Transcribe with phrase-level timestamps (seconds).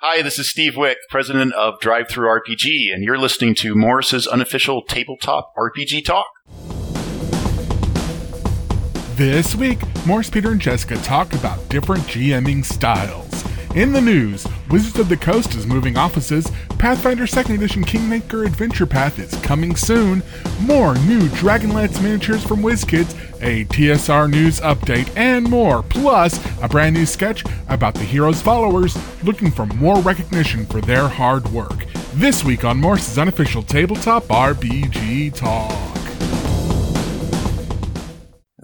[0.00, 5.52] Hi, this is Steve Wieck, president of DriveThruRPG, and you're listening to Morrus's unofficial tabletop
[5.58, 6.28] RPG talk.
[9.16, 13.47] This week, Morris, Peter, and Jessica talk about different GMing styles.
[13.78, 16.50] In the news, Wizards of the Coast is moving offices,
[16.80, 20.20] Pathfinder 2nd Edition Kingmaker Adventure Path is coming soon,
[20.62, 26.96] more new Dragonlance miniatures from WizKids, a TSR news update, and more, plus a brand
[26.96, 31.84] new sketch about the hero's followers looking for more recognition for their hard work.
[32.14, 35.97] This week on Morrus's unofficial tabletop RPG talk.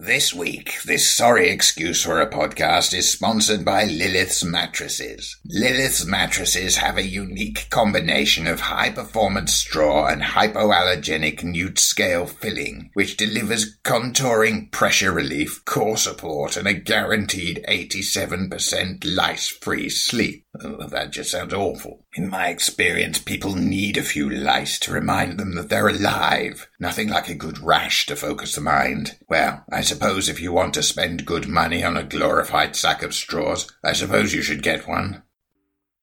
[0.04, 5.38] This week, this sorry excuse for a podcast is sponsored by Lilith's Mattresses.
[5.46, 12.90] Lilith's Mattresses have a unique combination of high performance straw and hypoallergenic newt scale filling,
[12.92, 20.43] which delivers contouring pressure relief, core support, and a guaranteed 87% lice free sleep.
[20.62, 22.04] Oh, that just sounds awful.
[22.14, 26.68] In my experience, people need a few lice to remind them that they're alive.
[26.78, 29.16] Nothing like a good rash to focus the mind.
[29.28, 33.14] Well, I suppose if you want to spend good money on a glorified sack of
[33.14, 35.24] straws, I suppose you should get one.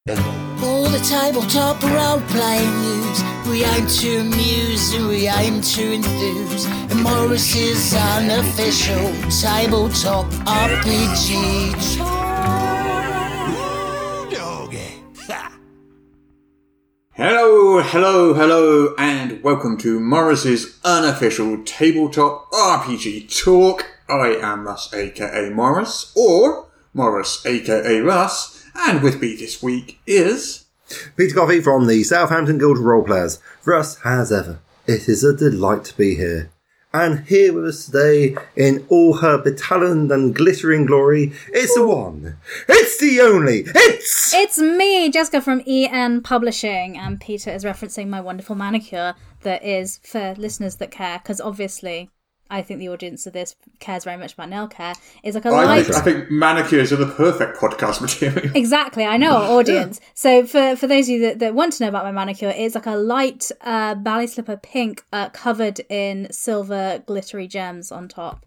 [0.10, 3.24] All the tabletop role playing news.
[3.48, 6.66] We aim to amuse and we aim to enthuse.
[6.66, 12.31] And Morrus's unofficial tabletop RPG.
[17.24, 23.86] Hello, hello, hello, and welcome to Morrus's unofficial tabletop RPG talk.
[24.10, 30.66] I am Russ, aka Morrus, or Morris, aka Russ, and with me this week is.
[31.16, 33.38] Peter Coffey from the Southampton Guild of Roleplayers.
[33.66, 36.50] Russ, us, as ever, it is a delight to be here.
[36.94, 42.36] And here with us today, in all her battalion and glittering glory, it's the one,
[42.68, 48.20] it's the only, it's It's me, Jessica from EN Publishing, and Peter is referencing my
[48.20, 52.10] wonderful manicure that is for listeners that care, because obviously
[52.52, 54.94] I think the audience of this cares very much about nail care.
[55.24, 55.86] Is like a I light.
[55.86, 58.52] think, I think manicures are the perfect podcast material.
[58.56, 60.00] Exactly, I know our audience.
[60.14, 62.76] So for for those of you that, that want to know about my manicure, it's
[62.76, 68.46] like a light uh, ballet slipper pink uh, covered in silver glittery gems on top.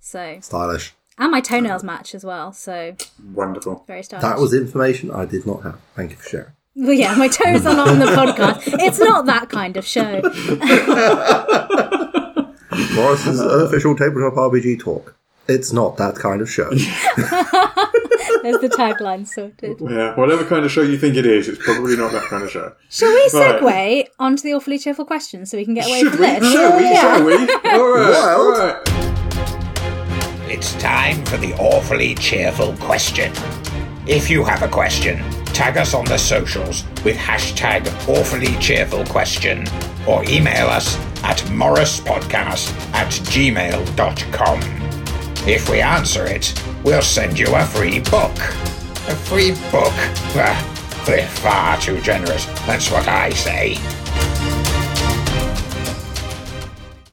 [0.00, 0.94] So stylish.
[1.18, 2.52] and my toenails match as well.
[2.52, 2.94] So
[3.34, 3.84] Wonderful.
[3.86, 4.22] very stylish.
[4.22, 5.80] That was information I did not have.
[5.96, 6.52] Thank you for sharing.
[6.80, 8.62] Well, yeah, my toes are not on the podcast.
[8.80, 10.20] It's not that kind of show.
[12.94, 15.14] Morrus's uh, unofficial tabletop RPG talk.
[15.48, 16.68] It's not that kind of show.
[18.42, 19.78] There's the tagline sorted.
[19.80, 22.50] Yeah, whatever kind of show you think it is, it's probably not that kind of
[22.50, 22.72] show.
[22.90, 23.60] Shall we Right.
[23.60, 26.26] segue onto the awfully cheerful questions so we can get away Should from we?
[26.26, 26.52] this?
[26.52, 26.82] Shall we?
[26.84, 27.00] Yeah.
[27.00, 27.32] Shall we?
[27.72, 28.10] All right.
[28.10, 28.40] Well.
[28.40, 28.76] All right.
[30.50, 33.32] It's time for the awfully cheerful question.
[34.06, 39.66] If you have a question, tag us on the socials with hashtag awfully cheerful question
[40.06, 40.96] or email us
[41.28, 44.60] at morruspodcast at gmail.com.
[45.46, 46.52] If we answer it,
[46.82, 48.34] we'll send you a free book.
[49.08, 49.92] A free book?
[50.34, 52.46] Bah, we're far too generous.
[52.66, 53.76] That's what I say.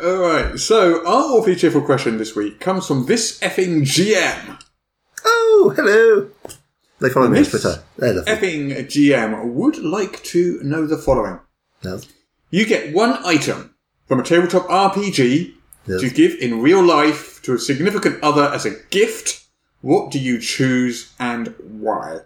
[0.02, 0.58] All right.
[0.58, 4.62] So our awfully cheerful question this week comes from this effing GM.
[5.26, 6.30] oh, hello.
[7.00, 7.84] They follow me on Twitter.
[7.98, 11.40] They're the effing GM would like to know the following.
[11.84, 12.08] yes.
[12.50, 13.75] You get one item
[14.08, 15.54] from a tabletop RPG
[15.88, 16.02] Yes.
[16.02, 19.46] to give in real life to a significant other as a gift.
[19.82, 22.22] What do you choose and why?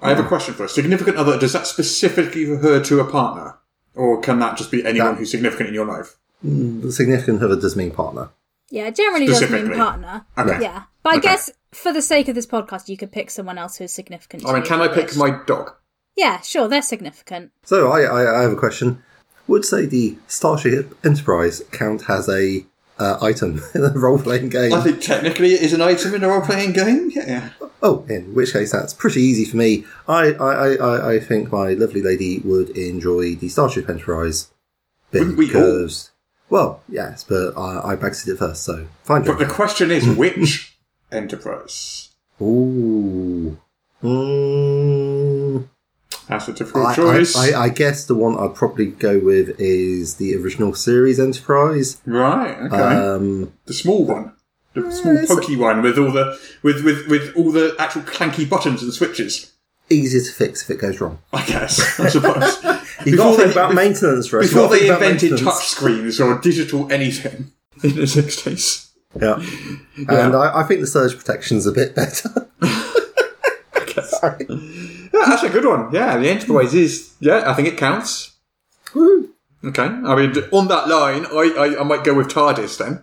[0.00, 0.28] I have a hmm.
[0.28, 3.58] question for a Significant other, does that specifically refer to a partner?
[3.94, 6.16] Or can that just be anyone That- who's significant in your life?
[6.42, 8.28] Hmm, the significant other does mean partner.
[8.70, 10.26] Yeah, generally does mean partner.
[10.38, 10.60] Okay.
[10.60, 10.82] Yeah.
[11.02, 11.28] But I Okay.
[11.28, 14.44] guess for the sake of this podcast, you could pick someone else who's significant.
[14.44, 15.16] I to mean, you can I pick this.
[15.16, 15.72] my dog?
[16.14, 17.52] Yeah, sure, they're significant.
[17.64, 19.02] So I, I, I have a question.
[19.48, 22.64] Would say the Starship Enterprise count as a
[22.98, 24.72] uh, item in a role playing game?
[24.72, 27.10] I think technically it is an item in a role playing game.
[27.14, 27.50] Yeah.
[27.82, 29.84] Oh, in which case that's pretty easy for me.
[30.08, 34.48] I, I, I, I- think my lovely lady would enjoy the Starship Enterprise
[35.12, 35.48] Wouldn't we all?
[35.52, 36.10] because,
[36.48, 39.24] well, yes, but I, I Brexited it first, so fine.
[39.24, 40.76] But the question is which
[41.12, 42.08] enterprise?
[42.40, 43.58] Ooh,
[44.02, 45.05] mm,
[46.28, 47.36] That's a difficult I, choice.
[47.36, 52.00] I, I, I guess the one I'd probably go with is the original series Enterprise.
[52.06, 52.56] right.
[52.62, 52.76] Okay.
[52.76, 54.32] Um, the small one.
[54.74, 58.48] The small it's- pokey one with all the with, with, with all the actual clanky
[58.48, 59.52] buttons and switches.
[59.88, 61.18] easier to fix if it goes wrong.
[61.32, 61.98] I guess.
[62.00, 62.62] I suppose.
[63.06, 64.40] You've got to think about maintenance for.
[64.40, 65.42] Before You've got to they invented maintenance.
[65.56, 67.52] touch screens or digital anything
[67.84, 68.90] in the sixties.
[69.18, 69.36] Yeah.
[70.08, 72.48] And I, I think the surge protection's a bit better.
[72.62, 74.10] I guess.
[74.20, 74.46] Sorry.
[75.16, 75.92] Yeah, that's a good one.
[75.92, 77.14] Yeah, the Enterprise is.
[77.20, 78.32] Yeah, I think it counts.
[79.64, 79.82] Okay.
[79.82, 83.02] I mean, on that line, I, I, I might go with TARDIS then.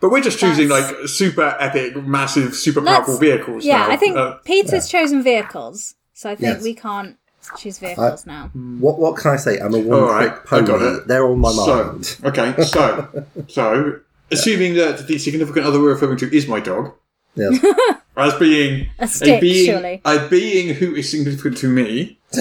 [0.00, 3.64] But we're just choosing That's- like super epic, massive, super Let's- powerful vehicles.
[3.64, 3.90] Yeah, now.
[3.90, 6.62] I think Uh, Peter's chosen vehicles, so I think Yes.
[6.62, 7.16] we can't
[7.58, 8.50] choose vehicles now.
[8.54, 9.58] What what can I say?
[9.58, 10.66] I'm a one All right, trick I pony.
[10.66, 11.08] got it.
[11.08, 12.16] They're on my so, mind.
[12.24, 14.00] okay, so, so,
[14.30, 16.92] assuming that the significant other we're referring to is my dog,
[17.34, 17.64] Yes.
[18.16, 20.00] as being A stick, being, surely.
[20.04, 22.18] a being who is significant to me,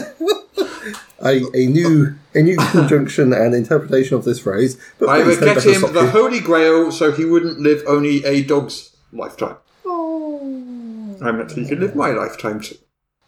[1.24, 4.78] a, a new a new conjunction and interpretation of this phrase.
[5.00, 6.08] But I would get him the you.
[6.10, 9.58] Holy Grail so he wouldn't live only a dog's lifetime.
[9.86, 12.76] Oh, I meant he could live my lifetime too.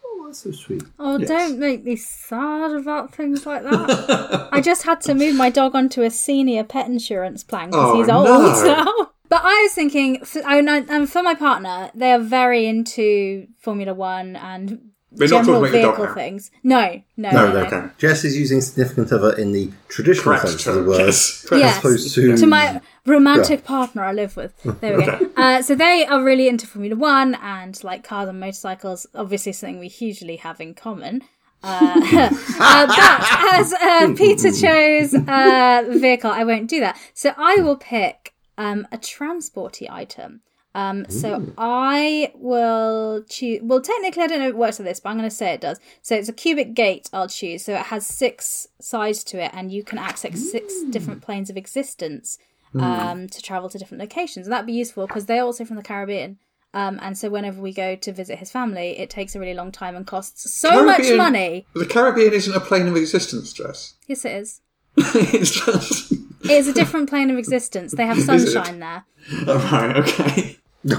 [0.04, 0.82] Oh, that's so sweet.
[0.98, 1.28] oh Yes.
[1.28, 4.48] don't make me sad about things like that.
[4.52, 7.96] I just had to move my dog onto a senior pet insurance plan because Oh,
[7.98, 8.64] he's old no.
[8.64, 9.10] now.
[9.34, 13.48] But I was thinking, for, I, know- um, for my partner, they are very into
[13.58, 16.14] Formula One and We're not general talking about your dog vehicle now.
[16.14, 16.50] things.
[16.62, 17.66] No, no, No, no, no.
[17.66, 17.88] Okay.
[17.98, 21.46] Jess is using significant other in the traditional Correct sense of the term, word, yes.
[21.52, 24.52] as Yes, opposed to to my romantic partner I live with.
[24.80, 25.30] There we go.
[25.36, 29.06] Uh, so they are really into Formula One and like cars and motorcycles.
[29.16, 31.22] Obviously, something we hugely have in common.
[31.64, 32.00] Uh,
[32.60, 36.96] uh, but as uh, Peter chose uh, vehicle, I won't do that.
[37.14, 40.40] So I will pick um, a transporty item.
[40.76, 43.60] Um, so I will choose.
[43.62, 45.54] Well, technically, I don't know if it works like this, but I'm going to say
[45.54, 45.78] it does.
[46.02, 47.08] So it's a cubic gate.
[47.12, 47.64] I'll choose.
[47.64, 51.56] So it has six sides to it, and you can access six different planes of
[51.56, 52.38] existence
[52.80, 54.46] um, to travel to different locations.
[54.46, 56.38] And that'd be useful because they're also from the Caribbean.
[56.72, 59.70] Um, and so whenever we go to visit his family, it takes a really long
[59.70, 61.66] time and costs so much money.
[61.74, 63.94] The Caribbean isn't a plane of existence, Jess.
[64.08, 64.60] Yes, it is.
[64.96, 66.13] it's just.
[66.44, 67.92] It is a different plane of existence.
[67.92, 69.04] They have sunshine there.
[69.46, 70.58] Oh, right, okay.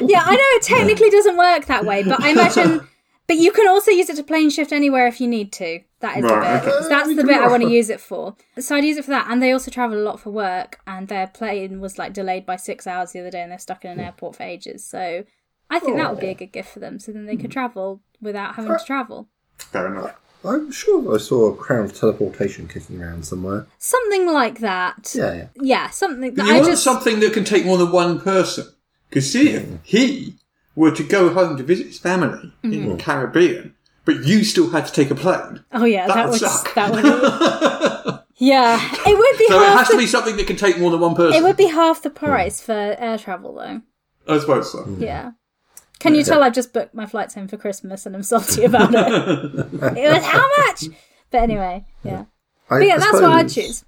[0.00, 2.86] Yeah, I know it technically doesn't work that way, but I imagine.
[3.26, 5.80] But you can also use it to plane shift anywhere if you need to.
[6.00, 6.74] That is Right, the bit.
[6.78, 6.88] okay.
[6.88, 8.34] That's the bit I want to use it for.
[8.58, 9.26] So I'd use it for that.
[9.28, 12.56] And they also travel a lot for work, and their plane was like delayed by
[12.56, 14.82] six hours the other day, and they're stuck in an airport for ages.
[14.86, 15.24] So
[15.68, 16.98] I think that would be a good gift for them.
[16.98, 19.28] So then they could travel without having to travel.
[19.58, 20.14] Fair enough.
[20.44, 23.66] I'm sure I saw a crown of teleportation kicking around somewhere.
[23.78, 25.12] Something like that.
[25.14, 25.46] Yeah, yeah.
[25.60, 26.84] Yeah, something that You I want just.
[26.84, 28.66] something that can take more than one person.
[29.08, 29.76] Because see, if hmm.
[29.82, 30.36] he
[30.76, 32.90] were to go home to visit his family in Mm-hmm.
[32.90, 33.74] the Caribbean,
[34.04, 36.74] but you still had to take a plane, Oh yeah, that, that, would would suck.
[36.74, 38.20] that would.
[38.40, 39.78] Yeah, it would be so it half.
[39.80, 41.36] has to be something that can take more than one person.
[41.36, 42.24] It would be half the hmm.
[42.24, 43.82] price for air travel, though.
[44.32, 44.86] I suppose so.
[44.98, 45.32] Yeah.
[45.98, 48.90] Can you tell I've just booked my flights home for Christmas and I'm salty about
[48.94, 48.98] it?
[49.96, 50.84] it was how much?
[51.30, 52.24] But anyway, yeah.
[52.70, 53.84] I, But yeah, I that's what I'd choose.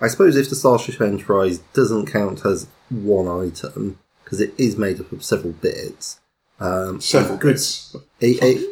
[0.00, 5.00] I suppose if the Starship Enterprise doesn't count as one item, because it is made
[5.00, 6.20] up of several bits,
[6.58, 7.96] um, Several good, goods.
[8.20, 8.62] a, a,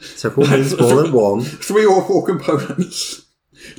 [0.00, 3.24] several bits more than one, Three or four components.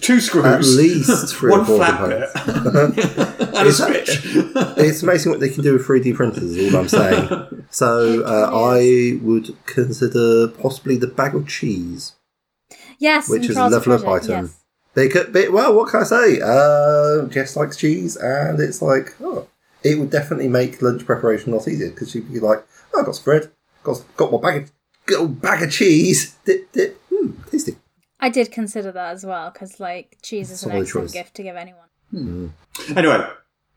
[0.02, 0.46] Two screws.
[0.46, 2.96] at least three one or four flat components.
[2.96, 3.50] bit.
[3.56, 4.22] and a switch.
[4.78, 7.66] It's amazing what they can do with 3D printers, is all I'm saying.
[7.70, 12.14] So uh, I would consider possibly the bag of cheese,
[12.98, 14.46] Yes, which is a level of up item.
[14.46, 14.60] Yes.
[14.96, 16.42] They could be, well, what can I say?
[16.42, 19.48] Uh, Jess likes cheese, and it's like, oh,
[19.84, 23.06] it would definitely make lunch preparation a lot easier because she'd be like, oh, I
[23.06, 23.52] got some bread,
[23.84, 24.72] got, got my bag of,
[25.06, 27.78] got a bag of cheese, dip, dip, hmm, tasty.
[28.20, 31.14] I did consider that as well because, like, cheese is an Solid excellent choice.
[31.14, 32.54] gift to give anyone.
[32.96, 33.28] Anyway,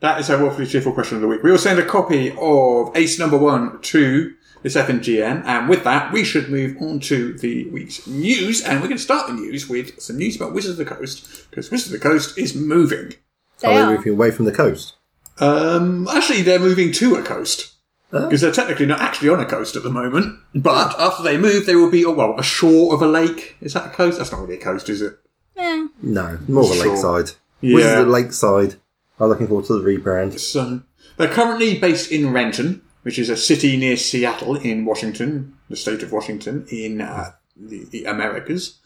[0.01, 1.43] that is our awfully cheerful question of the week.
[1.43, 6.13] We will send a copy of Ace number one to this FNGN, and with that,
[6.13, 8.63] we should move on to the week's news.
[8.63, 11.49] And we're going to start the news with some news about Wizards of the Coast,
[11.51, 13.15] because Wizards of the Coast is moving.
[13.61, 13.97] They Are are.
[13.97, 14.95] moving away from the coast?
[15.39, 17.72] Um, actually, they're moving to a coast.
[18.13, 20.39] Because they're technically not actually on a coast at the moment.
[20.55, 23.57] But after they move, they will be, oh, well, a shore of a lake.
[23.63, 24.19] Is that a coast?
[24.19, 25.19] That's not really a coast, is it?
[25.57, 26.87] Eh, No, more of a Sure.
[26.89, 27.31] lakeside.
[27.63, 27.75] Yeah.
[27.77, 28.75] Wizards of the Lakeside.
[29.19, 30.39] I'm looking forward to the rebrand.
[30.39, 30.83] So
[31.17, 36.03] they're currently based in Renton, which is a city near Seattle in Washington, the state
[36.03, 38.79] of Washington in uh, the, the Americas,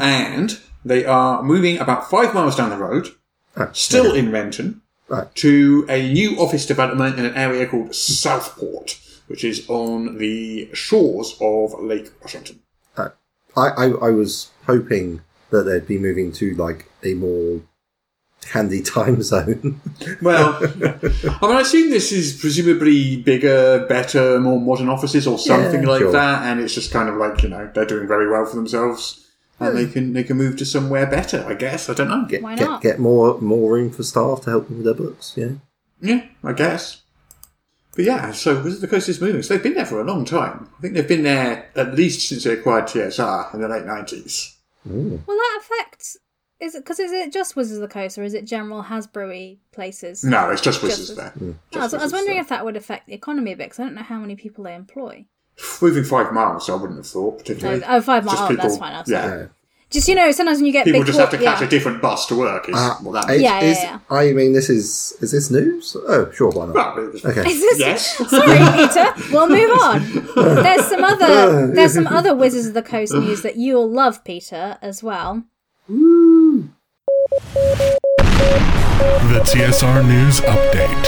[0.00, 3.08] and they are moving about five miles down the road,
[3.56, 5.34] Ah, still in Renton, Right.
[5.36, 11.34] to a new office development in an area called Southport, which is on the shores
[11.40, 12.60] of Lake Washington.
[12.96, 13.08] I,
[13.56, 17.62] I, I was hoping that they'd be moving to like a more
[18.52, 19.80] handy time zone.
[20.22, 25.82] Well, I mean, I assume this is presumably bigger, better, more modern offices or something
[25.82, 26.12] Yeah, like sure.
[26.12, 29.26] that, and it's just kind of like you know they're doing very well for themselves,
[29.60, 29.92] and they hmm.
[29.92, 31.44] can they can move to somewhere better.
[31.46, 32.26] I guess I don't know.
[32.26, 32.82] Get, Why get, not?
[32.82, 35.34] get more more room for staff to help them with their books.
[35.36, 35.52] Yeah.
[36.00, 37.02] Yeah, I guess.
[37.96, 39.42] But yeah, so Wizards of the Coast is moving.
[39.42, 40.70] So they've been there for a long time.
[40.78, 44.54] I think they've been there at least since they acquired TSR in the late 90s.
[44.84, 46.16] Will that affect?
[46.60, 49.58] Is it because is it just Wizards of the Coast or is it general Hasbro
[49.72, 50.24] places?
[50.24, 51.30] No, it's just Wizards Just- there.
[51.30, 51.50] Hmm.
[51.50, 52.42] Oh, I was, Just I was Wizards wondering there.
[52.42, 54.64] if that would affect the economy a bit because I don't know how many people
[54.64, 55.26] they employ.
[55.82, 57.82] Moving five miles, I wouldn't have thought, particularly.
[57.84, 58.38] Oh, oh, five miles.
[58.38, 59.26] Just Oh, that's fine, that's yeah.
[59.26, 59.46] Yeah.
[59.90, 61.66] Just you know, sometimes when you get People big just have to catch yeah.
[61.66, 63.42] a different bus to work, is Uh, what that means.
[63.42, 63.98] Yeah, yeah, is- yeah.
[64.10, 65.96] I mean, this is is this news?
[66.06, 66.74] Oh, sure, why not?
[66.74, 67.50] Well, Okay.
[67.50, 68.16] Is this- Yes.
[68.28, 69.14] Sorry, Peter.
[69.32, 70.04] We'll move on.
[70.62, 74.76] There's some other there's some other Wizards of the Coast news that you'll love, Peter,
[74.82, 75.44] as well.
[75.88, 76.68] The
[79.44, 81.04] TSR News Update.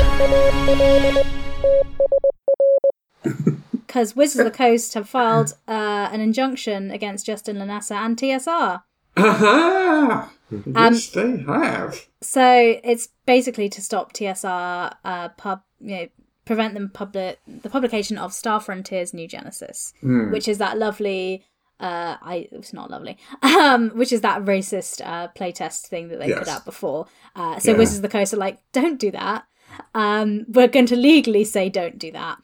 [3.90, 8.82] Because Wizards of the Coast have filed uh, an injunction against Justin LaNasa and TSR.
[9.16, 10.30] Aha!
[10.52, 12.06] Um, yes, they have.
[12.20, 16.08] So it's basically to stop TSR uh, pub, you know,
[16.44, 19.92] prevent them public the publication of Star Frontiers New Genesis,
[20.30, 21.44] which is that lovely.
[21.80, 23.18] Uh, I it's not lovely.
[23.42, 27.08] Um, which is that racist uh, playtest thing that they put out before.
[27.34, 27.78] Uh, so Yeah.
[27.78, 29.46] Wizards of the Coast are like, don't do that.
[29.94, 32.38] Um, we're going to legally say don't do that.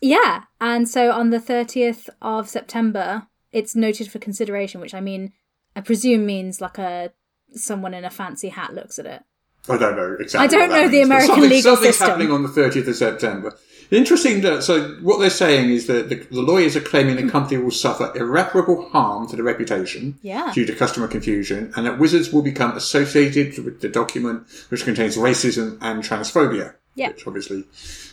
[0.00, 5.32] Yeah, and so on the thirtieth of September, it's noted for consideration, which I mean,
[5.76, 7.12] I presume means like a
[7.52, 9.22] someone in a fancy hat looks at it.
[9.68, 10.44] I don't know exactly.
[10.44, 12.08] I don't know the means, American something, legal something's system.
[12.08, 13.58] happening on the 30th of September.
[13.90, 17.28] Interesting that, so what they're saying is that the, the lawyers are claiming the hmm.
[17.28, 20.52] company will suffer irreparable harm to the reputation Yeah.
[20.54, 25.16] due to customer confusion and that Wizards will become associated with the document which contains
[25.16, 26.74] racism and transphobia.
[26.94, 27.08] Yeah.
[27.08, 27.64] Which obviously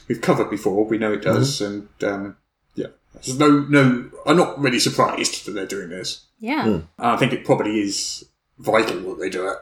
[0.07, 0.85] we've covered before.
[0.85, 1.61] We know it does.
[1.61, 2.37] And, um,
[2.75, 2.87] yeah.
[3.13, 6.25] There's no, no, I'm not really surprised that they're doing this.
[6.39, 6.65] Yeah.
[6.65, 8.25] And I think it probably is
[8.59, 9.57] vital that they do it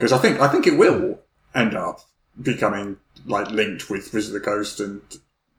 [0.00, 1.20] because I think I think it will
[1.54, 2.00] end up
[2.40, 2.96] becoming
[3.26, 5.00] like linked with Wizard of the Coast and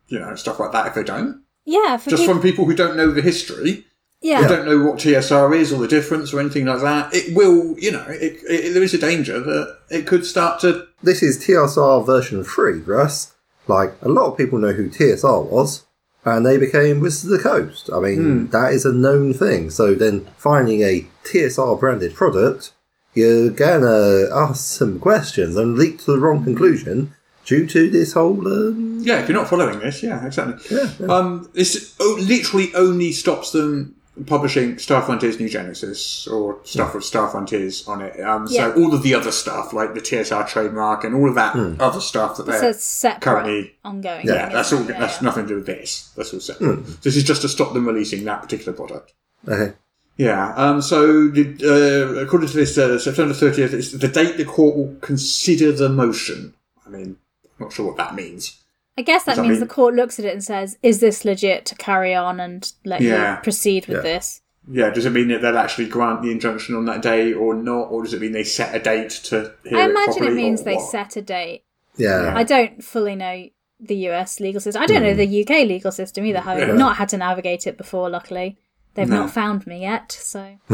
[0.07, 1.43] you know stuff like that if they don't.
[1.63, 3.85] Yeah, for Just people, from people who don't know the history,
[4.21, 4.41] yeah.
[4.41, 7.77] who don't know what TSR is or the difference or anything like that, it will
[7.79, 11.43] you know it, it, there is a danger that it could start to This is
[11.43, 13.33] TSR version 3, Russ.
[13.67, 15.85] Like, a lot of people know who TSR was,
[16.25, 17.89] and they became Wizards of the Coast.
[17.93, 19.69] I mean, that is a known thing.
[19.69, 22.73] So then finding a TSR branded product,
[23.13, 27.13] you're gonna ask some questions and leap to the wrong conclusion
[27.45, 28.47] due to this whole.
[28.47, 31.07] Um, yeah if you're not following this yeah exactly Yeah, yeah.
[31.07, 37.29] um this literally only stops them publishing Star Frontiers New Genesis or stuff with Star
[37.29, 38.19] Frontiers on it.
[38.19, 38.73] Um, Yeah.
[38.73, 42.01] So all of the other stuff, like the TSR trademark and all of that other
[42.01, 44.27] stuff that It's they're separate, currently ongoing.
[44.27, 44.79] yeah, thing, that's all.
[44.79, 44.99] isn't it?
[44.99, 46.11] that's Yeah, nothing to do with this.
[46.15, 47.01] That's all separate.
[47.01, 49.13] This is just to stop them releasing that particular product.
[49.47, 49.73] okay.
[50.17, 50.53] Yeah.
[50.55, 54.75] Um, so, the, uh, according to this, uh, September 30th is the date the court
[54.75, 56.53] will consider the motion.
[56.85, 57.15] I mean,
[57.59, 58.60] I'm not sure what that means.
[59.01, 60.99] I guess that Does that means mean- the court looks at it and says, "Is
[60.99, 63.37] this legit to carry on and let Yeah.
[63.37, 64.03] you proceed with Yeah.
[64.03, 64.41] this?"
[64.71, 67.85] Yeah, does it mean that they'll actually grant the injunction on that day or not,
[67.89, 70.61] or does it mean they set a date to hear I imagine it properly, means
[70.61, 70.91] they what?
[70.91, 71.63] set a date.
[71.97, 72.31] Yeah.
[72.35, 74.83] I don't fully know the US legal system.
[74.83, 75.17] I don't know hmm.
[75.17, 76.43] the UK legal system either.
[76.45, 76.73] I've Yeah.
[76.73, 78.07] not had to navigate it before.
[78.07, 78.59] Luckily,
[78.93, 79.21] they've No.
[79.21, 80.11] not found me yet.
[80.11, 80.57] So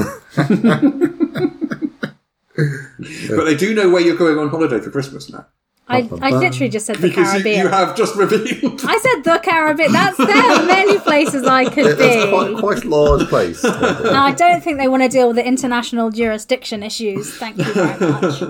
[3.30, 5.46] But they do know where you're going on holiday for Christmas now.
[5.90, 7.60] I, I literally just said the Because you, Caribbean.
[7.62, 8.82] you have just revealed.
[8.86, 9.94] I said the Caribbean.
[9.94, 12.30] That's there are many places I could That's be.
[12.30, 13.64] quite, quite a large place.
[13.64, 17.34] Now, I don't think they want to deal with the international jurisdiction issues.
[17.36, 18.42] Thank you very much.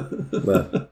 [0.46, 0.90] Well,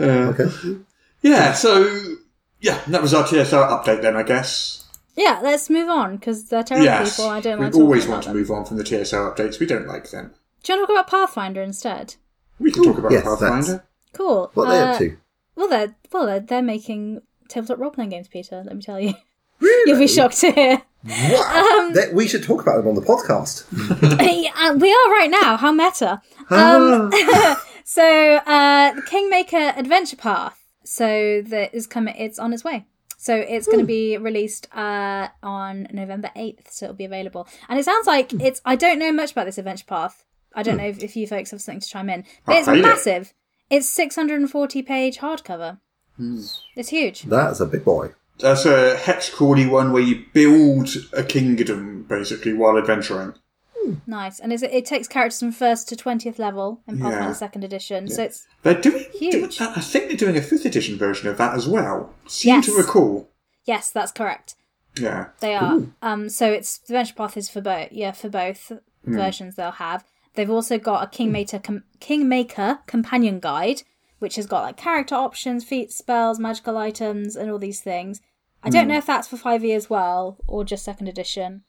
[0.00, 0.78] Uh, okay.
[1.22, 2.14] yeah, so,
[2.60, 4.84] yeah, that was our TSR update then, I guess.
[5.14, 7.30] Yeah, let's move on because they're terrible Yes, people.
[7.30, 8.38] I don't we like talking always want to them.
[8.38, 9.60] move on from the TSR updates.
[9.60, 10.32] We don't like them.
[10.62, 12.14] Do you want to talk about Pathfinder instead?
[12.58, 13.84] We can talk about yes, Pathfinder.
[14.12, 14.50] Cool.
[14.54, 15.16] What are they Uh, up to?
[15.56, 18.62] Well, they're well, they're, they're making tabletop role playing games, Peter.
[18.64, 19.14] Let me tell you.
[19.60, 19.90] Really?
[19.90, 20.82] You'll be shocked to hear.
[21.04, 21.90] Wow.
[21.94, 23.64] That- we should talk about them on the podcast.
[24.42, 25.56] Yeah, we are right now.
[25.56, 26.20] How meta.
[26.50, 27.12] Um,
[27.84, 30.58] so, uh, Kingmaker Adventure Path.
[30.84, 32.14] So that is coming.
[32.18, 32.86] It's on its way.
[33.18, 36.72] So it's going to be released uh, on November eighth.
[36.72, 37.46] So it'll be available.
[37.68, 38.60] And it sounds like it's.
[38.64, 40.24] I don't know much about this Adventure Path.
[40.54, 42.24] I don't know if, if you folks have something to chime in.
[42.44, 43.22] But I'll it's massive.
[43.28, 43.34] it.
[43.72, 43.78] Massive.
[43.80, 45.78] It's six hundred and forty page hardcover.
[46.16, 46.40] Hmm.
[46.76, 47.22] It's huge.
[47.22, 48.10] That's a big boy.
[48.38, 53.34] That's a hex crawly one where you build a kingdom, basically, while adventuring.
[53.78, 53.94] Hmm.
[54.06, 54.40] Nice.
[54.40, 57.32] And it's, it takes characters from first to twentieth level in Pathfinder Yeah.
[57.32, 58.08] Second Edition.
[58.08, 59.58] So it's They're doing, Huge.
[59.58, 62.14] do- I think they're doing a fifth edition version of that as well.
[62.26, 62.66] Seem Yes.
[62.66, 63.28] to recall.
[63.64, 64.56] yes, that's correct.
[64.98, 65.28] Yeah.
[65.40, 65.82] They are.
[66.02, 67.88] Um, so it's the Adventure Path is for both.
[67.92, 68.72] Yeah, for both
[69.04, 69.14] hmm.
[69.14, 70.04] versions they'll have.
[70.34, 73.82] They've also got a Kingmaker com- Kingmaker companion guide,
[74.18, 78.20] which has got like character options, feats, spells, magical items, and all these things.
[78.62, 81.64] I don't know if that's for 5e as well or just second edition.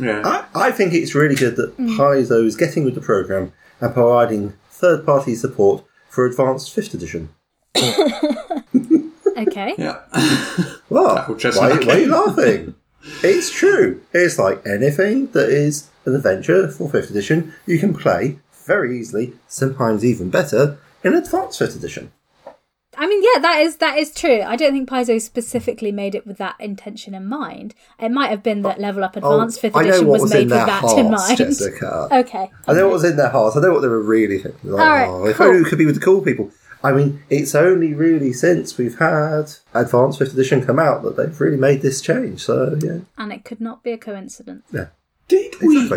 [0.00, 0.22] Yeah.
[0.24, 1.96] I, I think it's really good that Mm.
[1.96, 7.28] Paizo is getting with the program and providing third party support for advanced 5th edition.
[9.36, 9.74] Okay.
[9.76, 10.00] Yeah.
[10.88, 11.38] What?
[11.38, 12.00] just Why, why are it.
[12.02, 12.74] you laughing?
[13.22, 14.00] it's true.
[14.12, 19.34] It's like anything that is an adventure for 5th edition, you can play very easily,
[19.48, 22.12] sometimes even better, in advanced 5th edition.
[22.96, 24.42] I mean, yeah, that is that is true.
[24.42, 27.74] I don't think Paizo specifically made it with that intention in mind.
[27.98, 30.42] It might have been that Level Up oh, Advanced Fifth Oh, Edition was was made
[30.42, 31.36] with that hearts, in mind.
[31.36, 32.08] Jessica.
[32.12, 32.50] Okay.
[32.68, 33.56] I know what was in their hearts.
[33.56, 34.70] I know what they were really thinking.
[34.70, 36.52] Like, right, oh, if only we could be with the cool people.
[36.84, 41.40] I mean, it's only really since we've had Advanced 5th Edition come out that they've
[41.40, 42.44] really made this change.
[42.44, 42.98] So, yeah.
[43.16, 44.66] And it could not be a coincidence.
[44.70, 44.88] yeah.
[45.28, 45.88] Did we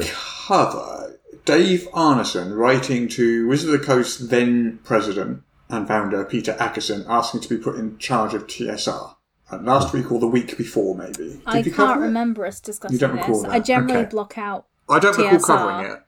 [0.48, 7.06] cover Dave Arneson writing to Wizard of the Coast then president and founder Peter Adkison
[7.08, 9.16] asking to be put in charge of TSR?
[9.62, 11.14] Last week or the week before, maybe.
[11.30, 12.08] Did I can't cover it?
[12.08, 13.44] remember us discussing You don't recall this.
[13.44, 13.52] that?
[13.52, 14.10] I generally Okay.
[14.10, 15.46] block out I don't recall TSR.
[15.48, 16.04] covering it.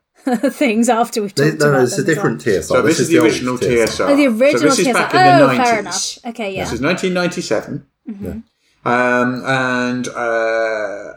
[0.53, 2.55] things after we've They- talked no, about no, it's a different well.
[2.57, 2.63] TSR.
[2.63, 4.09] So this, is the original TSR.
[4.09, 4.93] Oh, the original so this is TSR.
[4.93, 5.63] back in oh, the 90s.
[5.63, 6.17] fair enough.
[6.25, 6.63] Okay, yeah.
[6.65, 7.85] This is 1997.
[8.85, 11.13] Um, and uh,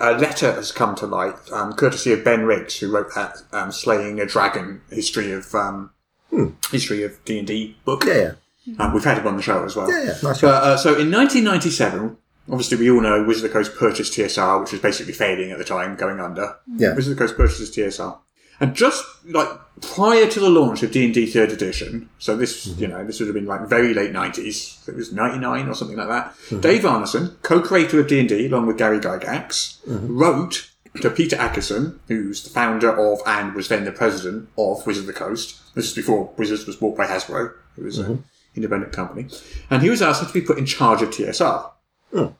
[0.00, 3.72] a letter has come to light, um, courtesy of Ben Riggs, who wrote that um,
[3.72, 5.90] "Slaying a Dragon" history of um,
[6.70, 8.04] history of D and D book.
[8.04, 8.32] Yeah,
[8.64, 8.76] yeah.
[8.78, 9.90] Um, we've had him on the show as well.
[9.90, 12.16] Yeah, yeah, nice But, uh, so in 1997,
[12.48, 15.58] obviously we all know Wizard of the Coast purchased TSR, which was basically failing at
[15.58, 16.56] the time, going under.
[16.76, 16.94] Yeah.
[16.94, 18.18] Wizard of the Coast purchases TSR.
[18.60, 19.48] And just like
[19.80, 22.80] prior to the launch of D&D 3rd edition, so this, mm-hmm.
[22.80, 25.96] you know, this would have been like very late 90s, it was 99 or something
[25.96, 26.60] like that, mm-hmm.
[26.60, 30.16] Dave Arneson, co-creator of D&D along with Gary Gygax, mm-hmm.
[30.16, 30.70] wrote
[31.02, 35.06] to Peter Adkison, who's the founder of and was then the president of Wizard of
[35.06, 35.60] the Coast.
[35.74, 39.28] This is before Wizards was bought by Hasbro, who was an independent company.
[39.68, 41.70] And he was asked to be put in charge of TSR.
[42.14, 42.34] Oh.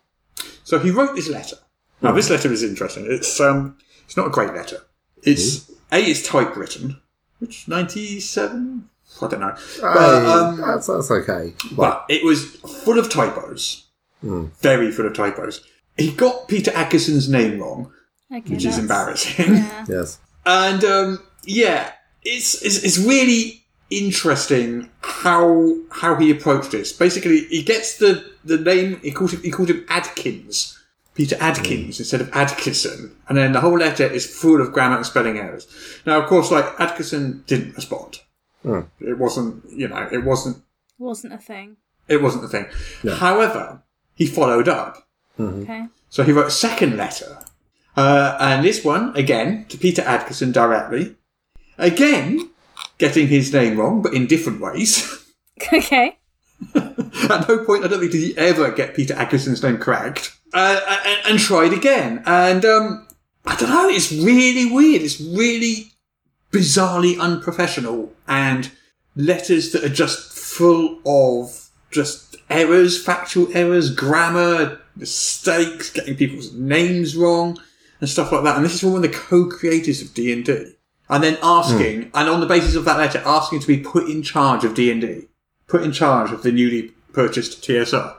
[0.64, 1.56] So he wrote this letter.
[2.02, 3.06] Now, this letter is interesting.
[3.08, 4.78] It's um, it's not a great letter.
[5.22, 7.00] It's a, it's typewritten,
[7.38, 8.88] which ninety seven.
[9.22, 11.54] I don't know, but, Hey, um, that's, that's okay.
[11.70, 13.86] Like, but it was full of typos,
[14.22, 15.64] very full of typos.
[15.96, 17.92] He got Peter Adkison's name wrong,
[18.30, 19.54] Okay, which is that's- embarrassing.
[19.88, 20.18] yes.
[20.44, 26.92] And um, yeah, it's, it's it's really interesting how how he approached this.
[26.92, 30.78] Basically, he gets the the name he called him he called him Adkins,
[31.16, 32.00] Peter Adkins mm.
[32.00, 35.66] instead of Adkison, and then the whole letter is full of grammar and spelling errors.
[36.06, 38.20] Now, of course, like Adkison didn't respond.
[38.62, 38.80] Hmm.
[39.00, 40.62] It wasn't you know it wasn't
[40.98, 41.76] Wasn't a thing.
[42.08, 42.66] it wasn't a thing.
[43.16, 43.82] However,
[44.14, 45.06] he followed up.
[45.38, 45.62] Mm-hmm.
[45.62, 45.86] Okay.
[46.10, 47.38] So he wrote a second letter.
[47.96, 51.16] Uh, and this one, again, to Peter Adkison directly.
[51.78, 52.50] Again,
[52.98, 55.12] getting his name wrong, but in different ways.
[55.72, 56.18] Okay.
[56.74, 60.35] At no point, I don't think, did he ever get Peter Adkison's name correct.
[60.52, 62.22] Uh, and, and tried again.
[62.24, 63.08] And, um,
[63.44, 65.02] I don't know, it's really weird.
[65.02, 65.92] It's really
[66.52, 68.12] bizarrely unprofessional.
[68.26, 68.70] And
[69.14, 77.16] letters that are just full of just errors, factual errors, grammar, mistakes, getting people's names
[77.16, 77.58] wrong,
[78.00, 78.56] and stuff like that.
[78.56, 80.72] And this is from one of the co-creators of D&D.
[81.08, 84.22] And then asking, and on the basis of that letter, asking to be put in
[84.22, 85.28] charge of D&D.
[85.68, 88.14] Put in charge of the newly purchased TSR.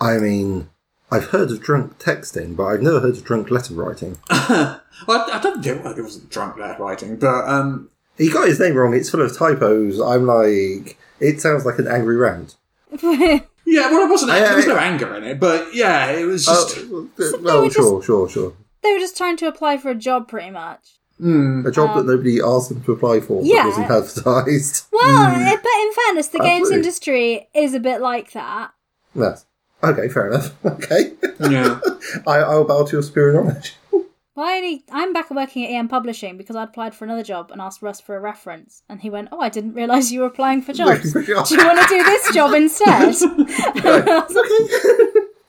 [0.00, 0.68] I mean,
[1.10, 4.18] I've heard of drunk texting, but I've never heard of drunk letter writing.
[4.30, 8.74] I, I don't think it wasn't drunk letter writing, but um, He got his name
[8.74, 8.94] wrong.
[8.94, 10.00] It's full of typos.
[10.00, 12.56] I'm like, it sounds like an angry rant.
[13.02, 14.32] yeah, well, it wasn't.
[14.32, 16.78] I- there was I- no anger in it, but yeah, it was just.
[16.78, 18.52] Oh, they oh, were sure, sure, sure.
[18.82, 20.96] They were just trying to apply for a job, pretty much.
[21.22, 23.64] A job that nobody asked them to apply for Um, yeah.
[23.64, 24.86] that wasn't advertised.
[24.90, 28.70] Well, eh, but in fairness, the games industry is a bit like that.
[29.14, 29.44] Yes.
[29.82, 30.54] Okay, fair enough.
[30.64, 31.12] Okay.
[31.40, 31.80] yeah.
[32.26, 33.76] I, I'll bow to your superior knowledge.
[33.92, 37.50] Well, I only, I'm back working at EN Publishing because I applied for another job
[37.50, 38.82] and asked Russ for a reference.
[38.88, 41.12] And he went, Oh, I didn't realise you were applying for jobs.
[41.12, 43.14] Do you want to do this job instead?
[43.16, 44.34] I was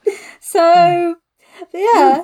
[0.06, 1.16] like, so,
[1.74, 2.24] yeah.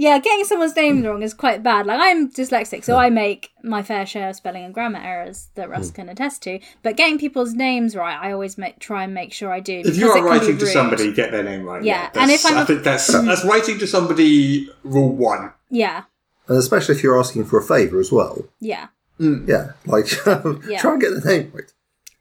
[0.00, 1.06] Yeah, getting someone's name hmm.
[1.06, 1.84] wrong is quite bad.
[1.84, 5.66] Like, I'm dyslexic, so I make my fair share of spelling and grammar errors that
[5.66, 5.72] Hmm.
[5.72, 6.60] Russ can attest to.
[6.84, 9.80] But getting people's names right, I always make, try and make sure I do.
[9.80, 11.82] If you because are it can be writing to somebody, get their name right.
[11.82, 13.26] Yeah, that's- and if I'm I a- think that's hmm.
[13.26, 15.52] that's writing to somebody rule one.
[15.68, 16.04] Yeah,
[16.46, 18.44] And especially if you're asking for a favour as well.
[18.60, 18.86] yeah,
[19.18, 19.46] hmm.
[19.48, 21.72] Yeah, like, try and get the name right.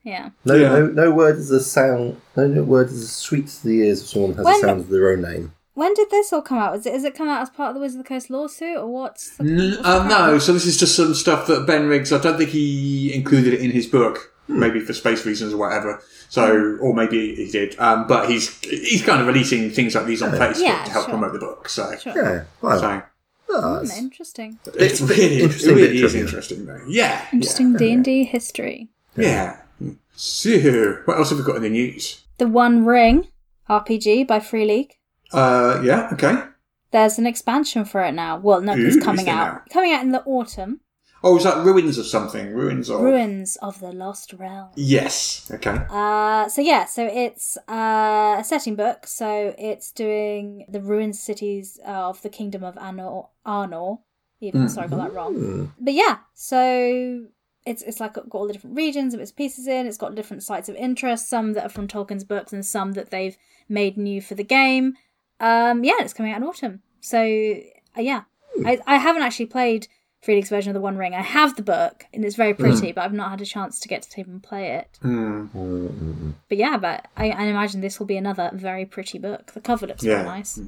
[0.04, 0.32] yeah.
[0.46, 0.70] No, Yeah.
[0.70, 2.20] no, no word is as sound.
[2.36, 4.80] No, no word is as sweet to the ears of someone has When- the sound
[4.82, 5.54] of their own name.
[5.78, 6.76] When did this all come out?
[6.76, 8.78] Is it, is it come out as part of the Wizard of the Coast lawsuit,
[8.78, 11.88] or what's the, what's the um, no, so this is just some stuff that Ben
[11.88, 12.12] Riggs.
[12.12, 16.02] I don't think he included it in his book, maybe for space reasons or whatever.
[16.30, 17.78] So, or maybe he did.
[17.80, 21.06] Um, but he's he's kind of releasing things like these on Facebook Yeah, to help
[21.06, 21.12] sure.
[21.14, 21.70] promote the book.
[21.70, 22.14] So, Sure.
[22.16, 23.04] Yeah, well, so
[23.50, 24.58] oh, Hmm, it's- interesting.
[24.74, 26.82] it's really, interesting it really is interesting though.
[26.88, 28.90] Yeah, Interesting D and D history.
[29.16, 29.58] Yeah.
[29.80, 29.92] yeah.
[30.16, 32.24] So, what else have we got in the news?
[32.40, 33.28] The One Ring
[33.70, 34.96] RPG by Free League.
[35.34, 36.44] Uh, yeah, okay.
[36.92, 38.38] There's an expansion for it now.
[38.38, 39.54] Well, no, Ooh, it's coming out.
[39.54, 39.62] now?
[39.72, 40.82] Coming out in the autumn.
[41.24, 42.54] Oh, is that ruins of something?
[42.54, 44.70] Ruins of Ruins of the Lost Realm.
[44.76, 45.50] Yes.
[45.52, 45.78] Okay.
[45.90, 49.08] Uh, so yeah, so it's uh, a setting book.
[49.08, 53.30] So it's doing the ruined cities of the kingdom of Arnor.
[53.46, 54.00] Arnor.
[54.40, 55.74] Even sorry, I got that wrong.
[55.80, 57.26] But yeah, so
[57.66, 59.88] it's it's like got all the different regions of its pieces in.
[59.88, 61.28] It's got different sites of interest.
[61.28, 63.36] Some that are from Tolkien's books, and some that they've
[63.68, 64.94] made new for the game.
[65.40, 66.82] Um, yeah, it's coming out in autumn.
[67.00, 68.24] So uh, yeah,
[68.66, 69.88] I I haven't actually played
[70.28, 71.14] League's version of the One Ring.
[71.14, 73.88] I have the book, and it's very pretty, but I've not had a chance to
[73.88, 75.00] get to and play it.
[76.50, 79.54] But yeah, but I, I imagine this will be another very pretty book.
[79.54, 80.24] The cover looks Yeah.
[80.24, 80.60] nice.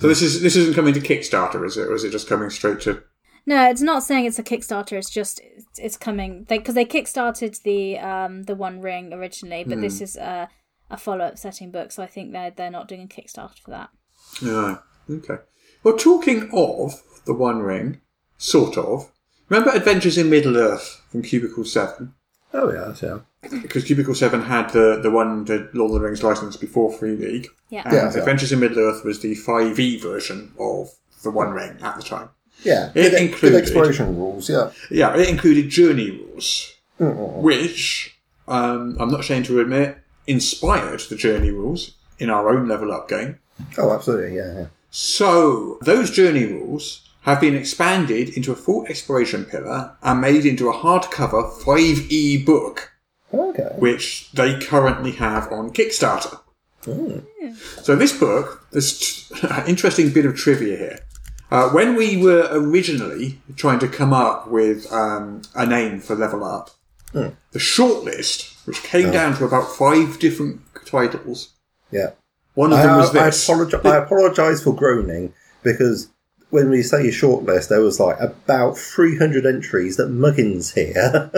[0.00, 2.50] So this is this isn't coming to Kickstarter, is it, or is it just coming
[2.50, 3.02] straight to?
[3.46, 4.92] No, it's not saying it's a Kickstarter.
[4.98, 9.80] It's just it's, it's coming because they, kickstarted the um the One Ring originally, but
[9.80, 10.48] this is a
[10.90, 11.92] a follow up setting book.
[11.92, 13.88] So I think they're they're not doing a Kickstarter for that.
[14.42, 14.78] Yeah.
[15.10, 15.38] Okay.
[15.82, 18.00] Well, talking of the One Ring,
[18.38, 19.10] sort of.
[19.48, 22.14] Remember Adventures in Middle Earth from Cubicle Seven?
[22.54, 23.18] oh yeah, yeah.
[23.62, 27.14] Because Cubicle Seven had the the one the Lord of the Rings license before Free
[27.16, 27.46] League.
[27.70, 27.82] Yeah.
[27.84, 28.18] And Yeah, yeah.
[28.18, 30.90] Adventures in Middle Earth was the five E version of
[31.22, 32.30] the One Ring at the time.
[32.64, 34.48] Yeah, It good, included- good exploration rules.
[34.48, 38.16] Yeah, Yeah, it included journey rules, which
[38.48, 43.08] um, I'm not ashamed to admit inspired the journey rules in our own level up
[43.08, 43.38] game.
[43.78, 44.36] Oh, absolutely.
[44.36, 44.66] Yeah, yeah.
[44.90, 50.68] So those journey rules have been expanded into a full exploration pillar and made into
[50.68, 52.92] a hardcover 5e book,
[53.34, 53.70] Okay.
[53.78, 56.38] which they currently have on Kickstarter.
[57.82, 60.98] So this book, there's an interesting bit of trivia here.
[61.50, 66.44] Uh, when we were originally trying to come up with um, a name for Level
[66.44, 66.70] Up,
[67.12, 71.54] the shortlist, which came down to about five different titles,
[71.90, 72.10] Yeah.
[72.56, 73.48] One of I, them was I, this.
[73.48, 76.08] apologize, I apologize for groaning because
[76.50, 81.30] when we say a shortlist, there was like about 300 entries that Muggins here.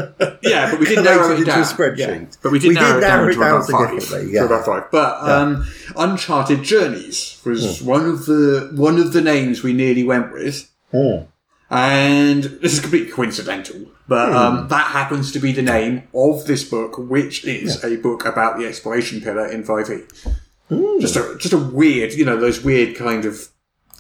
[0.43, 1.61] Yeah, but we did collated narrow it into down.
[1.61, 1.97] a spreadsheet.
[1.99, 4.03] Yeah, but we did We narrow did it narrow down it to down about five.
[4.03, 4.91] significantly, To about five.
[4.91, 10.33] But um, Uncharted Journeys was one of the one of the names we nearly went
[10.33, 10.71] with.
[10.93, 11.25] Hmm.
[11.71, 13.77] And this is completely coincidental,
[14.09, 18.25] but um, that happens to be the name of this book, which is a book
[18.25, 20.35] about the exploration pillar in 5e.
[20.69, 21.01] Hmm.
[21.01, 23.49] Just a just a weird, you know, those weird kind of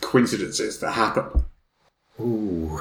[0.00, 1.44] coincidences that happen.
[2.20, 2.80] Ooh.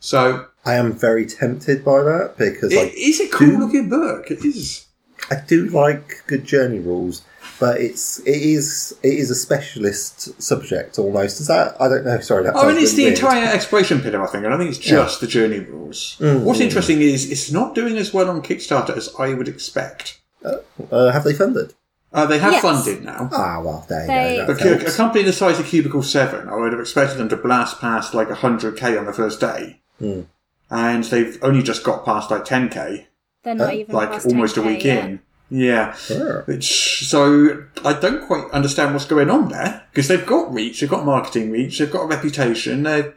[0.00, 4.30] So I am very tempted by that because it I, is a cool looking book.
[4.30, 4.86] It is.
[5.30, 7.22] I do like good journey rules,
[7.58, 11.40] but it's it is it is a specialist subject almost.
[11.40, 12.20] Is that I don't know.
[12.20, 13.14] Sorry, that I mean, it's the weird.
[13.14, 14.44] entire exploration pillar, I think.
[14.44, 16.16] And I think it's just the journey rules.
[16.20, 16.42] Mm.
[16.44, 20.20] What's interesting is it's not doing as well on Kickstarter as I would expect.
[20.44, 21.74] Uh, have they funded?
[22.16, 22.62] Uh, they have Yes.
[22.62, 23.28] funded now.
[23.30, 24.46] Ah, well, there you They- go.
[24.46, 24.96] But a, a helps.
[24.96, 28.28] company the size of Cubicle 7, I would have expected them to blast past like
[28.30, 29.80] 100k on the first day.
[29.98, 30.22] Hmm.
[30.70, 33.04] And they've only just got past like 10k,
[33.44, 35.04] They're not Uh, even like past almost a 10K week yet.
[35.04, 35.20] in.
[35.50, 35.92] Yeah.
[35.94, 36.42] Sure.
[36.46, 40.90] Which, so I don't quite understand what's going on there because they've got reach, they've
[40.90, 42.82] got marketing reach, they've got a reputation.
[42.82, 43.14] They're,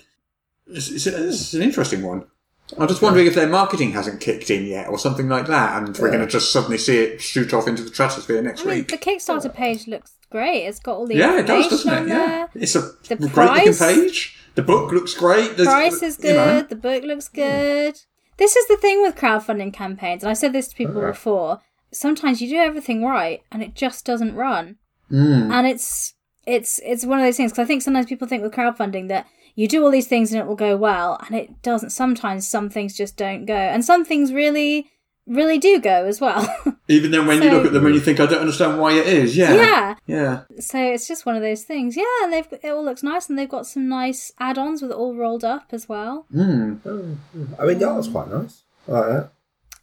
[0.68, 2.26] it's, it's, it's an interesting one.
[2.78, 5.98] I'm just wondering if their marketing hasn't kicked in yet or something like that, and
[5.98, 8.76] we're going to just suddenly see it shoot off into the stratosphere next I mean,
[8.80, 8.88] week.
[8.90, 10.66] the Kickstarter page looks great.
[10.66, 12.08] It's got all the yeah, it does, doesn't it?
[12.08, 12.50] Yeah, there.
[12.56, 14.36] it's a The great price- looking page.
[14.56, 15.58] The book looks great.
[15.58, 16.46] The price is you know.
[16.62, 16.70] good.
[16.70, 17.96] The book looks good.
[18.38, 21.60] This is the thing with crowdfunding campaigns, and I said this to people before.
[21.92, 24.76] Sometimes you do everything right, and it just doesn't run.
[25.10, 25.52] Hmm.
[25.52, 26.14] And it's
[26.46, 29.26] it's it's one of those things because I think sometimes people think with crowdfunding that
[29.56, 31.92] you do all these things and it will go well, and it doesn't.
[31.92, 34.90] Sometimes some things just don't go, and some things really
[35.30, 36.44] really do go as well.
[36.88, 39.08] Even then, when you look at them and you think, I don't understand why it
[39.08, 39.38] is.
[39.38, 39.54] Yeah.
[39.54, 39.96] yeah.
[40.08, 40.42] Yeah.
[40.60, 41.96] So it's just one of those things.
[41.96, 44.98] Yeah, and they've it all looks nice, and they've got some nice add-ons with it
[44.98, 46.26] all rolled up as well.
[46.32, 46.76] Hmm.
[47.60, 48.64] I mean, that was quite nice.
[48.88, 49.32] I like that.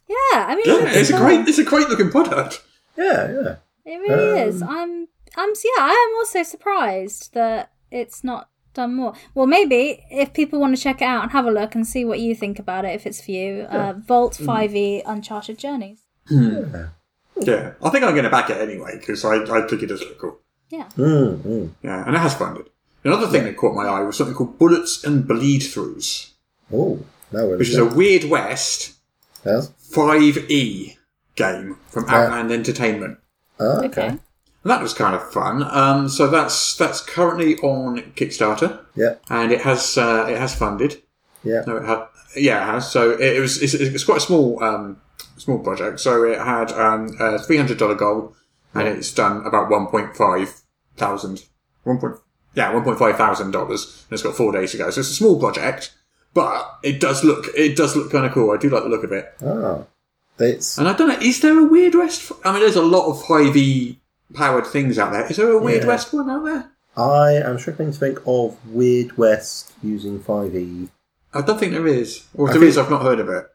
[0.09, 1.21] Yeah, I mean, Yeah, it looks it's a cool.
[1.21, 2.63] great, it's a great looking product.
[2.97, 3.55] Yeah, yeah.
[3.85, 4.61] It really is.
[4.61, 9.13] Um, I'm, I'm, yeah, I am also surprised that it's not done more.
[9.35, 12.03] Well, maybe if people want to check it out and have a look and see
[12.05, 14.45] what you think about it, if it's for you, uh, Vault Mm.
[14.45, 15.99] 5e Uncharted Journeys.
[16.29, 17.73] Yeah.
[17.83, 20.19] I think I'm going to back it anyway because I, I think it does look
[20.19, 20.39] cool.
[20.69, 20.89] Yeah.
[20.97, 21.69] Mm, mm.
[21.83, 22.67] Yeah, and it has funded.
[23.03, 26.31] Another thing that caught my eye was something called Bullets and Bleed Throughs,
[26.73, 26.99] Oh,
[27.31, 28.93] no, which is a Weird West
[29.45, 29.71] yes.
[29.91, 30.97] 5e
[31.35, 32.25] game from Right.
[32.25, 33.19] Outland Entertainment.
[33.59, 34.07] Oh, Okay.
[34.07, 34.19] And
[34.67, 35.63] that was kind of fun.
[35.63, 41.01] Um, so that's that's currently on Kickstarter, Yeah, and it has uh, it has funded.
[41.43, 41.63] yeah.
[41.67, 42.91] No, it had yeah, it has.
[42.91, 45.01] So it, it was it's, it's quite a small um,
[45.37, 45.99] small project.
[45.99, 48.35] So it had um, a three hundred dollar goal,
[48.73, 50.61] and it's done about one point five
[50.95, 51.43] thousand.
[51.83, 52.15] One point
[52.55, 54.89] yeah, one point five thousand dollars, and it's got four days to go.
[54.89, 55.93] So it's a small project,
[56.33, 58.51] but it does look it does look kind of cool.
[58.51, 59.33] I do like the look of it.
[59.45, 59.83] Ah,
[60.39, 62.31] it's And I don't know, is there a Weird West?
[62.43, 63.97] I mean, there's a lot of 5e
[64.33, 65.25] powered things out there.
[65.29, 65.87] Is there a Weird Yeah.
[65.87, 66.71] West one out there?
[66.95, 70.89] I am struggling to think of Weird West using 5e.
[71.33, 72.23] I don't think there is.
[72.33, 73.45] Or if I there think- is, I've not heard of it.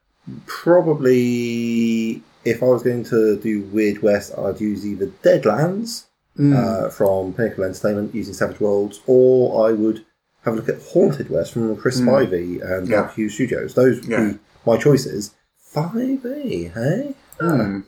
[0.47, 6.05] Probably, if I was going to do Weird West, I'd use either Deadlands
[6.37, 6.55] Hmm.
[6.57, 10.05] uh, from Pinnacle Entertainment using Savage Worlds, or I would
[10.45, 12.91] have a look at Haunted West from Chris Spivey and Hmm.
[12.93, 13.01] Yeah.
[13.03, 13.75] Darker Hue Studios.
[13.75, 14.25] Those would Yeah.
[14.33, 15.33] be my choices.
[15.75, 17.15] 5e, hey?
[17.41, 17.81] Hmm.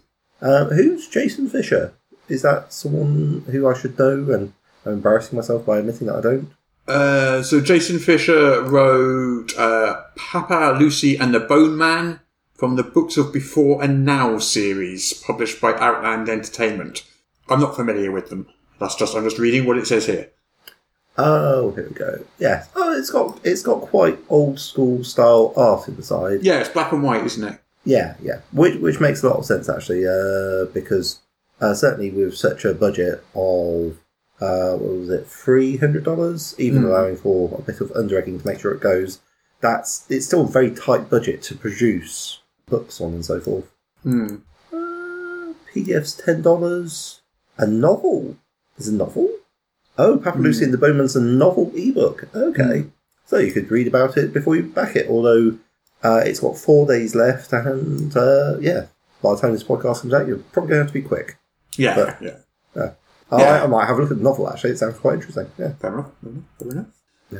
[0.42, 1.92] Uh, who's Jason Fisher?
[2.28, 4.30] Is that someone who I should know?
[4.32, 4.52] And
[4.84, 6.50] I'm embarrassing myself by admitting that I don't.
[6.87, 12.20] Uh, so Jason Fisher wrote uh, Papa, Lucy and the Bone Man
[12.52, 17.04] from the Books of Before and Now series, published by Outland Entertainment.
[17.48, 18.48] I'm not familiar with them.
[18.80, 20.30] That's just I'm just reading what it says here.
[21.16, 22.24] Oh, here we go.
[22.38, 22.68] Yes.
[22.74, 26.42] Oh, it's got it's got quite old school style art in the side.
[26.42, 27.60] Yeah, it's black and white, isn't it?
[27.84, 28.40] Yeah, yeah.
[28.52, 31.20] Which which makes a lot of sense actually, uh, because
[31.60, 33.98] uh, certainly with such a budget of
[34.40, 36.86] uh, what was it, three hundred dollars, even Mm.
[36.86, 39.20] allowing for a bit of under egging to make sure it goes.
[39.60, 43.64] That's it's still a very tight budget to produce books on and so forth.
[44.02, 44.36] Hmm.
[44.72, 47.20] Uh, PDF's ten dollars.
[47.56, 48.36] A novel.
[48.76, 49.28] There's a novel.
[49.96, 52.28] Oh, Papa Lucy and the Bone Man's a novel ebook.
[52.34, 52.86] Okay,
[53.26, 55.08] so you could read about it before you back it.
[55.08, 55.56] Although
[56.02, 58.86] uh, it's got four days left, and uh, yeah,
[59.22, 61.36] by the time this podcast comes out, you're probably going to have to be quick.
[61.76, 62.90] Yeah, But- yeah.
[63.30, 63.64] I, Yeah.
[63.64, 64.48] I might have a look at the novel.
[64.50, 65.46] Actually, it sounds quite interesting.
[65.58, 65.72] Yeah.
[65.80, 66.10] Fair enough.
[66.22, 66.44] Fair enough.
[66.60, 66.87] Fair enough.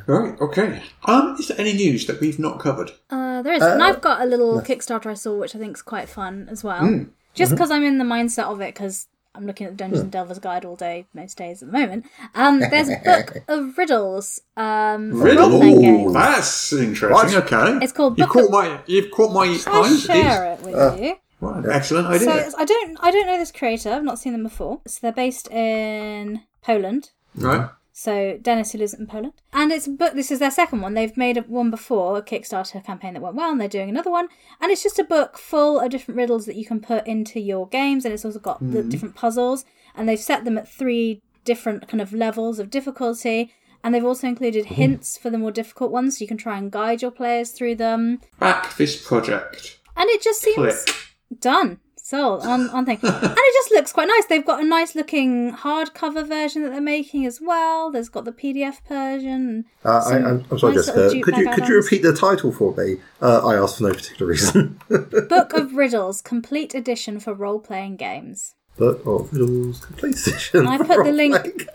[0.09, 0.83] Right, okay.
[1.05, 2.91] Um, is there any news that we've not covered?
[3.11, 5.77] Uh, there is, Uh, and I've got a little Kickstarter I saw, which I think
[5.77, 6.81] is quite fun as well.
[6.81, 7.03] Hmm.
[7.35, 7.57] Just Mm-hmm.
[7.57, 10.05] because I'm in the mindset of it, because I'm looking at Dungeons Hmm.
[10.07, 12.07] and Delvers Guide all day, most days at the moment.
[12.35, 15.81] Um, there's a book of riddles um, for role-playing Riddle.
[15.81, 16.13] games.
[16.15, 17.39] That's interesting.
[17.43, 17.79] Okay.
[17.83, 18.81] It's called You've caught of- my.
[18.87, 19.97] You've caught my I'll eye.
[19.97, 21.17] share it with Uh, you.
[21.45, 22.31] What an excellent idea.
[22.37, 23.91] it's- I don't, I don't know this creator.
[23.91, 24.81] I've not seen them before.
[24.87, 27.11] So they're based in Poland.
[27.37, 27.71] right.
[27.97, 30.15] So Dennis, who lives in Poland, and it's a book.
[30.15, 30.95] This is their second one.
[30.95, 34.11] They've made a, one before a Kickstarter campaign that went well, and they're doing another
[34.11, 34.27] one.
[34.61, 37.69] And it's just a book full of different riddles that you can put into your
[37.69, 38.91] games, and it's also got the mm.
[38.91, 39.65] different puzzles.
[39.95, 43.55] And they've set them at three different kind of levels of difficulty.
[43.85, 46.73] And they've also included hints for the more difficult ones, so you can try and
[46.73, 48.21] guide your players through them.
[48.41, 49.79] Back this project.
[49.97, 51.14] And it just seems Click.
[51.41, 51.81] Done.
[51.97, 54.27] So on on thing, and it just looks quite nice.
[54.27, 57.91] They've got a nice looking hardcover version that they're making as well.
[57.91, 59.65] There's got the PDF version.
[59.83, 61.21] Uh, I, I'm, I'm sorry, nice Jessica.
[61.23, 62.97] Could you could you repeat the title for me?
[63.23, 64.79] Uh, I asked for no particular reason.
[64.89, 68.55] Book of Riddles, complete edition for role playing games.
[68.77, 70.67] Book of Riddles Complete Edition.
[70.67, 71.69] I put the link-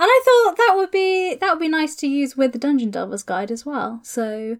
[0.00, 2.90] And I thought that would be that would be nice to use with the Dungeon
[2.92, 4.00] Delvers guide as well.
[4.04, 4.58] So,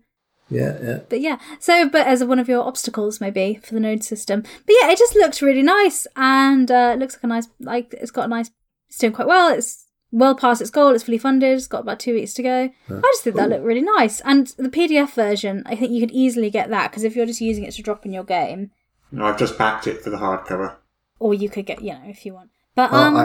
[0.50, 0.98] Yeah, yeah.
[1.08, 4.42] but yeah, so but as one of your obstacles maybe for the node system.
[4.42, 7.94] But yeah, it just looks really nice, and uh, it looks like a nice like
[7.94, 8.50] it's got a nice.
[8.88, 9.52] It's doing quite well.
[9.52, 10.94] It's well past its goal.
[10.94, 11.56] It's fully funded.
[11.58, 12.70] It's got about two weeks to go.
[12.88, 14.20] I just think that looked really nice.
[14.22, 17.42] And the PDF version, I think you could easily get that because if you're just
[17.42, 18.70] using it to drop in your game,
[19.12, 20.76] No, I've just backed it for the hardcover.
[21.18, 22.48] or you could get you know if you want.
[22.78, 23.24] But Uh, um, I,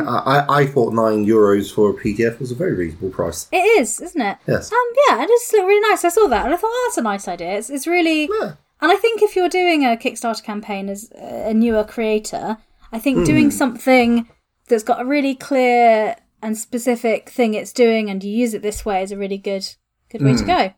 [0.50, 3.48] I, I thought nine euros for a PDF was a very reasonable price.
[3.52, 4.38] It is, isn't it?
[4.48, 4.72] Yes.
[4.72, 6.04] Um, yeah, it just looked really nice.
[6.04, 7.52] I saw that and I thought, oh, that's a nice idea.
[7.60, 8.54] It's, it's really, Yeah.
[8.82, 12.58] and I think if you're doing a Kickstarter campaign as a newer creator,
[12.92, 14.28] I think doing something
[14.70, 18.84] that's got a really clear and specific thing it's doing, and you use it this
[18.84, 19.68] way, is a really good,
[20.10, 20.74] good way to go.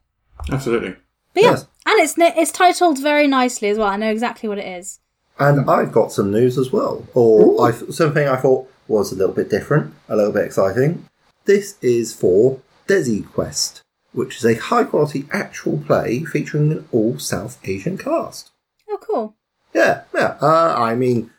[0.51, 0.97] Absolutely.
[1.33, 1.67] But yeah, Yes.
[1.85, 3.87] and it's it's titled very nicely as well.
[3.87, 4.99] I know exactly what it is.
[5.37, 9.35] And I've got some news as well, or I, something I thought was a little
[9.35, 11.05] bit different, a little bit exciting.
[11.45, 13.81] This is for Desi Quest,
[14.13, 18.51] which is a high quality actual play featuring an all South Asian cast.
[18.89, 19.35] Oh, cool.
[19.73, 20.37] Yeah, yeah.
[20.41, 21.31] Uh, I mean,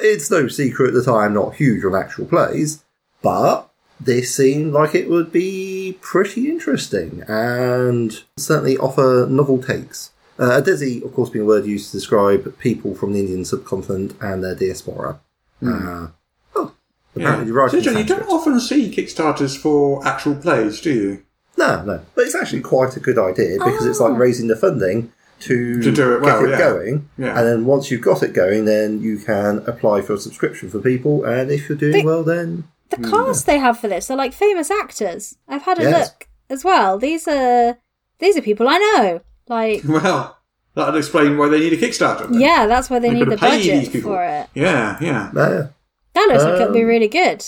[0.00, 2.84] it's no secret that I'm not huge on actual plays,
[3.22, 10.11] but this seemed like it would be pretty interesting and certainly offer novel takes.
[10.38, 13.44] Uh, a Desi, of course, being a word used to describe people from the Indian
[13.44, 15.20] subcontinent and their diaspora.
[15.64, 16.08] Uh,
[16.56, 16.72] oh,
[17.14, 21.22] apparently the So, John, you don't often see Kickstarters for actual plays, do you?
[21.58, 22.00] No, no.
[22.14, 24.16] But it's actually quite a good idea because it's like Oh.
[24.16, 26.58] raising the funding to, To do it well, get it yeah.
[26.58, 27.08] going.
[27.18, 27.38] Yeah.
[27.38, 30.78] And then once you've got it going, then you can apply for a subscription for
[30.80, 31.24] people.
[31.24, 34.32] And if you're doing They- well, then The cast they have for this are like
[34.32, 35.36] famous actors.
[35.48, 36.08] I've had a Yes.
[36.08, 36.98] look as well.
[36.98, 37.76] These are
[38.18, 39.20] these are people I know.
[39.48, 40.38] Like Well,
[40.74, 42.28] that'll explain why they need a Kickstarter.
[42.30, 42.40] then.
[42.40, 44.48] yeah, that's why they They've need the budget these for it.
[44.54, 45.30] Yeah, yeah.
[45.36, 45.68] uh,
[46.14, 47.44] That looks like it'll be Um, really good.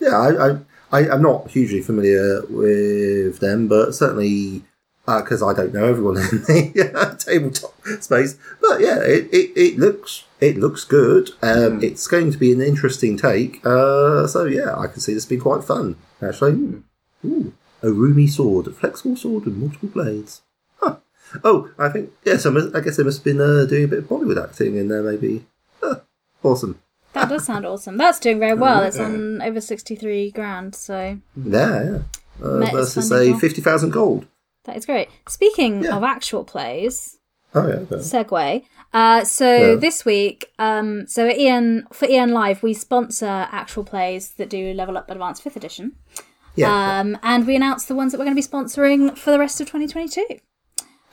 [0.00, 0.58] yeah, I, I,
[0.92, 4.62] I, I'm not hugely familiar with them, but certainly
[5.06, 8.36] because I don't know everyone in the uh, tabletop space.
[8.60, 11.30] But yeah, it, it, it looks it looks good.
[11.42, 13.64] Um, It's going to be an interesting take.
[13.64, 15.96] Uh, so yeah, I can see this being quite fun.
[16.20, 16.82] Actually,
[17.24, 20.42] Ooh, a urumi sword, a flexible sword with multiple blades.
[21.32, 21.38] Huh.
[21.44, 22.46] Oh, I think yes.
[22.46, 24.76] I, must, I guess they must have been uh, doing a bit of Bollywood acting
[24.76, 25.44] in there, maybe.
[25.82, 26.00] Huh.
[26.42, 26.80] Awesome.
[27.14, 27.96] That does sound awesome.
[27.96, 28.82] That's doing very well.
[28.82, 29.04] It's yeah.
[29.06, 31.98] on over sixty three grand, so Yeah, yeah.
[32.42, 33.40] Uh, versus funding say well.
[33.40, 34.26] fifty thousand gold.
[34.64, 35.08] that is great.
[35.28, 35.96] Speaking Yeah.
[35.96, 37.16] of actual plays,
[37.54, 37.74] Oh yeah.
[37.76, 37.96] okay.
[37.96, 38.64] segue.
[38.92, 39.74] Uh, so Yeah.
[39.76, 44.74] this week, um, so at EN for Ian Live, we sponsor actual plays that do
[44.74, 45.92] Level Up Advanced Fifth Edition,
[46.54, 47.00] Yeah.
[47.00, 49.60] um, and we announced the ones that we're going to be sponsoring for the rest
[49.60, 50.24] of 2022.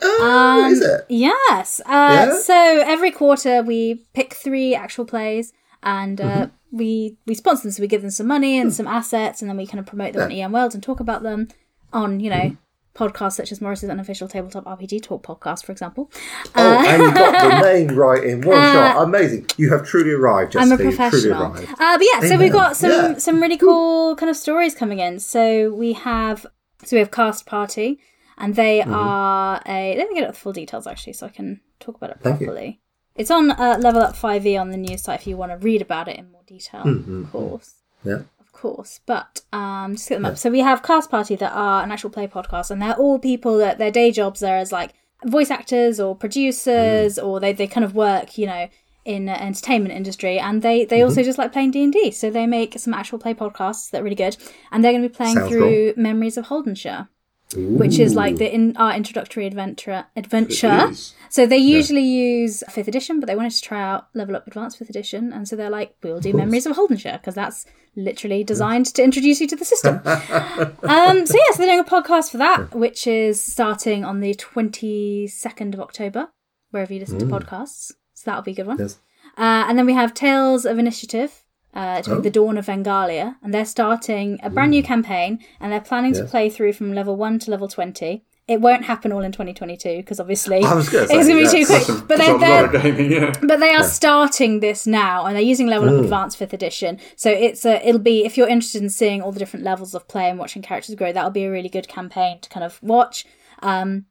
[0.04, 1.06] Oh, is Um, it?
[1.10, 1.82] Yes.
[1.86, 2.38] Uh, Yeah?
[2.38, 2.54] So
[2.86, 6.78] every quarter we pick three actual plays and uh, Mm-hmm.
[6.78, 7.72] we we sponsor them.
[7.72, 10.14] So we give them some money and some assets, and then we kind of promote
[10.14, 11.48] them on EN World and talk about them
[11.92, 13.04] on you know Mm-hmm.
[13.04, 16.12] podcasts such as Morrus's unofficial tabletop RPG talk podcast, for example.
[16.56, 19.02] Oh, and you got the name right in one shot.
[19.04, 19.48] Amazing.
[19.58, 20.84] You have truly arrived, Uh, I'm a Jessica.
[20.84, 21.44] Truly professional.
[21.54, 21.72] arrived.
[21.82, 23.18] Uh, but yeah, so we've got some Yeah.
[23.18, 25.20] some really cool kind of stories coming in.
[25.20, 26.46] So we have
[26.86, 28.00] so we have Cast Party,
[28.38, 28.94] and they Mm-hmm.
[28.94, 29.96] are a.
[29.98, 32.40] Let me get up the full details actually, so I can talk about it Thank
[32.42, 32.48] you.
[32.48, 32.80] properly.
[33.16, 35.58] It's on uh, Level Up Five E on the news site if you want to
[35.58, 36.84] read about it in more detail.
[36.84, 37.24] Mm-hmm.
[37.26, 38.22] Of course, Yeah.
[38.40, 39.00] of course.
[39.06, 40.38] But um, just get them up.
[40.38, 43.58] So we have Cast Party that are an actual play podcast, and they're all people
[43.60, 44.94] that their day jobs are as like
[45.26, 47.24] voice actors or producers, Mm.
[47.26, 48.68] or they they kind of work, you know,
[49.06, 51.10] in the entertainment industry, and they they Mm-hmm.
[51.10, 52.10] also just like playing D and D.
[52.10, 54.38] So they make some actual play podcasts that are really good,
[54.72, 57.10] and they're going to be playing Sounds through Memories of Holdenshire.
[57.56, 60.92] Which is like the in our introductory adventure adventure.
[61.30, 64.78] So they usually use fifth edition, but they wanted to try out Level Up Advanced
[64.78, 68.88] fifth edition, and so they're like, "We'll do Memories of Holdenshire" because that's literally designed
[68.88, 69.96] to introduce you to the system.
[70.06, 75.28] um, so yes, they're doing a podcast for that, which is starting on the twenty
[75.28, 76.30] second of October,
[76.72, 77.92] wherever you listen to podcasts.
[78.14, 78.78] So that'll be a good one.
[78.80, 79.00] Yes.
[79.38, 81.43] Uh, and then we have Tales of Initiative,
[81.74, 82.22] uh, doing Oh.
[82.22, 86.24] the Dawn of Vengalia, and they're starting a brand new campaign, and they're planning to
[86.26, 88.24] play through from level one to level twenty.
[88.46, 92.08] It won't happen all in 2022 because obviously it's going to be too quick.
[92.10, 93.34] But they're, they're, gaming, yeah.
[93.42, 97.00] but they are starting this now, and they're using Level Up Advanced Fifth Edition.
[97.16, 100.10] So it's a, it'll be if you're interested in seeing all the different levels of
[100.10, 103.26] play and watching characters grow, that'll be a really good campaign to kind of watch.
[103.62, 104.08] Um,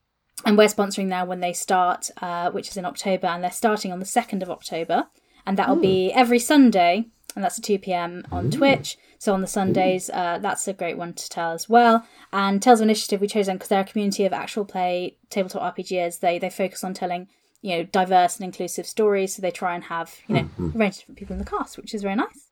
[0.47, 3.93] and we're sponsoring now when they start, uh, which is in October, and they're starting
[3.93, 5.09] on the second of October,
[5.47, 8.99] and that'll be every Sunday, and that's at two pm on Twitch.
[9.19, 12.05] So on the Sundays, uh, that's a great one to tell as well.
[12.33, 15.77] And Tales of Initiative, we chose them because they're a community of actual play tabletop
[15.77, 16.21] RPGs.
[16.21, 17.29] They they focus on telling
[17.61, 20.95] you know diverse and inclusive stories, so they try and have you know a range
[20.95, 22.49] of different people in the cast, which is very nice.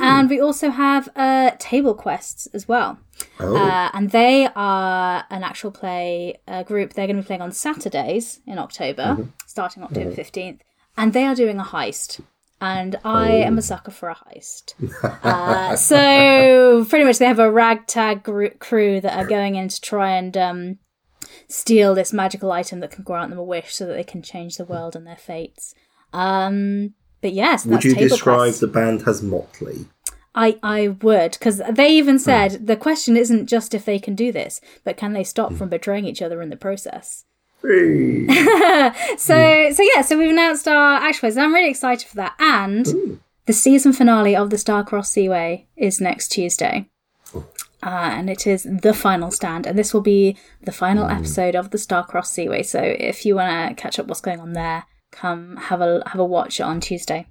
[0.00, 2.98] And we also have uh, table quests as well.
[3.38, 6.92] Oh, Uh, and they are an actual play uh, group.
[6.94, 10.58] They're going to be playing on Saturdays in October, starting October 15th.
[10.96, 12.20] And they are doing a heist.
[12.60, 14.74] And I am a sucker for a heist.
[15.22, 19.80] uh, so, pretty much, they have a ragtag gr- crew that are going in to
[19.80, 20.78] try and um,
[21.48, 24.56] steal this magical item that can grant them a wish so that they can change
[24.56, 25.74] the world and their fates.
[26.14, 28.60] Um, but yes, would you describe Quests.
[28.60, 29.86] the band as motley?
[30.34, 34.30] I, I would, because they even said the question isn't just if they can do
[34.30, 37.24] this, but can they stop from betraying each other in the process?
[37.66, 38.26] Hey.
[38.76, 39.16] Hmm.
[39.16, 42.34] So, so yeah, so we've announced our actual plays, and I'm really excited for that.
[42.38, 43.14] And hmm.
[43.46, 46.88] the season finale of the Starcross Seaway is next Tuesday.
[47.34, 47.46] Oh.
[47.82, 51.12] Uh, and it is the final stand, and this will be the final hmm.
[51.12, 52.62] episode of the Starcross Seaway.
[52.62, 56.20] So, if you want to catch up what's going on there, come have a have
[56.20, 57.26] a watch on Tuesday.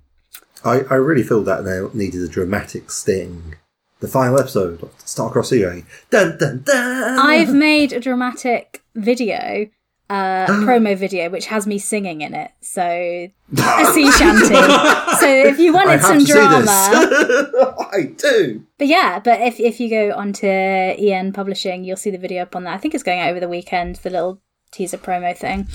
[0.63, 3.56] I, I really feel that they needed a dramatic sting.
[4.00, 5.86] The final episode of Starcross Seaway.
[6.10, 7.19] Dun dun dun!
[7.19, 9.67] I've made a dramatic video,
[10.10, 12.51] uh, promo video, which has me singing in it.
[12.62, 12.81] So
[13.58, 14.45] a sea shanty.
[14.47, 16.69] so if you I wanted have some to drama, this.
[17.93, 18.63] I do.
[18.77, 22.56] but yeah, but if if you go onto EN Publishing, you'll see the video up
[22.56, 22.73] on that.
[22.73, 23.95] I think it's going out over the weekend.
[23.97, 24.41] The little
[24.71, 25.67] teaser promo thing.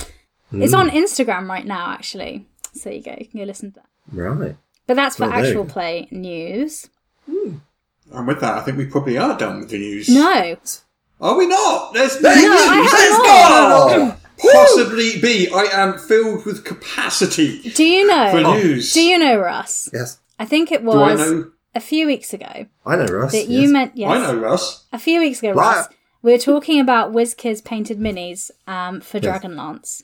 [0.52, 0.80] It's Hmm.
[0.80, 2.46] on Instagram right now, actually.
[2.74, 3.86] So you go, you can go listen to that.
[4.12, 4.56] Right.
[4.86, 5.72] But that's for there you actual go.
[5.72, 6.88] play news.
[7.28, 10.08] And with that, I think we probably are done with the news.
[10.08, 10.56] No,
[11.20, 11.94] Are we not?
[11.94, 14.08] There's Hey, I have let's more.
[14.08, 14.16] go!
[14.52, 15.48] possibly be?
[15.54, 18.54] I am filled with capacity Do you for know?
[18.54, 18.92] news.
[18.92, 19.88] Do you know, Russ?
[19.92, 20.18] Yes.
[20.38, 21.50] I think it Do I was know?
[21.74, 23.32] a few weeks ago I know, Russ.
[23.32, 23.48] that yes.
[23.48, 24.10] you meant yes.
[24.10, 24.84] I know, Russ.
[24.92, 25.76] A few weeks ago, Right.
[25.76, 25.88] Russ,
[26.22, 30.02] we were talking about WizKids painted minis um, for Dragonlance,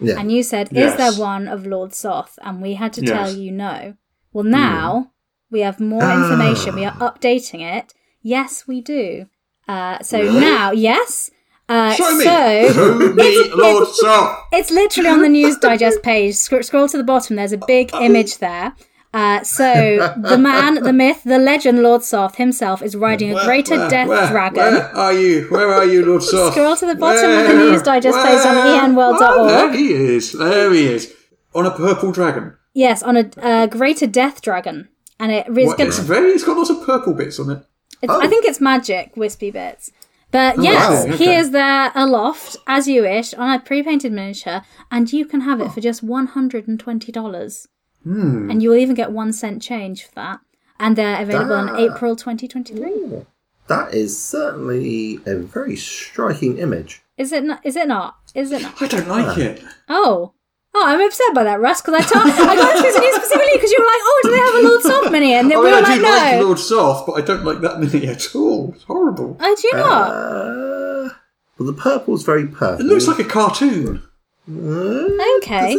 [0.00, 0.18] Yeah.
[0.18, 0.92] and you said, Yes.
[0.92, 3.10] "Is there one of Lord Soth?" And we had to Yes.
[3.10, 3.94] tell you no.
[4.32, 5.10] Well, now
[5.50, 6.22] we have more Ah.
[6.22, 6.74] information.
[6.76, 7.94] We are updating it.
[8.22, 9.26] Yes, we do.
[9.66, 11.30] Uh, so now, yes.
[11.68, 12.24] Uh, Show me.
[12.24, 14.38] So Show me, Lord Soth.
[14.52, 16.34] it's literally on the News Digest page.
[16.34, 17.36] Scroll, scroll to the bottom.
[17.36, 18.74] There's a big image there.
[19.12, 23.76] Uh, so the man, the myth, the legend, Lord Soth himself is riding a greater
[23.76, 24.62] Where- death where- dragon.
[24.74, 25.46] Where are you?
[25.50, 26.52] Where are you, Lord Soth?
[26.52, 28.82] Scroll to the bottom of the News Digest page on Where?
[28.88, 29.20] enworld.org.
[29.22, 30.32] Oh, there he is.
[30.32, 31.14] There he is.
[31.54, 32.54] On a purple dragon.
[32.74, 34.88] Yes, on a uh, greater death dragon,
[35.18, 36.30] and it is What, gonna, it's very.
[36.30, 37.64] It's got lots of purple bits on it.
[38.02, 39.90] it's, I think it's magic wispy bits.
[40.30, 44.60] But yes, wow, he is there aloft as you wish on a pre-painted miniature,
[44.90, 47.66] and you can have it for just one hundred and twenty dollars,
[48.04, 48.50] Hmm.
[48.50, 50.40] and you will even get one cent change for that.
[50.78, 53.24] And they're available in That- April twenty twenty three.
[53.68, 57.02] That is certainly a very striking image.
[57.16, 57.60] Is it not?
[57.64, 58.16] Is it not?
[58.34, 58.80] Is it not?
[58.82, 59.62] I don't like it.
[59.88, 60.32] Oh.
[60.80, 63.50] Oh, I'm upset by that, Russ, because I, told I got into this news specifically
[63.54, 65.32] because you were like, oh, do they have a Lord Soth mini?
[65.34, 66.08] And I we mean, were I like, do no.
[66.08, 68.72] like Lord Soth, but I don't like that mini at all.
[68.74, 69.36] It's horrible.
[69.40, 70.10] I do not?
[70.10, 71.08] Uh,
[71.58, 72.84] well, the purple's very purple.
[72.84, 74.02] It looks like a cartoon.
[74.48, 75.08] Uh,
[75.38, 75.76] Okay.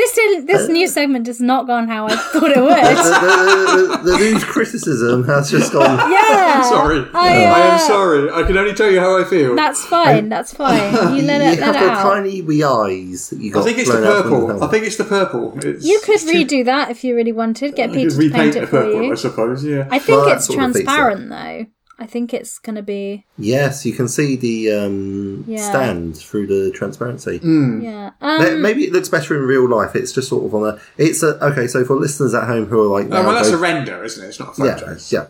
[0.00, 0.10] Does?
[0.10, 2.70] This didn't, this news segment has not gone how I thought it would.
[2.74, 6.10] the, the, the news criticism has just gone.
[6.10, 6.54] yeah.
[6.62, 7.06] I'm sorry.
[7.14, 8.30] I, uh, I am sorry.
[8.30, 9.54] I can only tell you how I feel.
[9.56, 10.28] That's fine.
[10.28, 10.80] That's fine.
[11.20, 12.02] You let you it have let it got out.
[12.14, 13.60] tiny wee eyes that you got.
[13.60, 14.64] I think it's the blown out purple.
[14.64, 15.58] I think it's the purple.
[15.62, 17.74] It's, You could it's too- redo that if you really wanted.
[17.74, 19.64] Get I Peter to paint repaint it for purple, I suppose.
[19.64, 19.88] Yeah.
[19.90, 21.66] I think Well, it's sort transparent though.
[22.02, 25.68] I think it's going to be Yes, you can see the um, Yeah.
[25.68, 27.38] stand through the transparency.
[27.42, 28.12] yeah.
[28.22, 29.94] Um, Maybe it looks better in real life.
[29.94, 30.80] It's just sort of on a.
[30.96, 31.66] It's a okay.
[31.66, 34.24] So for listeners at home who are like, Oh, well, that's go- a render, isn't
[34.24, 34.28] it?
[34.28, 35.26] It's not a yeah, yeah,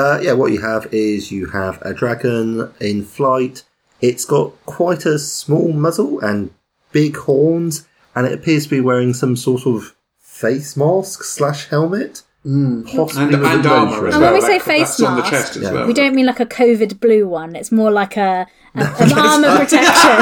[0.00, 0.32] uh, yeah.
[0.34, 3.64] What you have is you have a dragon in flight.
[4.00, 6.50] It's got quite a small muzzle and
[6.92, 12.22] big horns, and it appears to be wearing some sort of face mask slash helmet.
[12.46, 14.32] Possibly And, and armour as And well.
[14.32, 15.72] when we say That- face that's on the mask, chest as Yeah.
[15.72, 15.86] well.
[15.88, 17.56] we don't mean like a COVID blue one.
[17.56, 20.16] It's more like a, a an armor protection.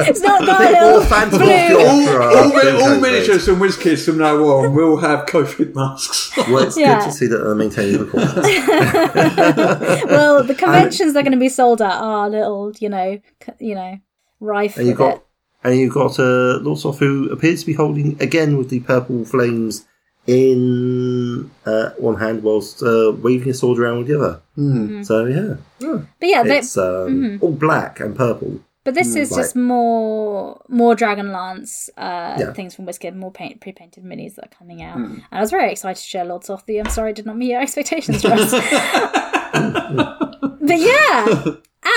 [0.08, 1.40] it's not got a All little the blue.
[1.40, 2.82] of the Opera.
[2.82, 6.32] all, all miniatures from WizKids from now on will have COVID masks.
[6.48, 7.00] Well, it's Yeah.
[7.00, 10.04] good to see that they're maintaining the precautions.
[10.12, 13.20] Well, the conventions they're going to be sold at are little, you know,
[13.60, 13.98] you know,
[14.40, 15.22] rife And you've got it.
[15.64, 19.24] and you've got uh, Lord Soth who appears to be holding again with the purple
[19.24, 19.84] flames
[20.26, 24.40] in uh, one hand whilst uh, waving a sword around with the other.
[24.58, 25.02] Mm-hmm.
[25.02, 28.60] So yeah, But yeah, they, it's um, all black and purple.
[28.84, 29.38] but this is right.
[29.38, 32.52] just more more Dragonlance uh, Yeah.
[32.52, 34.96] things from WizKid, more paint, pre-painted minis that are coming out.
[34.96, 36.78] And I was very excited to share Lords of the.
[36.80, 38.50] I'm sorry, I did not meet your expectations, Russ.
[39.52, 41.26] but yeah,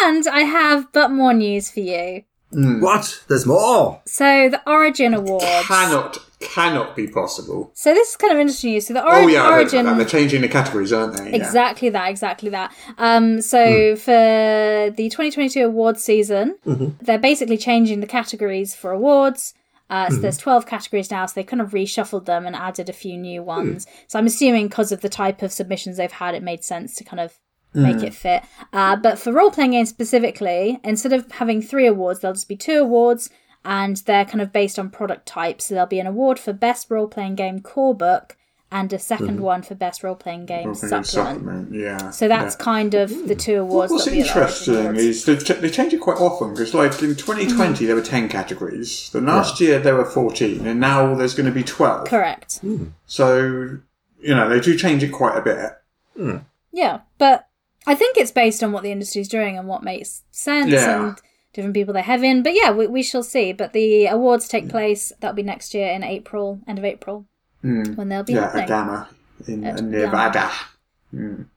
[0.04, 2.24] and I have but more news for you.
[2.52, 3.24] What?
[3.28, 4.02] There's more.
[4.06, 5.46] So the Origin Awards.
[5.68, 7.72] cannot, cannot be possible.
[7.74, 8.80] So this is kind of interesting.
[8.82, 9.86] So the origin, Oh yeah, Origin.
[9.98, 11.30] they're changing the categories, aren't they?
[11.32, 11.36] Yeah.
[11.36, 12.74] Exactly that, exactly that.
[12.98, 16.56] Um, so for the 2022 awards season,
[17.02, 19.54] they're basically changing the categories for awards.
[19.90, 22.94] Uh, so there's 12 categories now, so they kind of reshuffled them and added a
[22.94, 23.86] few new ones.
[24.08, 27.04] So I'm assuming because of the type of submissions they've had, it made sense to
[27.04, 27.38] kind of
[27.76, 28.42] make it fit.
[28.74, 32.56] Uh, but for role playing games specifically, instead of having three awards, there'll just be
[32.56, 33.30] two awards,
[33.66, 35.62] and they're kind of based on product type.
[35.62, 38.38] So there'll be an award for best role playing game core book,
[38.72, 39.40] and a 2nd mm-hmm.
[39.40, 41.08] one for best role playing game supplement.
[41.08, 42.10] supplement, Yeah.
[42.10, 42.64] So that's yeah.
[42.64, 43.92] kind of the two awards.
[43.92, 46.74] What's that'll be at the interesting is they, ch- they change it quite often because,
[46.74, 47.88] like in 2020, mm.
[47.88, 49.10] there were 10 categories.
[49.12, 52.08] The last year there were 14, and now there's going to be 12.
[52.08, 52.58] correct.
[52.60, 52.88] Hmm.
[53.06, 53.80] So,
[54.20, 55.72] you know, they do change it quite a bit.
[56.18, 56.38] Hmm.
[56.72, 57.48] Yeah, but
[57.88, 61.08] I think it's based on what the industry's doing and what makes sense Yeah.
[61.08, 61.22] and
[61.56, 62.44] different people they have in.
[62.44, 63.54] But yeah, we, we shall see.
[63.54, 67.26] But the awards take place that'll be next year in April, end of April,
[67.62, 68.66] when they'll be yeah, happening.
[68.66, 69.10] a GAMA
[69.48, 70.52] in At Nevada.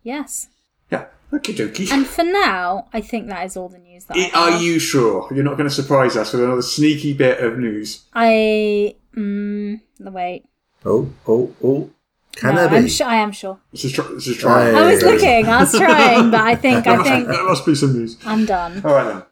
[0.02, 0.48] Yes.
[0.90, 1.90] Yeah, okie dokie.
[1.92, 5.28] And for now, I think that is all the news that I Are you sure
[5.34, 8.04] you're not going to surprise us with another sneaky bit of news?
[8.14, 10.44] I mm, wait.
[10.84, 11.90] Oh, oh, oh.
[12.36, 12.88] Can no, there I'm be?
[12.88, 13.06] sure.
[13.08, 13.58] I am sure.
[13.72, 14.72] This is, try- this is trying.
[14.72, 14.80] Hey.
[14.80, 15.46] I was looking.
[15.48, 18.16] I was trying, but I think I think that must be some news.
[18.24, 18.80] I'm done.
[18.84, 19.22] All right then.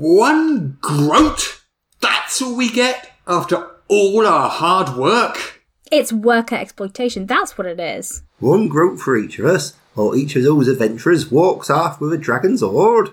[0.00, 1.60] One groat?
[2.00, 5.60] That's all we get after all our hard work?
[5.92, 7.26] It's worker exploitation.
[7.26, 8.22] That's what it is.
[8.38, 9.74] One groat for each of us.
[9.94, 13.10] or each of those adventurers walks off with a dragon's hoard.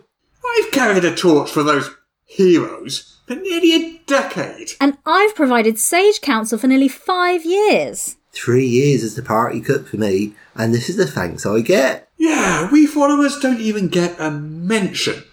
[0.57, 1.89] I've carried a torch for those
[2.23, 4.71] heroes for nearly a decade.
[4.79, 8.15] And I've provided sage counsel for nearly five years.
[8.31, 12.07] Three years as the party cook for me, and this is the thanks I get.
[12.17, 15.25] Yeah, we followers don't even get a mention.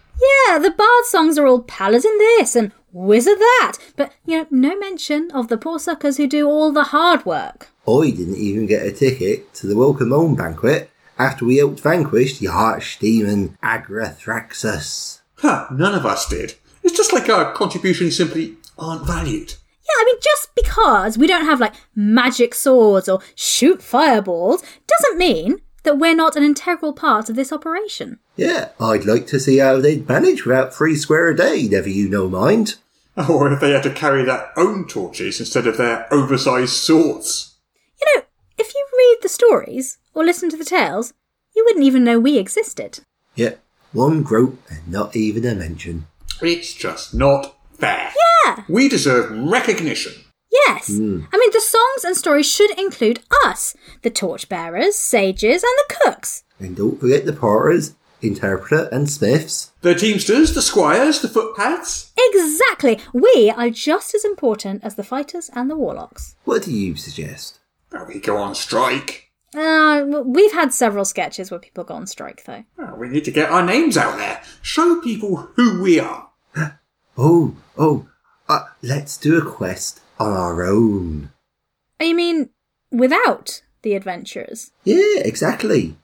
[0.48, 4.78] Yeah, the bard songs are all paladin this and wizard that, but, you know, no
[4.78, 7.68] mention of the poor suckers who do all the hard work.
[7.86, 12.38] I didn't even get a ticket to the welcome home banquet after we helped vanquish
[12.38, 15.20] the harsh demon Agrathraxus.
[15.36, 16.54] Huh, none of us did.
[16.82, 19.54] It's just like our contributions simply aren't valued.
[19.82, 25.18] Yeah, I mean, just because we don't have, like, magic swords or shoot fireballs doesn't
[25.18, 28.18] mean that we're not an integral part of this operation.
[28.36, 32.08] Yeah, I'd like to see how they'd manage without three square a day, never you
[32.08, 32.76] no mind.
[33.28, 37.54] Or if they had to carry their own torches instead of their oversized swords.
[38.00, 38.22] You know,
[38.58, 41.12] if you read the stories or listen to the tales,
[41.54, 43.04] you wouldn't even know we existed.
[43.36, 43.54] Yeah,
[43.92, 46.08] one grope and not even a mention.
[46.42, 48.10] It's just not fair.
[48.46, 50.14] Yeah, We deserve recognition.
[50.50, 50.88] yes.
[50.88, 51.20] Hmm.
[51.32, 56.42] I mean, the songs and stories should include us, the torchbearers, sages, and the cooks.
[56.58, 59.72] And don't forget the porters, interpreter, and smiths.
[59.82, 62.10] The teamsters, the squires, the footpads.
[62.16, 62.98] Exactly.
[63.12, 66.36] We are just as important as the fighters and the warlocks.
[66.44, 67.60] What do you suggest?
[67.92, 69.30] Well, we go on strike.
[69.54, 72.64] Uh, we've had several sketches where people go on strike, though.
[72.76, 74.42] Well, we need to get our names out there.
[74.62, 76.30] Show people who we are.
[77.16, 78.08] Oh, oh,
[78.48, 81.30] uh, let's do a quest on our own.
[82.00, 82.50] Oh, you mean
[82.90, 84.72] without the adventurers?
[84.82, 85.96] Yeah, exactly.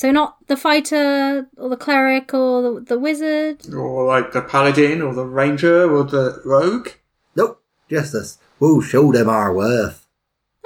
[0.00, 3.66] So not the fighter or the cleric or the, the wizard?
[3.70, 6.88] Or like the paladin or the ranger or the rogue.
[7.36, 8.38] Nope, just us.
[8.58, 10.08] We'll show them our worth.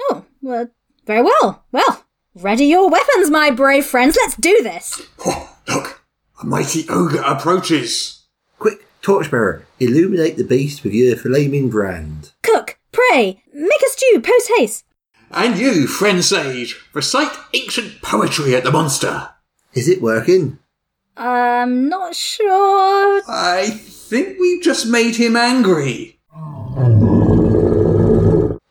[0.03, 0.69] Oh, well,
[1.05, 1.65] very well.
[1.73, 4.17] Well, ready your weapons, my brave friends.
[4.21, 5.01] Let's do this.
[5.25, 6.05] Oh, look,
[6.41, 8.23] a mighty ogre approaches.
[8.57, 12.31] Quick, torchbearer, illuminate the beast with your flaming brand.
[12.41, 14.85] Cook, pray, make a stew, post haste.
[15.31, 19.29] And you, friend sage, recite ancient poetry at the monster.
[19.73, 20.59] Is it working?
[21.17, 23.21] I'm not sure.
[23.27, 26.19] I think we've just made him angry.
[26.33, 26.91] Run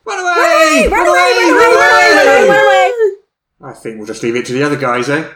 [0.07, 0.87] away!
[0.89, 2.91] Run away, run away, run away, run away.
[3.61, 5.31] I think we'll just leave it to the other guys, eh?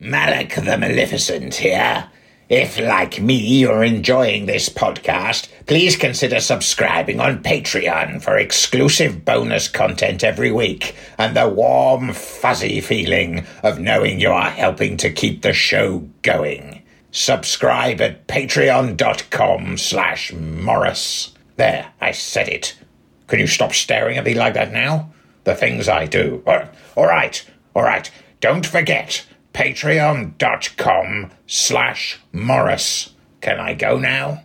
[0.00, 2.10] Malak the Maleficent here.
[2.48, 9.68] If, like me, you're enjoying this podcast, please consider subscribing on Patreon for exclusive bonus
[9.68, 15.42] content every week and the warm, fuzzy feeling of knowing you are helping to keep
[15.42, 16.82] the show going.
[17.10, 21.32] Subscribe at patreon.com slash Morrus.
[21.56, 22.78] There, I said it.
[23.26, 25.12] Can you stop staring at me like that now?
[25.44, 26.42] The things I do.
[26.46, 27.44] All- all right,
[27.74, 28.10] all right.
[28.40, 29.24] Don't forget,
[29.58, 33.10] patreon.com slash Morrus.
[33.40, 34.44] Can I go now?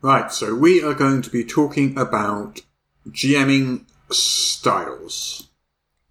[0.00, 2.60] Right, so we are going to be talking about
[3.08, 5.48] GMing styles.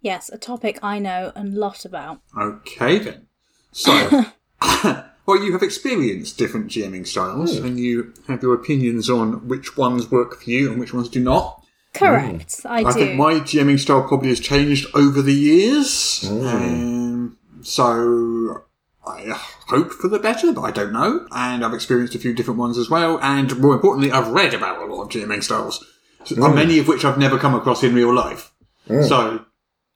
[0.02, 2.20] Yes, a topic I know a lot about.
[2.38, 3.26] Okay then.
[3.72, 4.26] So,
[5.30, 7.66] well, you have experienced different GMing styles, hmm.
[7.66, 11.20] and you have your opinions on which ones work for you and which ones do
[11.20, 11.62] not.
[11.94, 12.68] Correct, hmm.
[12.68, 12.88] I, do.
[12.88, 16.28] I think my GMing style probably has changed over the years.
[16.28, 16.46] Hmm.
[16.46, 18.64] Um, so
[19.06, 19.24] I
[19.68, 21.26] hope for the better, but I don't know.
[21.32, 23.18] And I've experienced a few different ones as well.
[23.20, 25.84] And more importantly, I've read about a lot of GMing styles,
[26.24, 28.52] so- many of which I've never come across in real life.
[28.86, 29.44] So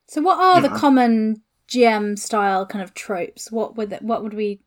[0.07, 0.79] so, what are the Yeah.
[0.79, 3.51] common GM style kind of tropes?
[3.51, 4.64] What would what would we categorize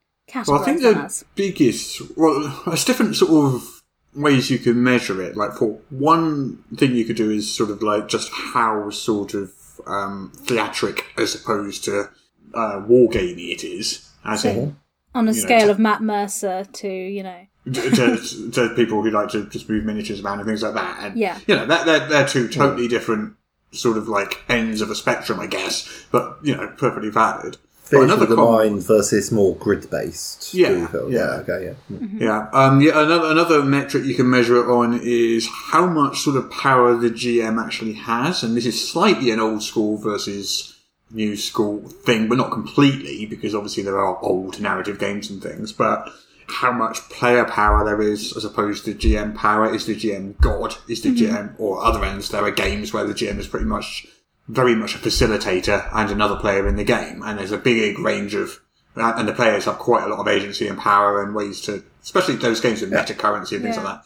[0.48, 1.24] Well, I think the as?
[1.36, 5.38] biggest, well, there's different sort of ways you can measure it.
[5.38, 9.54] Like, for one thing you could do is sort of like just how sort of
[9.86, 12.10] um, theatric as opposed to
[12.54, 14.10] uh, wargamey it is.
[14.26, 14.76] As in,
[15.16, 19.02] On a know, scale t- of Matt Mercer to you know, to, to, to people
[19.02, 20.98] who like to just move miniatures around and things like that.
[21.02, 21.40] And, Yeah.
[21.48, 23.36] you know, that, they're, they're two totally different
[23.72, 27.58] sort of like ends of a spectrum, I guess, but, you know, perfectly valid.
[27.90, 30.54] But Theatre of the com- mind versus more grid based.
[30.54, 31.20] Yeah, yeah, yeah.
[31.42, 31.98] okay, yeah.
[32.18, 32.50] Yeah.
[32.52, 33.02] Um, yeah.
[33.02, 37.10] Another another metric you can measure it on is how much sort of power the
[37.10, 40.78] GM actually has, and this is slightly an old school versus
[41.12, 45.72] new school thing, but not completely because obviously there are old narrative games and things.
[45.72, 46.10] But
[46.48, 49.74] how much player power there is as opposed to GM power?
[49.74, 50.76] Is the GM god?
[50.90, 52.30] Is the GM or other ends?
[52.30, 54.08] There are games where the GM is pretty much
[54.48, 58.34] very much a facilitator and another player in the game, and there's a big range
[58.34, 58.60] of
[58.96, 62.36] and the players have quite a lot of agency and power and ways to, especially
[62.36, 63.84] those games with meta currency and things Yeah.
[63.84, 64.06] like that,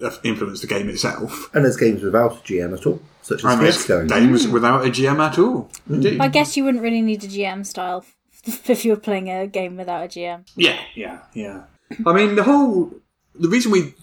[0.00, 1.48] to uh, influence the game itself.
[1.54, 4.06] And there's games without a GM at all, such as And there's Fiasco.
[4.06, 5.70] games without a GM at all.
[5.88, 6.20] Mm.
[6.20, 8.04] I guess you wouldn't really need a GM style
[8.44, 10.46] if you were playing a game without a GM.
[10.54, 11.62] Yeah, yeah, yeah.
[12.04, 12.92] I mean, the whole
[13.34, 13.94] the reason we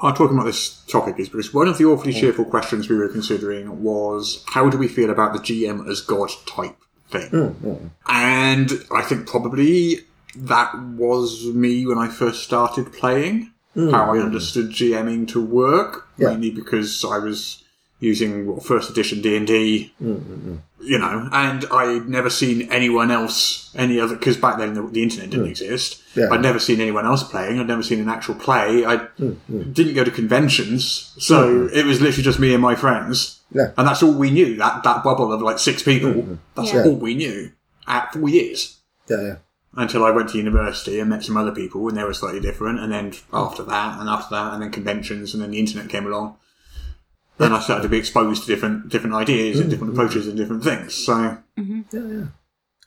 [0.00, 2.20] are talking about this topic is because one of the awfully mm.
[2.20, 6.30] cheerful questions we were considering was how do we feel about the GM as God
[6.46, 6.76] type
[7.08, 7.30] thing?
[7.30, 10.00] Mm, mm, and I think probably
[10.36, 13.50] that was me when I first started playing.
[13.76, 16.28] How I understood GMing to work, Yeah.
[16.28, 17.63] mainly because I was
[18.04, 20.56] using what, first edition D and D mm-hmm.
[20.80, 25.02] you know, and I'd never seen anyone else, any other, because back then the, the
[25.02, 25.50] internet didn't mm.
[25.50, 26.02] exist.
[26.14, 26.28] Yeah.
[26.30, 27.58] I'd never seen anyone else playing.
[27.58, 28.84] I'd never seen an actual play.
[28.84, 29.72] I mm-hmm.
[29.72, 31.76] didn't go to conventions, so mm-hmm.
[31.76, 33.40] it was literally just me and my friends.
[33.52, 33.72] Yeah.
[33.76, 34.56] And that's all we knew.
[34.56, 36.38] That that bubble of like six people.
[36.54, 36.84] That's Yeah.
[36.84, 37.52] all we knew
[37.86, 38.78] at four years.
[39.08, 39.36] Yeah, yeah.
[39.76, 42.78] Until I went to university and met some other people, and they were slightly different.
[42.78, 46.06] And then after that, and after that, and then conventions, and then the internet came
[46.06, 46.36] along.
[47.36, 50.62] Then I started to be exposed to different different ideas and different approaches and different
[50.62, 50.94] things.
[50.94, 51.80] So mm-hmm.
[51.90, 52.26] yeah, yeah.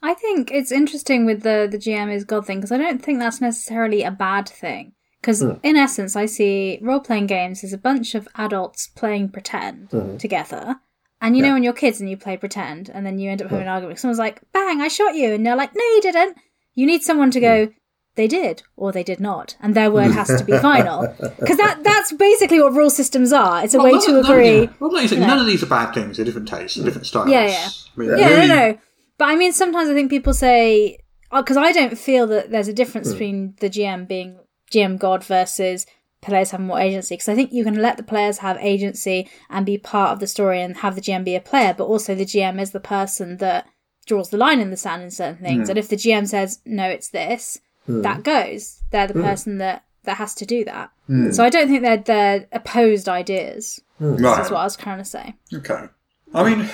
[0.02, 3.20] I think it's interesting with the the GM is God thing because I don't think
[3.20, 4.94] that's necessarily a bad thing.
[5.20, 5.54] Because hmm.
[5.64, 10.18] in essence, I see role playing games as a bunch of adults playing pretend hmm.
[10.18, 10.76] together.
[11.20, 13.50] And you know, when you're kids and you play pretend, and then you end up
[13.50, 13.70] having hmm.
[13.70, 14.82] an argument, someone's like, "Bang!
[14.82, 16.38] I shot you," and they're like, "No, you didn't."
[16.76, 17.70] You need someone to go,
[18.18, 21.08] "They did," or "They did not," and their word has to be final.
[21.40, 23.64] Because that that's basically what rule systems are.
[23.64, 24.62] It's a way Well, to none- none- agree.
[24.64, 24.74] yeah.
[24.80, 26.18] Well, like you say, none of these are bad things.
[26.18, 27.30] They're different tastes, they're different styles.
[27.30, 27.70] Yeah, yeah.
[27.70, 28.78] I mean, Yeah, really- no, no.
[29.18, 31.00] But I mean, sometimes I think people say
[31.32, 33.14] oh, because I don't feel that there's a difference hmm.
[33.14, 34.40] between the GM being
[34.72, 35.86] GM God versus
[36.22, 37.16] players having more agency.
[37.16, 40.28] Because I think you can let the players have agency and be part of the
[40.28, 43.38] story and have the GM be a player, but also the GM is the person
[43.38, 43.68] that
[44.06, 45.68] draws the line in the sand in certain things.
[45.68, 45.72] Hmm.
[45.72, 48.02] And if the GM says no, it's this, Hmm.
[48.02, 48.84] that goes.
[48.92, 49.24] They're the hmm.
[49.24, 50.92] person that that has to do that.
[51.08, 51.32] Hmm.
[51.32, 53.82] So I don't think they're they're opposed ideas.
[54.00, 54.22] Right.
[54.22, 55.36] That's what I was trying to say.
[55.54, 55.86] Okay.
[56.34, 56.70] I mean,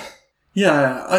[0.54, 1.18] yeah, I,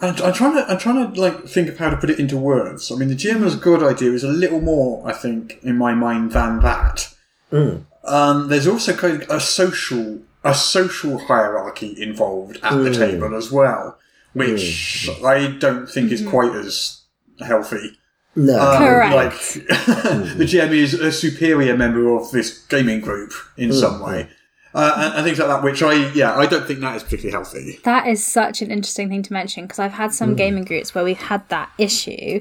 [0.00, 2.36] I, I'm trying to, I'm trying to like think of how to put it into
[2.36, 2.90] words.
[2.90, 5.94] I mean, the GM as good idea is a little more, I think, in my
[5.94, 7.14] mind than that.
[8.04, 13.52] Um, there's also kind of a social, a social hierarchy involved at the table as
[13.52, 13.98] well,
[14.32, 16.30] which I don't think is mm-hmm.
[16.30, 17.02] quite as
[17.40, 17.98] healthy.
[18.36, 18.58] No.
[18.58, 19.14] Um, Correct.
[19.14, 19.32] Like
[20.36, 24.28] the GM is a superior member of this gaming group in some way,
[24.74, 25.62] uh, and, and things like that.
[25.62, 27.80] Which I, yeah, I don't think that is particularly healthy.
[27.84, 31.04] That is such an interesting thing to mention because I've had some gaming groups where
[31.04, 32.40] we've had that issue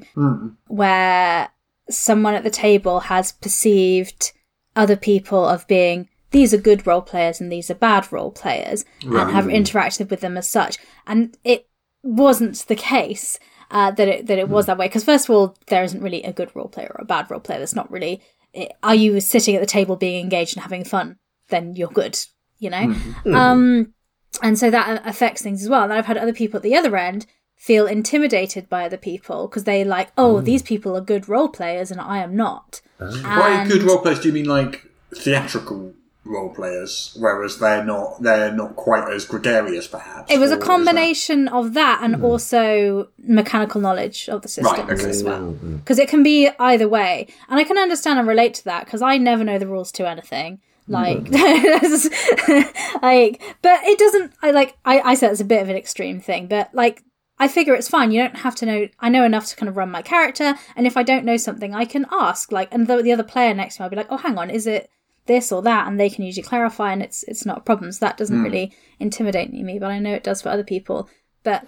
[0.68, 1.50] where
[1.90, 4.32] someone at the table has perceived
[4.76, 8.86] other people of being these are good role players and these are bad role players
[9.04, 10.78] and have interacted with them as such.
[11.06, 11.68] And it
[12.02, 13.40] wasn't the case
[13.74, 14.68] uh, that it that it was hmm.
[14.68, 17.06] that way because first of all, there isn't really a good role player or a
[17.06, 17.60] bad role player.
[17.60, 18.22] That's not really.
[18.54, 21.18] Eh, are you sitting at the table being engaged and having fun?
[21.50, 22.18] Then you're good.
[22.60, 22.94] You know.
[22.94, 23.12] Hmm.
[23.12, 23.36] Hmm.
[23.36, 23.94] Um,
[24.42, 25.84] and so that affects things as well.
[25.84, 29.64] And I've had other people at the other end feel intimidated by other people because
[29.64, 32.82] they like, oh, these people are good role players and I am not.
[33.00, 35.94] By And- good role players, do you mean like theatrical
[36.26, 40.32] role players, whereas they're not they're not quite as gregarious, perhaps?
[40.32, 42.26] It was a is combination of that and hmm.
[42.26, 45.10] also mechanical knowledge of the systems Right, okay.
[45.10, 45.52] as well.
[45.52, 47.28] Because it can be either way.
[47.50, 50.08] And I can understand and relate to that because I never know the rules to
[50.08, 50.62] anything.
[50.90, 50.94] Mm.
[50.94, 51.32] Like,
[53.02, 54.34] like, but it doesn't.
[54.42, 54.78] I like.
[54.86, 57.04] I I said it's a bit of an extreme thing, but like,
[57.40, 58.12] I figure it's fine.
[58.12, 58.88] You don't have to know.
[59.00, 61.74] I know enough to kind of run my character, and if I don't know something,
[61.74, 62.52] I can ask.
[62.52, 64.50] Like, and the, the other player next to me, I'll be like, "Oh, hang on,
[64.50, 64.90] is it
[65.26, 67.92] this or that?" And they can usually clarify, and it's it's not a problem.
[67.92, 68.44] So that doesn't hmm.
[68.44, 71.10] really intimidate me, but I know it does for other people.
[71.44, 71.68] But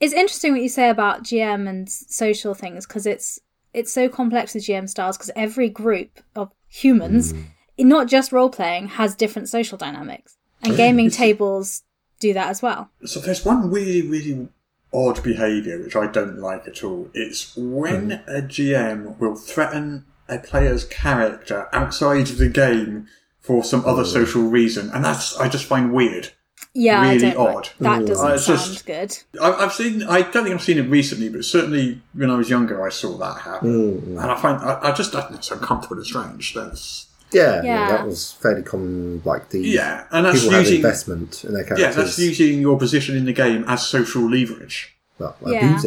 [0.00, 3.38] it's interesting what you say about GM and social things because it's
[3.72, 7.88] it's so complex with GM styles because every group of humans, hmm.
[7.88, 11.82] not just role playing, has different social dynamics, and oh, gaming tables
[12.18, 12.90] do that as well.
[13.04, 14.48] So there's one really, really
[14.92, 17.10] odd behaviour which I don't like at all.
[17.14, 18.30] It's when hmm.
[18.30, 23.06] a GM will threaten a player's character outside of the game
[23.40, 26.30] for some other social reason, and that's I just find weird.
[26.74, 27.68] Yeah, I Really don't like- odd.
[27.80, 29.16] that Uh, doesn't it's sound just- good.
[29.40, 30.02] I- I've seen.
[30.02, 33.16] I don't think I've seen it recently, but certainly when I was younger, I saw
[33.18, 36.52] that happen, and I find I, I just I think it's uncomfortable and strange.
[36.54, 37.88] That's Yeah, yeah, Yeah.
[37.96, 39.22] that was fairly common.
[39.24, 41.96] Like the yeah, and that's people have using investment in their characters.
[41.96, 44.94] yeah, that's using your position in the game as social leverage.
[45.18, 45.78] well, Yeah.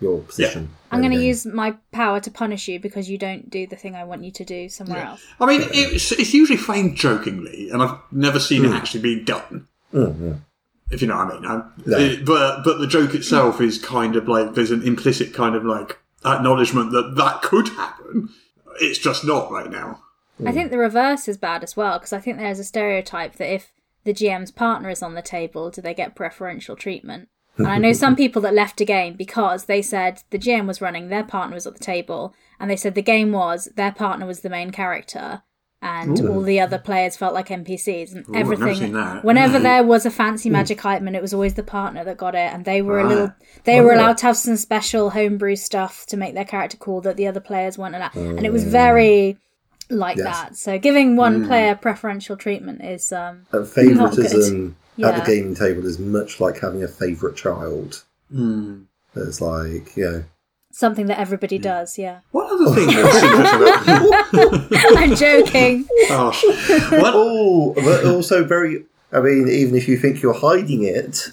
[0.00, 0.70] Abusing your position.
[0.90, 3.94] I'm going to use my power to punish you because you don't do the thing
[3.94, 5.22] I want you to do somewhere else.
[5.40, 8.72] I mean, it's, it's usually framed jokingly, and I've never seen Hmm.
[8.72, 9.66] it actually being done.
[10.90, 11.42] If you know what I mean.
[11.42, 11.98] No.
[11.98, 15.64] it- but but the joke itself is kind of like there's an implicit kind of
[15.64, 18.30] like acknowledgement that that could happen.
[18.80, 20.02] It's just not right now.
[20.46, 23.52] I think the reverse is bad as well because I think there's a stereotype that
[23.52, 23.72] if
[24.04, 27.28] the GM's partner is on the table, do they get preferential treatment?
[27.58, 30.80] And I know some people that left a game because they said the GM was
[30.80, 34.26] running, their partner was at the table, and they said the game was their partner
[34.26, 35.42] was the main character,
[35.82, 38.92] and all the other players felt like NPCs and never everything.
[39.22, 42.34] Whenever there was a fancy magic item, and it was always the partner that got
[42.34, 43.32] it, and they were a little.
[43.64, 43.98] They Oh, were yeah.
[44.00, 47.40] allowed to have some special homebrew stuff to make their character cool that the other
[47.40, 49.36] players weren't allowed, and it was very
[49.90, 50.26] like Yes.
[50.26, 50.56] that.
[50.56, 55.10] So giving one player preferential treatment is um Uh, favoritism Yeah.
[55.10, 58.02] at the gaming table is much like having a favorite child.
[58.30, 58.82] Hmm.
[59.14, 60.24] It's like, you know,
[60.70, 61.62] something that everybody mm.
[61.62, 61.98] does.
[61.98, 63.70] Yeah, One other thing that's interesting
[64.30, 65.88] about I'm joking.
[66.08, 68.84] gosh, one, oh, but also very.
[69.10, 71.32] I mean, even if you think you're hiding it,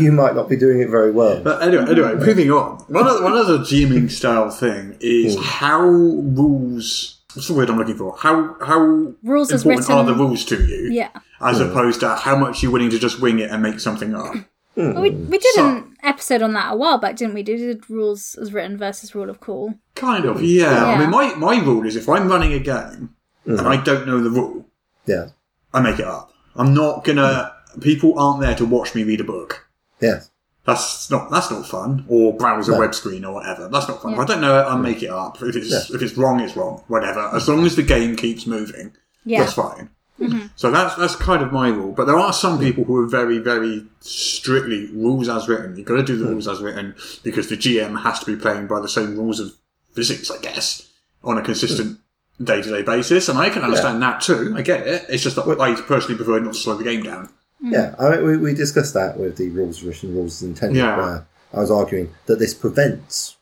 [0.00, 1.40] you might not be doing it very well.
[1.40, 2.26] But anyway, anyway, mm-hmm.
[2.26, 2.78] moving on.
[2.88, 5.42] One of one other GMing style thing is mm.
[5.42, 7.20] how rules.
[7.34, 8.16] What's the word I'm looking for?
[8.16, 10.90] How how Rules as important are the rules to you?
[10.92, 11.10] Yeah,
[11.40, 11.64] As hmm.
[11.70, 14.34] opposed to how much you're willing to just wing it and make something up.
[14.74, 14.98] Hmm.
[15.02, 17.40] we we did So- an episode on that a while back, didn't we?
[17.40, 19.74] We did rules as written versus rule of cool.
[19.94, 20.44] Kind of, hmm.
[20.46, 20.86] yeah.
[20.86, 23.10] I mean, my my rule is if I'm running a game
[23.44, 24.64] and I don't know the rule,
[25.04, 25.26] Yeah.
[25.74, 26.32] I make it up.
[26.56, 27.52] I'm not gonna.
[27.82, 29.68] People aren't there to watch me read a book.
[30.00, 30.30] Yes.
[30.64, 32.04] That's not that's not fun.
[32.08, 32.78] Or browse a No.
[32.78, 33.68] web screen or whatever.
[33.68, 34.12] That's not fun.
[34.12, 34.20] Yeah.
[34.20, 35.42] I don't know it, I make it up.
[35.42, 36.82] If it's if it's wrong, it's wrong.
[36.88, 37.30] Whatever.
[37.34, 38.92] As long as the game keeps moving,
[39.24, 39.90] Yeah, that's fine.
[40.20, 40.46] Mm-hmm.
[40.54, 41.92] So that's that's kind of my rule.
[41.92, 45.76] But there are some people who are very very strictly rules as written.
[45.76, 46.94] You've got to do the rules as written
[47.24, 49.52] because the GM has to be playing by the same rules of
[49.94, 50.88] physics, I guess,
[51.24, 51.98] on a consistent
[52.42, 53.28] day to day basis.
[53.28, 54.54] And I can understand that too.
[54.56, 55.06] I get it.
[55.08, 57.28] It's just that I personally prefer not to slow the game down.
[57.62, 60.96] Yeah, I mean, we, we discussed that with the rules of written, rules intended, Yeah.
[60.96, 63.36] where I was arguing that this prevents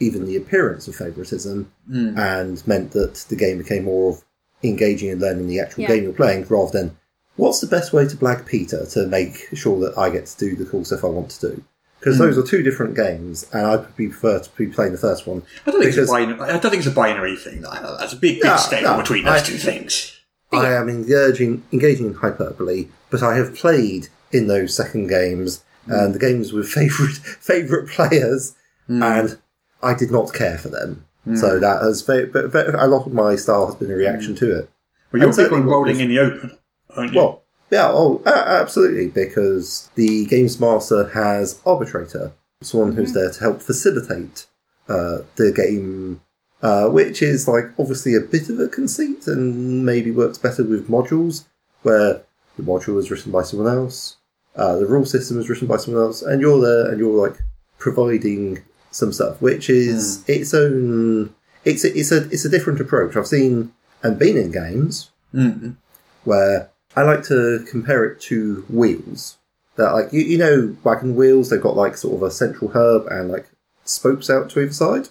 [0.00, 2.18] even the appearance of favoritism Hmm.
[2.18, 4.24] and meant that the game became more of
[4.64, 5.88] engaging and learning the actual Yeah.
[5.88, 6.96] game you're playing rather than
[7.36, 10.56] what's the best way to blag Peter to make sure that I get to do
[10.56, 11.62] the cool stuff I want to do.
[12.00, 12.22] Because Hmm.
[12.22, 15.42] those are two different games, and I prefer to be playing the first one.
[15.66, 16.40] I don't think it's a binary.
[16.40, 17.60] I don't think it's a binary thing.
[17.60, 20.12] That's a big, big No, scale no, between those I- two things.
[20.52, 25.92] I am engaging engaging in hyperbole, but I have played in those second games hmm.
[25.92, 28.56] and the games with favorite favorite players,
[28.86, 29.02] hmm.
[29.02, 29.38] and
[29.82, 31.04] I did not care for them.
[31.24, 31.36] Hmm.
[31.36, 34.70] So that has but, a lot of my style has been a reaction to it.
[35.12, 36.58] Well, you're big on rolling was- in the open,
[36.96, 37.20] aren't you?
[37.20, 42.32] Well, yeah, oh, absolutely, because the games master has arbitrator,
[42.62, 44.46] someone who's there to help facilitate
[44.88, 46.20] uh, the game,
[46.62, 50.88] uh, which is like obviously a bit of a conceit and maybe works better with
[50.88, 51.44] modules,
[51.82, 52.22] where
[52.60, 54.16] the module is written by someone else,
[54.56, 57.38] uh, the rule system is written by someone else, and you're there and you're like
[57.78, 61.34] providing some stuff, which is its own.
[61.64, 63.16] It's a, it's a it's a different approach.
[63.16, 65.76] I've seen and been in games Mm.
[66.24, 69.38] where I like to compare it to wheels.
[69.76, 72.72] That like you, you know, like in wheels, they've got like sort of a central
[72.72, 73.48] hub and like
[73.84, 75.08] spokes out to either side.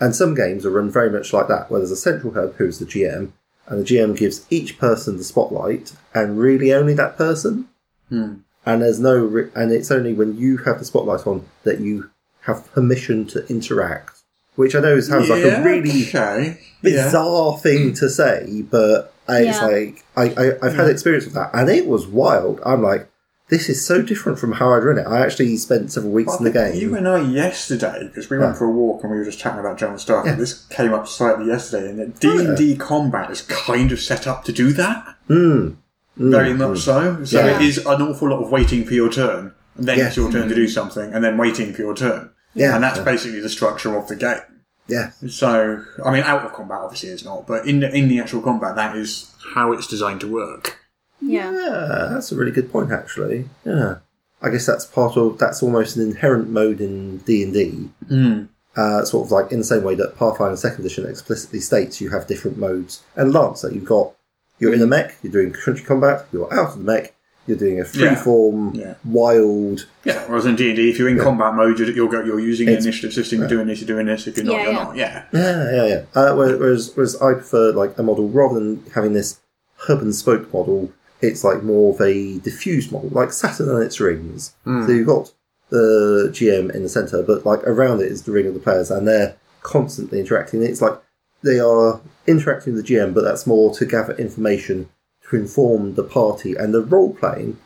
[0.00, 2.78] And some games are run very much like that, where there's a central hub who's
[2.78, 3.32] the GM,
[3.72, 7.68] and the GM gives each person the spotlight, and really only that person.
[8.10, 8.34] Hmm.
[8.66, 12.10] And there's no, re- and it's only when you have the spotlight on that you
[12.42, 14.18] have permission to interact.
[14.56, 16.58] Which I know sounds like a really okay.
[16.82, 17.04] Yeah.
[17.06, 19.66] bizarre thing to say, but it's Yeah.
[19.66, 22.60] like I, I I've had experience with that, and it was wild.
[22.66, 23.08] I'm like,
[23.52, 25.06] this is so different from how I'd run it.
[25.06, 26.74] I actually spent several weeks I in the game.
[26.74, 28.58] You and I yesterday, because we went Yeah.
[28.58, 30.24] for a walk and we were just chatting about John Stark.
[30.24, 30.32] Yeah.
[30.32, 34.26] and This came up slightly yesterday, and D and D combat is kind of set
[34.26, 35.04] up to do that.
[35.28, 35.76] Mm,
[36.16, 37.24] Very much so.
[37.24, 37.56] So Yeah.
[37.56, 40.48] it is an awful lot of waiting for your turn, and then it's your turn
[40.48, 42.30] to do something, and then waiting for your turn.
[42.54, 42.74] Yeah.
[42.74, 44.40] and that's basically the structure of the game.
[44.88, 48.18] yeah, So, I mean, out of combat obviously it's not, but in the, in the
[48.20, 50.78] actual combat, that is how it's designed to work.
[51.22, 51.50] Yeah.
[51.52, 53.48] yeah, that's a really good point, actually.
[53.64, 53.96] Yeah,
[54.42, 57.88] I guess that's part of that's almost an inherent mode in D and D.
[58.10, 58.48] Mm.
[58.74, 62.08] Uh, sort of like in the same way that Pathfinder Second Edition explicitly states you
[62.10, 63.02] have different modes.
[63.16, 64.12] And Lancer, you've got
[64.58, 67.14] you're in a mech, you're doing country combat, you're out of the mech,
[67.46, 68.14] you're doing a Yeah.
[68.14, 68.94] freeform, Yeah.
[69.04, 69.86] wild.
[70.04, 72.40] Yeah, whereas in D and D, if you're in combat mode, you're you're, go- you're
[72.40, 73.40] using the It's- initiative system.
[73.40, 73.80] You're doing this.
[73.80, 74.26] You're doing this.
[74.26, 74.84] If you're not, Yeah, you're yeah.
[74.84, 74.96] not.
[74.96, 75.22] Yeah.
[75.32, 76.02] Yeah, yeah, yeah.
[76.14, 79.38] Uh, whereas- whereas, whereas I prefer like a model rather than having this
[79.76, 80.90] hub and spoke model.
[81.22, 84.54] It's like more of a diffused model, like Saturn and its rings.
[84.64, 84.86] Hmm.
[84.86, 85.32] So you've got
[85.70, 88.90] the GM in the center, but like around it is the ring of the players,
[88.90, 90.62] and they're constantly interacting.
[90.62, 91.00] It's like
[91.42, 94.88] they are interacting with the GM, but that's more to gather information
[95.30, 97.58] to inform the party and the role playing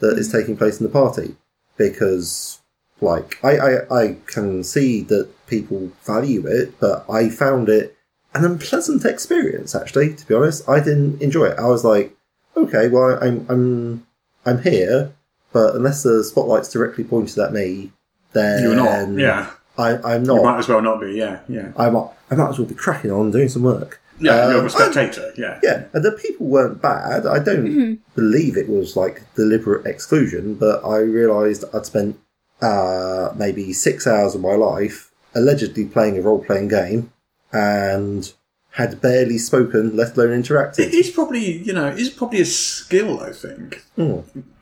[0.00, 0.38] that is hmm.
[0.38, 1.36] taking place in the party.
[1.76, 2.60] Because,
[3.00, 7.96] like, I, I, I can see that people value it, but I found it
[8.34, 9.74] an unpleasant experience.
[9.74, 11.58] Actually, to be honest, I didn't enjoy it.
[11.58, 12.16] I was like,
[12.56, 14.06] okay, well, I'm I'm
[14.44, 15.12] I'm here,
[15.52, 17.92] but unless the spotlight's directly pointed at me,
[18.32, 19.18] then You're not.
[19.18, 19.50] Yeah.
[19.78, 21.12] I, I'm You might as well not be.
[21.12, 21.40] Yeah.
[21.48, 21.72] Yeah.
[21.76, 24.00] I might I might as well be cracking on doing some work.
[24.20, 24.38] Yeah.
[24.42, 25.32] Um, you're a spectator.
[25.36, 25.58] Yeah.
[25.62, 27.26] Yeah, and the people weren't bad.
[27.26, 32.18] I don't believe it was like deliberate exclusion, but I realised I'd spent
[32.60, 37.10] uh, maybe six hours of my life allegedly playing a role playing game
[37.52, 38.32] and
[38.72, 40.92] had barely spoken, let alone interacted.
[40.92, 44.20] is probably, you know, it's probably a skill, I think, Hmm.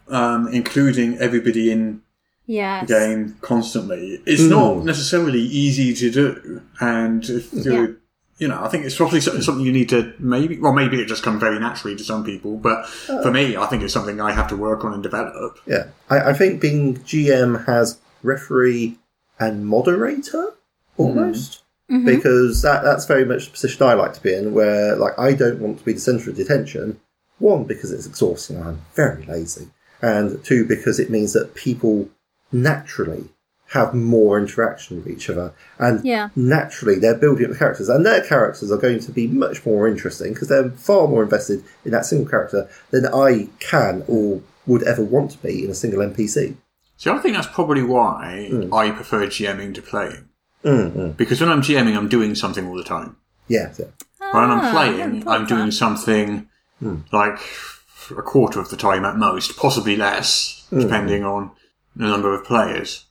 [0.09, 2.03] um, including everybody in
[2.47, 2.89] Yes.
[2.89, 4.21] the game constantly.
[4.27, 4.49] It's Hmm.
[4.51, 7.87] not necessarily easy to do, and if you're, Yeah.
[8.39, 11.23] you know, I think it's probably something you need to maybe, well, maybe it just
[11.23, 12.87] comes very naturally to some people, but
[13.23, 15.59] for me, I think it's something I have to work on and develop.
[15.67, 18.99] Yeah, I, I think being GM has referee
[19.39, 20.55] and moderator
[20.97, 21.63] almost.
[22.05, 25.32] Because that, that's very much the position I like to be in, where like I
[25.32, 27.01] don't want to be the centre of detention.
[27.38, 29.68] One, because it's exhausting and I'm very lazy.
[30.03, 32.09] And two, because it means that people
[32.53, 33.24] naturally
[33.68, 35.53] have more interaction with each other.
[35.78, 36.30] And Yeah.
[36.36, 37.88] naturally they're building up characters.
[37.88, 41.62] And their characters are going to be much more interesting because they're far more invested
[41.84, 45.74] in that single character than I can or would ever want to be in a
[45.74, 46.57] single NPC.
[46.97, 48.74] So I think that's probably why Hmm.
[48.74, 50.26] I prefer GMing to playing.
[50.65, 51.17] Mm-mm.
[51.17, 53.17] Because when I'm GMing, I'm doing something all the time.
[53.49, 53.87] Yeah, yeah.
[54.33, 55.73] When Ah, I'm playing, I'm doing that.
[55.73, 56.49] something
[56.81, 56.97] Hmm.
[57.13, 57.39] like
[58.17, 60.81] a quarter of the time at most, possibly less, Hmm.
[60.81, 61.51] depending on
[61.97, 63.05] the number of players.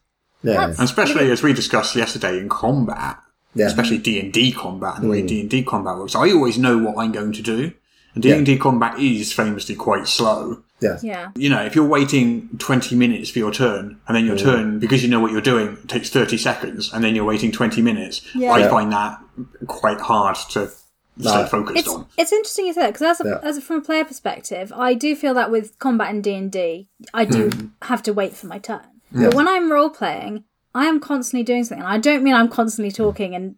[0.43, 0.66] Yeah.
[0.66, 3.18] And especially as we discussed yesterday in combat,
[3.56, 3.66] Yeah.
[3.68, 5.12] especially D and D combat and the Hmm.
[5.12, 7.72] way D and D combat works, I always know what I'm going to do.
[8.16, 10.60] And D and D combat is famously quite slow.
[10.82, 10.97] Yeah.
[11.01, 11.30] Yeah.
[11.36, 14.43] You know, if you're waiting 20 minutes for your turn, and then your Hmm.
[14.43, 17.82] turn, because you know what you're doing, takes 30 seconds, and then you're waiting 20
[17.82, 18.51] minutes, Yeah.
[18.53, 18.69] I Yeah.
[18.69, 19.19] find that
[19.67, 20.69] quite hard to
[21.19, 22.05] stay focused It's on.
[22.17, 23.39] it's interesting you say that because as, a, Yeah.
[23.49, 26.49] as a, from a player perspective, I do feel that with combat in D and
[26.51, 27.65] D, I do Hmm.
[27.84, 28.82] have to wait for my turn.
[29.11, 31.84] But when I'm role playing, I am constantly doing something.
[31.84, 33.55] And I don't mean I'm constantly talking and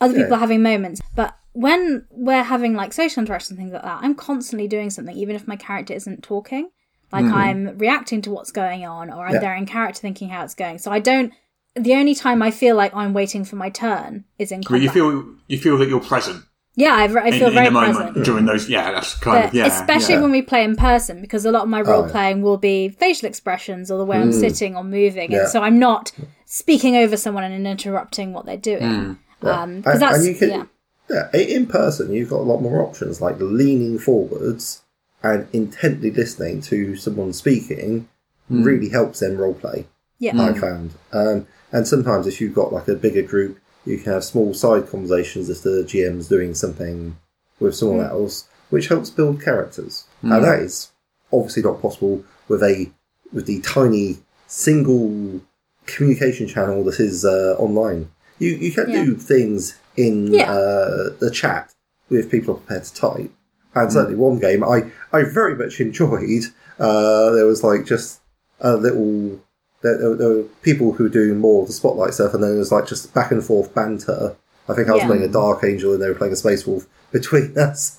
[0.00, 0.36] other people Yeah.
[0.36, 4.14] are having moments, but when we're having like social interaction and things like that, I'm
[4.14, 6.70] constantly doing something, even if my character isn't talking.
[7.12, 9.40] Like I'm reacting to what's going on, or I'm Yeah.
[9.40, 10.78] there in character thinking how it's going.
[10.78, 11.32] So I don't.
[11.74, 14.82] The only time I feel like I'm waiting for my turn is in But combat.
[14.84, 16.44] you feel you feel that you're present
[16.76, 18.24] yeah, I, I feel in very the moment present.
[18.24, 18.68] during those.
[18.70, 19.66] Yeah, that's kind But of yeah.
[19.66, 20.20] especially yeah.
[20.22, 22.12] when we play in person, because a lot of my role Oh, yeah.
[22.12, 25.40] playing will be facial expressions or the way I'm sitting or moving, Yeah.
[25.40, 26.12] and so I'm not
[26.46, 29.18] speaking over someone and interrupting what they're doing.
[29.42, 29.46] Hmm.
[29.48, 30.68] Um, 'cause And- that's and you can,
[31.10, 34.82] yeah, yeah, in person, you've got a lot more options, like leaning forwards
[35.22, 38.08] and intently listening to someone speaking
[38.48, 39.84] really helps them roleplay.
[40.18, 44.12] yeah, I found, um, and sometimes if you've got like a bigger group, you can
[44.12, 47.16] have small side conversations if the GM's doing something
[47.58, 50.04] with someone else, which helps build characters.
[50.34, 50.90] And that is
[51.32, 52.90] obviously not possible with a
[53.32, 55.40] with the tiny single
[55.86, 58.10] communication channel that is uh, online.
[58.38, 60.50] You you can do things in Yeah.
[60.52, 61.74] uh, the chat
[62.08, 63.30] with people prepared to type.
[63.74, 66.44] And certainly one game I, I very much enjoyed.
[66.78, 68.20] Uh, there was like just
[68.60, 69.38] a little
[69.82, 72.50] there, there, there were people who were doing more of the spotlight stuff, and then
[72.50, 74.36] there was like just back and forth banter.
[74.68, 75.06] I think I was Yeah.
[75.06, 77.98] playing a Dark Angel, and they were playing a Space Wolf between us.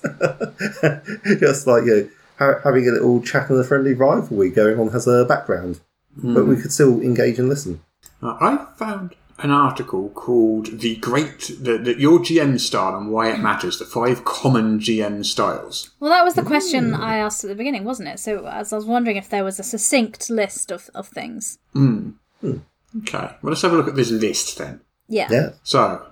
[1.40, 4.88] just like you know, ha- having a little chat and a friendly rivalry going on
[4.94, 5.80] as a background,
[6.22, 7.80] but we could still engage and listen.
[8.22, 13.30] Uh, I found an article called "The Great the, the, Your GM Style and Why
[13.30, 17.48] It Matters: The Five Common GM Styles." Well, that was the question I asked at
[17.48, 18.18] the beginning, wasn't it?
[18.18, 21.58] So, as I was wondering if there was a succinct list of, of things.
[21.74, 22.14] Mm.
[22.42, 22.62] Mm.
[22.98, 24.80] Okay, well, let's have a look at this list then.
[25.08, 25.28] Yeah.
[25.30, 26.06] Yeah, So,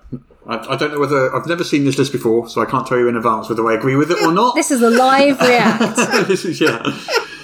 [0.45, 2.97] I, I don't know whether I've never seen this list before, so I can't tell
[2.97, 4.55] you in advance whether I agree with it or not.
[4.55, 5.95] This is a live react.
[6.27, 6.83] this is yeah,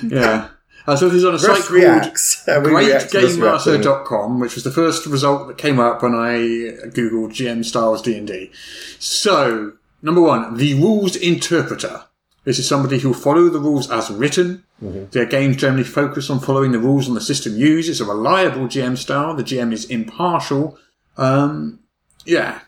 [0.03, 0.49] yeah.
[0.87, 2.47] Uh, so this is on a site Russ called reacts.
[2.47, 3.81] and we react to Russ reacting.
[3.81, 6.37] greatgamemaster.com, which was the first result that came up when I
[6.89, 8.51] googled GM Styles D&D.
[8.97, 12.03] So, number one, the rules interpreter.
[12.45, 14.63] This is somebody who'll follow the rules as written.
[14.79, 17.89] Their games generally focus on following the rules on the system used.
[17.89, 19.33] It's a reliable GM style.
[19.35, 20.77] The GM is impartial.
[21.17, 21.79] Um,
[22.25, 22.59] yeah.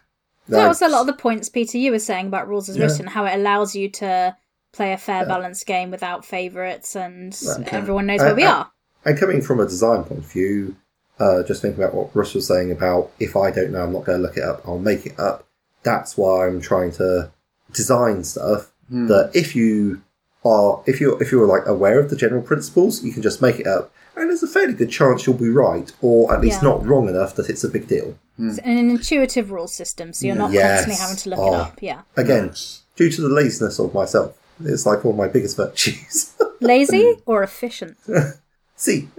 [0.49, 2.85] That was a lot of the points, Peter, you were saying about rules as Yeah.
[2.87, 4.35] written, how it allows you to
[4.71, 7.35] play a fair, balanced game without favourites and
[7.71, 8.71] everyone knows where we Uh, uh, are.
[9.05, 10.75] And coming from a design point of view,
[11.19, 14.05] uh, just thinking about what Russ was saying about if I don't know, I'm not
[14.05, 15.45] going to look it up, I'll make it up.
[15.83, 17.31] That's why I'm trying to
[17.73, 20.01] design stuff that if you
[20.43, 23.59] are, if you're, if you're like aware of the general principles, you can just make
[23.59, 23.91] it up.
[24.15, 26.69] And there's a fairly good chance you'll be right, or at least Yeah.
[26.69, 28.17] not wrong enough that it's a big deal.
[28.37, 30.85] It's an intuitive rule system, so you're not Yes.
[30.85, 31.53] constantly having to look Oh.
[31.53, 31.77] it up.
[31.81, 32.01] Yeah.
[32.17, 32.51] Again,
[32.95, 36.35] due to the laziness of myself, it's like one of my biggest virtues.
[36.59, 37.97] Lazy or efficient?
[38.75, 39.09] See,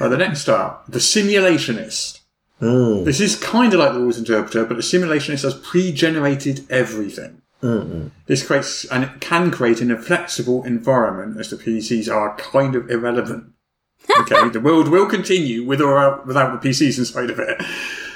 [0.00, 2.20] Right, the next star, the simulationist.
[2.60, 3.04] Mm.
[3.04, 7.42] This is kind of like the rules interpreter, but the simulationist has pre-generated everything.
[8.26, 12.90] This creates and it can create an inflexible environment as the PCs are kind of
[12.90, 13.52] irrelevant.
[14.18, 17.62] Okay, the world will continue with or without the PCs inside of it.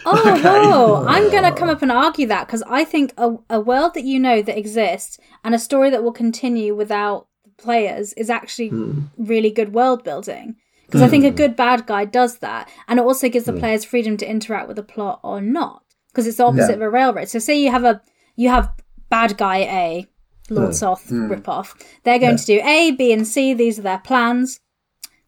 [0.15, 1.07] Oh, whoa.
[1.07, 4.05] I'm going to come up and argue that because I think a, a world that
[4.05, 7.27] you know that exists and a story that will continue without
[7.57, 8.71] players is actually
[9.17, 10.57] really good world building.
[10.87, 12.71] Because I think a good bad guy does that.
[12.87, 15.83] And it also gives the players freedom to interact with the plot or not.
[16.13, 17.29] Because it's the opposite of a railroad.
[17.29, 18.01] So say you have a
[18.37, 18.71] you have
[19.09, 20.07] bad guy A,
[20.49, 21.75] Lord Soth ripoff.
[22.05, 23.53] They're going to do A, B, and C.
[23.53, 24.61] These are their plans.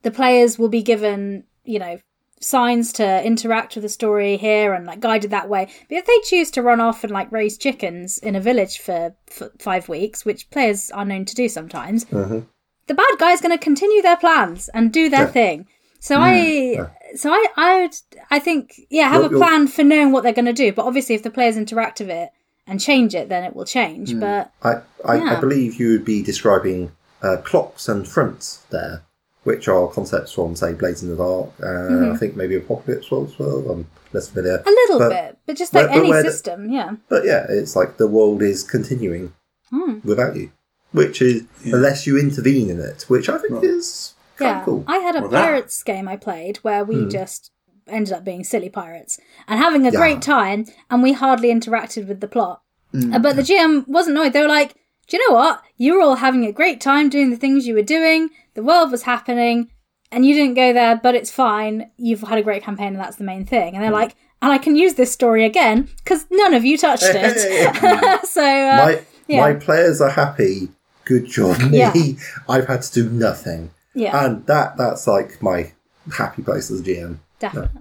[0.02, 1.98] The players will be given, you know,
[2.40, 5.68] signs to interact with the story here and like guided that way.
[5.88, 9.14] But if they choose to run off and like raise chickens in a village for,
[9.26, 12.40] for five weeks, which players are known to do sometimes, uh-huh.
[12.86, 15.66] the bad guy's going to continue their plans and do their thing.
[16.00, 16.20] So mm.
[16.20, 17.94] I, so I, I would,
[18.30, 20.72] I think, yeah, have You're- a you're- plan for knowing what they're going to do.
[20.72, 22.30] But obviously, if the players interact with it
[22.66, 24.12] and change it, then it will change.
[24.12, 24.20] Mm.
[24.20, 29.02] But I, I, I believe you would be describing uh, clocks and fronts there,
[29.48, 31.48] which are concepts from, say, Blades in the Dark.
[31.62, 33.58] Uh, I think maybe Apocalypse World as well.
[33.72, 34.58] I'm less familiar.
[34.58, 34.68] Mm-hmm.
[34.68, 36.90] a little But- bit, but just but- like but any where the- system, yeah.
[37.08, 39.32] But yeah, it's like the world is continuing
[39.70, 39.94] Hmm.
[40.04, 40.50] without you,
[40.92, 44.84] which is unless you intervene in it, which I think is kind Yeah, of cool.
[44.86, 47.50] I had a Well, that- pirates game I played where we just
[47.86, 49.18] ended up being silly pirates
[49.48, 52.60] and having a great time, and we hardly interacted with the plot.
[52.94, 54.32] Uh, but the GM wasn't annoyed.
[54.34, 54.74] They were like,
[55.06, 55.60] "Do you know what?
[55.76, 58.30] You were all having a great time doing the things you were doing.
[58.58, 59.70] The world was happening,
[60.10, 61.92] and you didn't go there, but it's fine.
[61.96, 64.58] You've had a great campaign, and that's the main thing." And they're like, "And I
[64.58, 69.40] can use this story again because none of you touched it." so uh, my yeah.
[69.42, 70.70] my players are happy.
[71.04, 71.78] Good job, me.
[71.78, 71.92] Yeah.
[72.48, 75.72] I've had to do nothing, yeah, and that that's like my
[76.12, 77.20] happy place as GM.
[77.38, 77.80] definitely.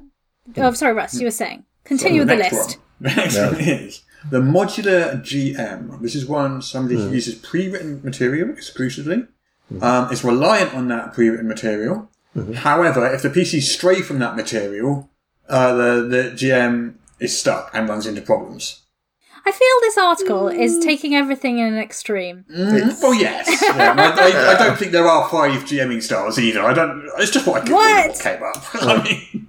[0.57, 1.19] Oh, sorry, Russ.
[1.19, 1.65] You were saying.
[1.85, 2.77] Continue with the next list.
[2.99, 3.15] One.
[3.15, 6.01] Next one is the modular GM.
[6.01, 9.25] This is one somebody who uses pre-written material exclusively.
[9.81, 12.09] Um, it's reliant on that pre-written material.
[12.55, 15.09] However, if the PCs stray from that material,
[15.49, 18.83] uh, the the GM is stuck and runs into problems.
[19.45, 22.45] I feel this article is taking everything in an extreme.
[22.53, 26.61] Oh yes, yeah, I, I, I don't think there are five GMing styles either.
[26.61, 27.09] I don't.
[27.17, 28.07] It's just what I What?
[28.09, 28.65] what came up.
[28.75, 29.47] I mean,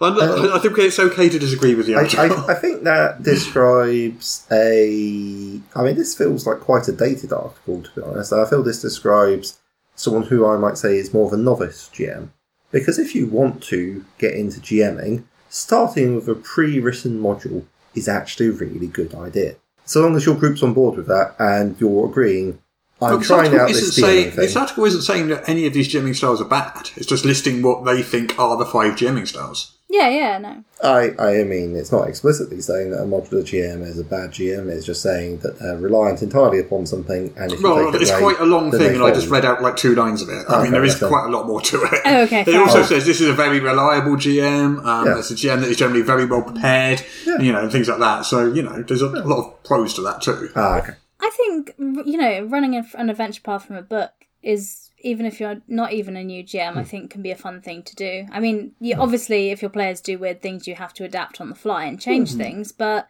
[0.00, 2.04] I, uh, I think it's okay to disagree with the I.
[2.22, 3.22] I, I think that
[3.70, 5.60] describes a.
[5.74, 8.32] I mean, this feels like quite a dated article, to be honest.
[8.32, 9.58] I feel this describes
[9.96, 12.28] someone who I might say is more of a novice GM.
[12.72, 18.08] Because if you want to get into GMing, starting with a pre written module is
[18.08, 19.56] actually a really good idea.
[19.84, 22.60] So long as your group's on board with that and you're agreeing,
[23.02, 26.40] I'm trying out this saying- This article isn't saying that any of these GMing styles
[26.40, 26.90] are bad.
[26.96, 29.76] It's just listing what they think are the five GMing styles.
[29.92, 30.64] Yeah, yeah, no.
[30.84, 34.68] I, I mean, it's not explicitly saying that a modular GM is a bad GM.
[34.70, 38.02] It's just saying that they're reliant entirely upon something, and if you Well, take it
[38.02, 40.28] it's away, quite a long thing, and I just read out like two lines of
[40.28, 40.44] it.
[40.48, 41.08] I Oh, mean, there is okay.
[41.08, 42.00] quite a lot more to it.
[42.04, 42.88] Oh, okay, It fair also enough.
[42.88, 44.84] says this is a very reliable GM.
[44.86, 45.18] Um, Yeah.
[45.18, 47.02] It's a GM that is generally very well prepared.
[47.26, 47.38] Yeah.
[47.40, 48.24] You know, and things like that.
[48.26, 50.50] So you know, there's a lot of pros to that too.
[50.54, 50.92] Ah, okay.
[51.20, 54.12] I think you know running an an adventure path from a book
[54.42, 56.88] is even if you're not even a new GM, I hmm.
[56.88, 58.26] think can be a fun thing to do.
[58.32, 59.00] I mean, you, hmm.
[59.00, 62.00] obviously, if your players do weird things, you have to adapt on the fly and
[62.00, 62.38] change hmm.
[62.38, 62.72] things.
[62.72, 63.08] But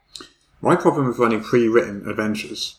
[0.61, 2.77] My problem with running pre-written adventures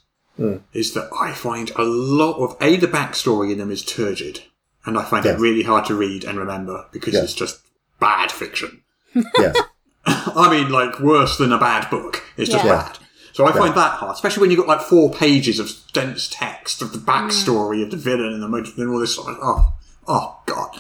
[0.74, 4.42] is that I find a lot of a the backstory in them is turgid,
[4.86, 5.38] and I find Yes.
[5.38, 7.24] it really hard to read and remember because Yes.
[7.26, 7.60] it's just
[8.00, 8.82] bad fiction.
[9.38, 9.56] Yes.
[10.06, 12.24] I mean, like worse than a bad book.
[12.38, 12.88] It's just Yeah.
[12.88, 12.98] bad.
[13.42, 16.84] So I find that hard, especially when you've got like four pages of dense text
[16.84, 18.02] of the backstory of the mm.
[18.02, 19.16] villain and the motive and all this.
[19.16, 19.74] Sort of, oh,
[20.08, 20.80] oh god.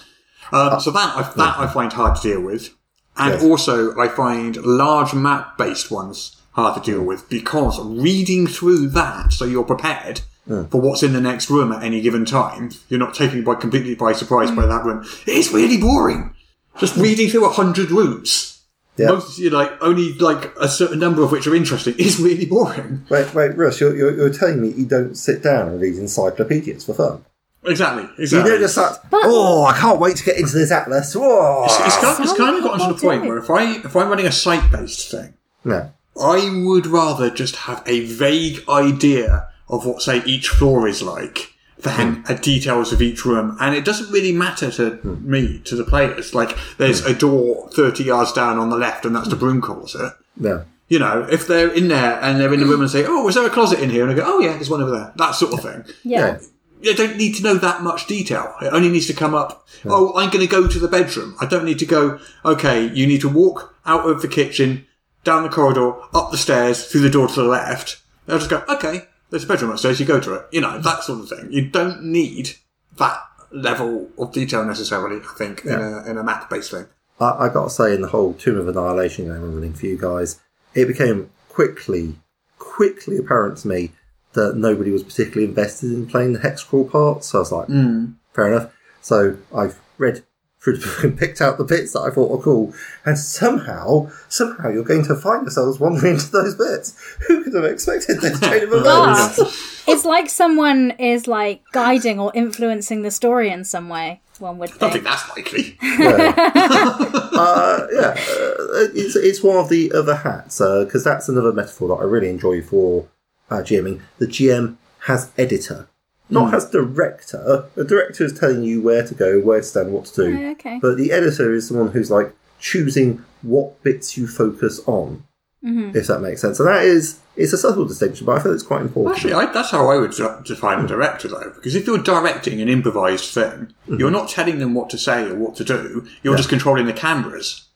[0.52, 2.70] Um, so that I, that I find hard to deal with,
[3.18, 3.44] and Yes.
[3.44, 7.08] also I find large map based ones hard to deal mm.
[7.08, 10.70] with because reading through that so you're prepared mm.
[10.70, 12.70] for what's in the next room at any given time.
[12.90, 15.04] You're not taken by completely by surprise by that room.
[15.26, 16.36] It's really boring.
[16.78, 18.61] Just reading through a hundred rooms
[18.98, 19.08] Yeah.
[19.08, 22.46] most you know, like only like a certain number of which are interesting is really
[22.46, 23.06] boring.
[23.10, 26.86] Wait, wait, Russ, you're, you're, you're telling me you don't sit down and read encyclopedias
[26.86, 27.26] for fun?
[27.64, 31.16] Exactly, You don't just start, oh, I can't wait to get into this atlas.
[31.16, 31.66] Whoa.
[31.66, 34.10] it's, it's kind, it's kind of gotten to the point where if I if I'm
[34.10, 35.92] running a site based thing, No.
[36.20, 41.51] I would rather just have a vague idea of what say each floor is like
[41.82, 42.32] than hmm.
[42.32, 45.30] uh, details of each room, and it doesn't really matter to hmm.
[45.30, 46.34] me, to the players.
[46.34, 47.12] Like, there's hmm.
[47.12, 50.14] a door 30 yards down on the left, and that's the broom closet.
[50.40, 50.64] Yeah.
[50.88, 53.36] You know, if they're in there and they're in the room and say, "Oh, was
[53.36, 55.36] there a closet in here?" and I go, "Oh yeah, there's one over there," that
[55.36, 55.86] sort of thing.
[56.04, 56.40] Yeah.
[56.82, 58.54] You don't need to know that much detail.
[58.62, 59.68] It only needs to come up.
[59.86, 61.38] Oh, I'm going to go to the bedroom.
[61.40, 62.20] I don't need to go.
[62.44, 64.86] Okay, you need to walk out of the kitchen,
[65.24, 68.02] down the corridor, up the stairs, through the door to the left.
[68.26, 68.64] They'll just go.
[68.68, 70.00] Okay, there's a bedroom upstairs.
[70.00, 70.46] You go to it.
[70.52, 71.52] You know that sort of thing.
[71.52, 72.52] You don't need
[72.98, 73.20] that
[73.52, 75.18] level of detail necessarily.
[75.18, 76.86] I think in a in a map based thing.
[77.20, 79.86] I, I got to say, in the whole Tomb of Annihilation game I'm running for
[79.86, 80.40] you guys,
[80.74, 82.16] it became quickly,
[82.58, 83.92] quickly apparent to me
[84.34, 87.24] that nobody was particularly invested in playing the hex crawl part.
[87.24, 88.14] So I was like, mm.
[88.34, 88.74] fair enough.
[89.02, 90.31] So I've read through the book
[90.66, 92.74] and picked out the bits that I thought were cool.
[93.06, 96.96] And somehow, somehow you're going to find yourselves wandering into those bits.
[97.28, 99.38] Who could have expected this chain of events?
[99.38, 104.22] But it's like someone is like guiding or influencing the story in some way.
[104.40, 104.84] One would Think.
[104.84, 105.04] I think.
[105.04, 105.78] think that's likely.
[107.42, 111.96] uh, yeah, uh, it's, it's one of the other hats because that's another metaphor that
[111.96, 113.08] I really enjoy for
[113.52, 114.02] uh, GMing.
[114.18, 115.88] The GM has editor,
[116.32, 117.66] not as director.
[117.76, 120.38] The director is telling you where to go, where to stand, what to do.
[120.48, 120.80] Oh, okay.
[120.82, 125.24] But the editor is someone who's like choosing what bits you focus on,
[125.64, 126.60] if that makes sense.
[126.60, 129.16] And that is it's a subtle distinction, but I feel it's quite important.
[129.16, 130.12] Actually, I, that's how I would
[130.44, 131.52] define a director, though.
[131.56, 135.36] Because if you're directing an improvised thing, you're not telling them what to say or
[135.36, 136.08] what to do.
[136.24, 137.68] You're just controlling the cameras.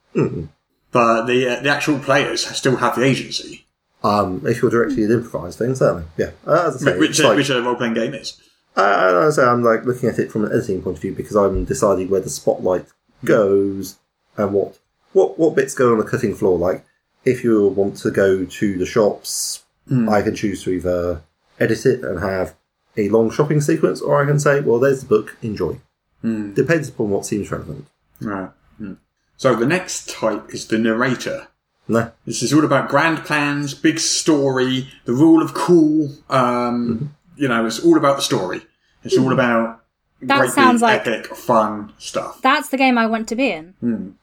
[0.91, 3.65] But the uh, the actual players still have the agency,
[4.03, 6.31] um, if you're directing an improvised thing, certainly, yeah.
[6.47, 8.39] Uh, as I say, which, uh, like- which a role playing game is.
[8.77, 11.35] As I say, I'm like looking at it from an editing point of view because
[11.35, 12.85] I'm deciding where the spotlight
[13.23, 13.97] goes
[14.37, 14.77] and what
[15.13, 16.57] what what bits go on the cutting floor.
[16.57, 16.85] Like,
[17.23, 21.21] if you want to go to the shops, I can choose to either
[21.59, 22.55] edit it and have
[22.97, 25.79] a long shopping sequence, or I can say, well, there's the book, enjoy.
[26.23, 27.87] Depends upon what seems relevant.
[28.19, 28.49] Right.
[28.77, 28.93] Hmm.
[29.37, 31.47] So the next type is the narrator.
[31.87, 36.09] No, This is all about grand plans, big story, the rule of cool.
[36.31, 38.61] Um, You know, it's all about the story.
[39.03, 39.83] It's all about
[40.21, 42.41] That great sounds big, like- epic, fun stuff.
[42.41, 44.15] That's the game I want to be in.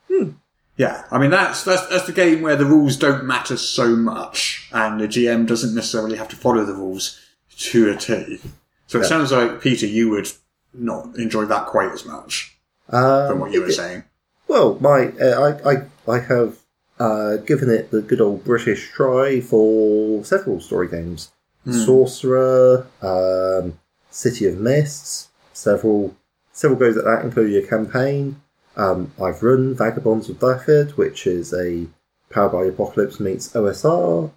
[0.77, 4.69] Yeah, I mean that's that's that's the game where the rules don't matter so much,
[4.73, 7.21] and the GM doesn't necessarily have to follow the rules
[7.59, 8.41] to a T.
[8.87, 10.29] So it sounds like Peter, you would
[10.75, 12.57] not enjoy that quite as much
[12.89, 14.05] um, from what you were saying.
[14.49, 16.59] Well, my uh, I, I I have
[16.99, 21.31] uh, given it the good old British try for several story games:
[21.71, 23.79] Sorcerer, um,
[24.11, 26.15] City of Mists, several
[26.53, 28.41] several goes at that, including a campaign.
[28.77, 31.87] Um, I've run Vagabonds of Blackford, which is a
[32.31, 34.31] Power by Apocalypse meets OSR.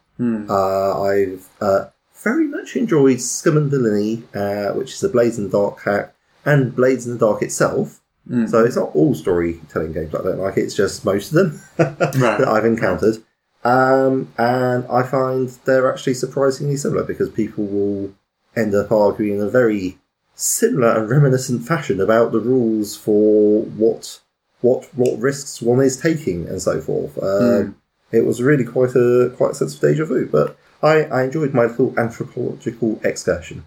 [0.49, 1.85] Uh, I've uh,
[2.23, 6.13] very much enjoyed Scum and Villainy, uh, which is a Blades in the Dark hack,
[6.45, 8.01] and Blades in the Dark itself.
[8.47, 12.39] So it's not all storytelling games I don't like, it's just most of them Right.
[12.39, 13.23] that I've encountered.
[13.65, 18.13] Um, and I find they're actually surprisingly similar because people will
[18.55, 19.97] end up arguing in a very
[20.35, 24.19] similar and reminiscent fashion about the rules for what
[24.61, 27.17] what what risks one is taking and so forth.
[27.21, 27.75] Um,
[28.11, 31.53] It was really quite a quite a sense of deja vu, but I, I enjoyed
[31.53, 33.65] my little anthropological excursion.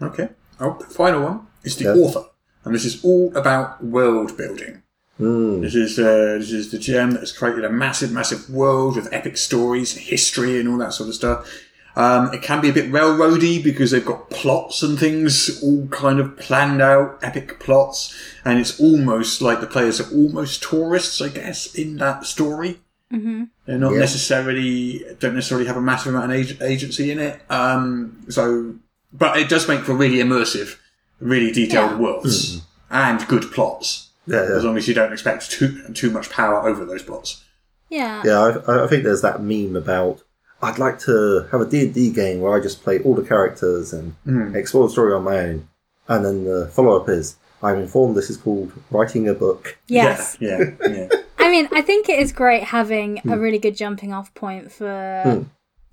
[0.00, 0.28] Okay.
[0.60, 1.94] Oh, the final one is the Yeah.
[1.94, 2.24] author,
[2.64, 4.82] and this is all about world building.
[5.18, 9.12] This is uh, this is the GM that has created a massive, massive world with
[9.12, 11.62] epic stories, and history, and all that sort of stuff.
[11.96, 16.20] Um, it can be a bit railroady because they've got plots and things all kind
[16.20, 18.14] of planned out, epic plots,
[18.44, 22.80] and it's almost like the players are almost tourists, I guess, in that story.
[23.10, 23.44] Mm-hmm.
[23.64, 24.00] They're not Yeah.
[24.00, 27.40] necessarily don't necessarily have a massive amount of ag- agency in it.
[27.48, 28.74] Um, so,
[29.14, 30.76] but it does make for really immersive,
[31.18, 31.96] really detailed Yeah.
[31.96, 32.60] worlds
[32.90, 36.84] and good plots Yeah, as long as you don't expect too too much power over
[36.84, 37.44] those plots.
[37.88, 38.22] Yeah.
[38.24, 40.22] Yeah, I, I think there's that meme about
[40.62, 44.14] I'd like to have a D&D game where I just play all the characters and
[44.24, 44.56] hmm.
[44.56, 45.68] explore the story on my own.
[46.08, 49.78] And then the follow-up is, I'm informed this is called writing a book.
[49.86, 50.36] Yes.
[50.40, 51.08] Yeah, yeah, yeah.
[51.38, 53.32] I mean, I think it is great having a hmm.
[53.32, 55.42] really good jumping off point for hmm.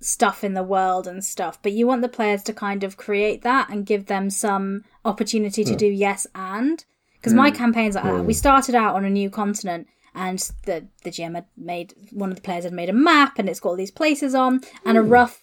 [0.00, 3.42] stuff in the world and stuff, but you want the players to kind of create
[3.42, 6.84] that and give them some opportunity to do yes and.
[7.24, 7.56] Because my mm.
[7.56, 8.24] campaigns like that.
[8.24, 8.36] We mm.
[8.36, 12.42] started out on a new continent and the, the GM had made, one of the
[12.42, 15.10] players had made a map and it's got all these places on and a mm.
[15.10, 15.40] rough,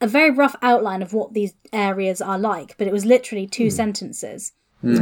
[0.00, 3.70] a very rough outline of what these areas are like, but it was literally two
[3.70, 4.52] sentences.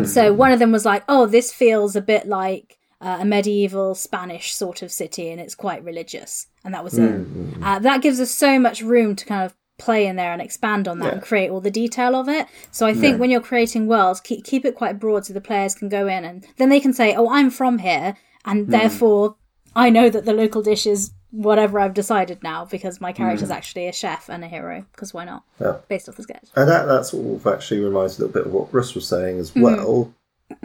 [0.04, 3.94] So one of them was like, "Oh, this feels a bit like uh, a medieval
[3.94, 7.26] Spanish sort of city, and it's quite religious." And that was it.
[7.62, 10.86] Uh, that gives us so much room to kind of play in there and expand
[10.86, 11.12] on that Yeah.
[11.14, 12.46] and create all the detail of it.
[12.70, 13.20] So I think Yeah.
[13.20, 16.24] when you're creating worlds, keep keep it quite broad so the players can go in
[16.24, 18.70] and then they can say, "Oh, I'm from here," and Hmm.
[18.70, 19.34] therefore
[19.74, 23.16] I know that the local dish is whatever I've decided now because my Hmm.
[23.18, 24.84] character's actually a chef and a hero.
[24.92, 25.42] Because why not?
[25.60, 25.76] Yeah.
[25.88, 26.48] Based off the sketch.
[26.56, 29.38] And that, that sort of actually reminds a little bit of what Russ was saying
[29.38, 30.12] as well,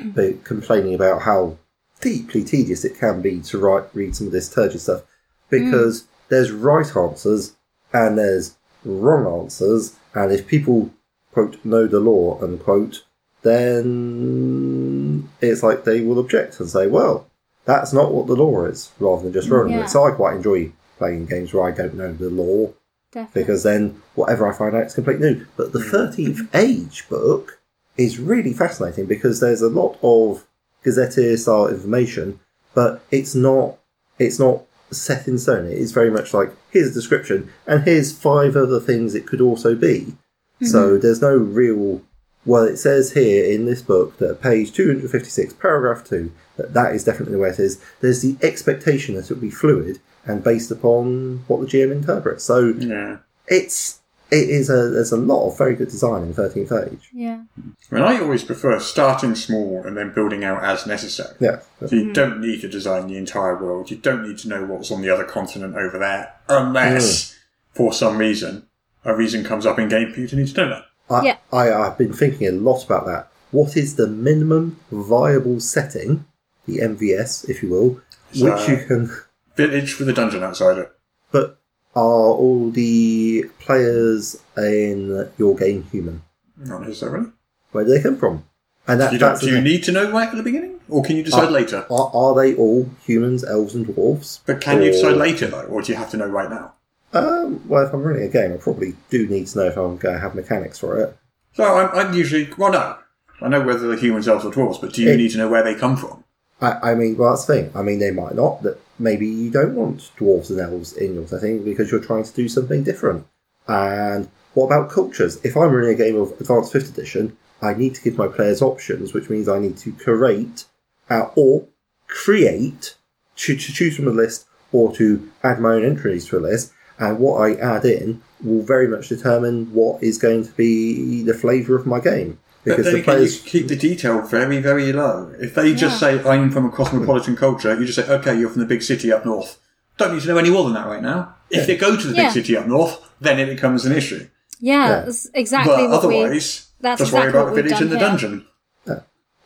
[0.03, 1.57] but complaining about how
[2.01, 5.03] deeply tedious it can be to write, read some of this turgid stuff,
[5.51, 7.53] because there's right answers
[7.93, 8.55] and there's
[8.85, 10.91] wrong answers, and if people,
[11.31, 13.03] quote, know the law, unquote,
[13.41, 17.27] then it's like they will object and say, well,
[17.65, 19.85] that's not what the law is, rather than just running Yeah.
[19.85, 19.89] it.
[19.89, 22.73] So I quite enjoy playing games where I don't know the law,
[23.11, 23.41] Definitely.
[23.41, 25.45] because then whatever I find out is completely new.
[25.57, 25.91] But the mm.
[25.91, 27.59] 13th Age book
[27.97, 30.45] is really fascinating because there's a lot of
[30.83, 32.39] Gazetteer style information,
[32.75, 33.77] but it's not
[34.19, 35.65] it's not set in stone.
[35.65, 39.41] It is very much like here's a description and here's five other things it could
[39.41, 40.13] also be.
[40.61, 41.01] So mm-hmm.
[41.01, 42.01] there's no real
[42.45, 47.03] well, it says here in this book that page 256, paragraph 2, that that is
[47.03, 47.81] definitely the way it is.
[48.01, 52.43] There's the expectation that it will be fluid and based upon what the GM interprets.
[52.43, 53.17] So Yeah.
[53.47, 53.99] it's
[54.35, 57.09] it is a there's a lot of very good design in Thirteenth Age.
[57.13, 57.43] yeah.
[57.91, 61.35] I mean, I always prefer starting small and then building out as necessary.
[61.39, 63.91] Yeah, So you don't need to design the entire world.
[63.91, 67.35] You don't need to know what's on the other continent over there, unless, mm.
[67.73, 68.65] for some reason,
[69.03, 70.85] a reason comes up in game for you to need to know that.
[71.09, 71.37] I, Yeah.
[71.53, 73.27] I I've been thinking a lot about that.
[73.51, 76.25] What is the minimum viable setting,
[76.67, 78.01] the MVS, if you will,
[78.33, 79.11] So- which you uh, can?
[79.55, 80.91] Village with a dungeon outside it.
[81.31, 81.59] But
[81.95, 82.01] are
[82.41, 86.21] all the players in your game human?
[86.57, 87.29] Not necessarily.
[87.71, 88.45] Where do they come from?
[88.87, 90.79] And that, You don't, that's do you need to know right at the beginning?
[90.89, 91.85] Or can you decide Uh, later?
[91.89, 94.41] Are, are they all humans, elves, and dwarves?
[94.45, 95.63] But can you decide later, though?
[95.63, 96.73] Or do you have to know right now?
[97.13, 99.97] Um, well, if I'm running a game, I probably do need to know if I'm
[99.97, 101.17] going to have mechanics for it.
[101.53, 102.97] So I'm, I'm usually, well, no.
[103.41, 105.47] I know whether they're humans, elves, or dwarves, but do you It- need to know
[105.49, 106.23] where they come from?
[106.61, 107.71] I, I mean, well, that's the thing.
[107.75, 108.63] I mean, they might not.
[108.63, 112.33] That maybe you don't want dwarves and elves in your setting because you're trying to
[112.33, 113.27] do something different.
[113.67, 115.39] And what about cultures?
[115.43, 118.61] If I'm running a game of Advanced Fifth Edition, I need to give my players
[118.61, 120.65] options, which means I need to curate
[121.09, 121.67] uh, or
[122.07, 122.95] create
[123.37, 126.71] to, to choose from a list or to add my own entries to a list.
[126.97, 131.33] And what I add in will very much determine what is going to be the
[131.33, 132.39] flavour of my game.
[132.65, 135.33] But Because then the again, you players keep the detail very, very low.
[135.39, 136.21] If they just Yeah.
[136.21, 139.11] say, I'm from a cosmopolitan culture, you just say, okay, you're from the big city
[139.13, 139.59] up north.
[139.97, 141.35] Don't need to know any more than that right now.
[141.51, 142.23] If they go to the Yeah.
[142.23, 144.27] big city up north, then it becomes an issue.
[144.59, 145.01] Yeah, Yeah.
[145.01, 146.21] that's exactly but what we.
[146.23, 148.45] otherwise, that's just exactly worry about the village and the dungeon.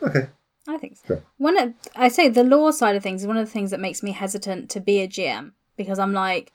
[0.01, 0.27] okay.
[0.67, 1.15] I think so.
[1.15, 1.23] Sure.
[1.37, 3.79] One of, I say the law side of things is one of the things that
[3.79, 6.53] makes me hesitant to be a GM because I'm like,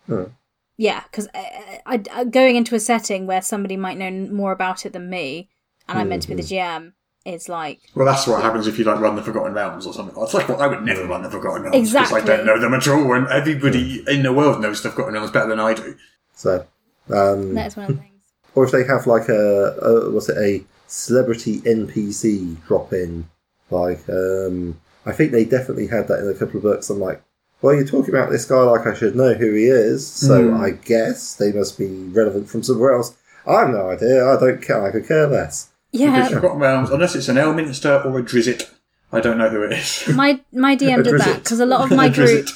[0.77, 4.53] yeah, because uh, I, I, I- going into a setting where somebody might know more
[4.53, 5.49] about it than me,
[5.89, 6.87] and I'm meant to be the Mm-hmm.
[6.87, 6.93] GM,
[7.25, 10.15] It's like, Well, that's what happens if you like run the Forgotten Realms or something.
[10.23, 12.75] It's like, well, I would never run the Forgotten Realms because I don't know them
[12.75, 15.97] at all, and everybody in the world knows the Forgotten Realms better than I do.
[16.35, 16.67] So,
[17.11, 18.23] um, that's one of the things.
[18.55, 23.29] or if they have like a, a what's it a celebrity NPC drop in,
[23.71, 26.91] like um, I think they definitely had that in a couple of books.
[26.91, 27.23] I'm like,
[27.63, 30.61] well, you're talking about this guy like I should know who he is, so Hmm.
[30.63, 33.17] I guess they must be relevant from somewhere else.
[33.47, 34.27] I have no idea.
[34.27, 34.85] I don't care.
[34.87, 35.71] I could care less.
[35.99, 38.69] Because Yeah, Forgotten Realms, unless it's an Elminster or a Drizzt,
[39.13, 40.09] I don't know who it is.
[40.15, 42.49] my my DM did that because a lot of my group,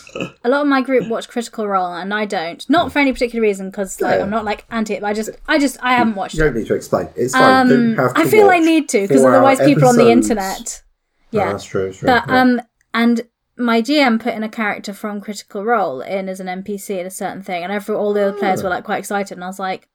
[0.42, 2.68] a lot of my group watch Critical Role, and I don't.
[2.68, 4.24] Not for any particular reason, because like Yeah.
[4.24, 5.00] I'm not like anti it.
[5.02, 7.08] But I just, I just, I haven't watched You don't need to explain.
[7.14, 7.70] It's fine.
[7.70, 10.10] Um, don't have to I feel I need to because four-hour otherwise people on the
[10.10, 10.82] internet.
[10.82, 11.92] Oh, Yeah, that's true.
[11.92, 12.06] True.
[12.06, 12.40] but Yeah.
[12.40, 12.60] um,
[12.92, 13.20] and
[13.56, 17.10] my GM put in a character from Critical Role in as an NPC in a
[17.10, 19.58] certain thing, and every all the other players were like quite excited, and I was
[19.60, 19.88] like,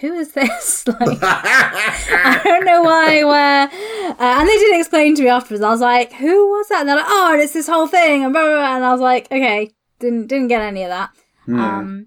[0.00, 3.24] "Who is this?" like, I don't know why.
[3.24, 5.62] Where, uh, and they didn't explain to me afterwards.
[5.62, 8.24] I was like, "Who was that?" And they're like, "Oh, and it's this whole thing,"
[8.24, 8.54] and blah blah.
[8.56, 8.76] blah.
[8.76, 11.10] And I was like, "Okay, didn't didn't get any of that."
[11.48, 12.06] Um,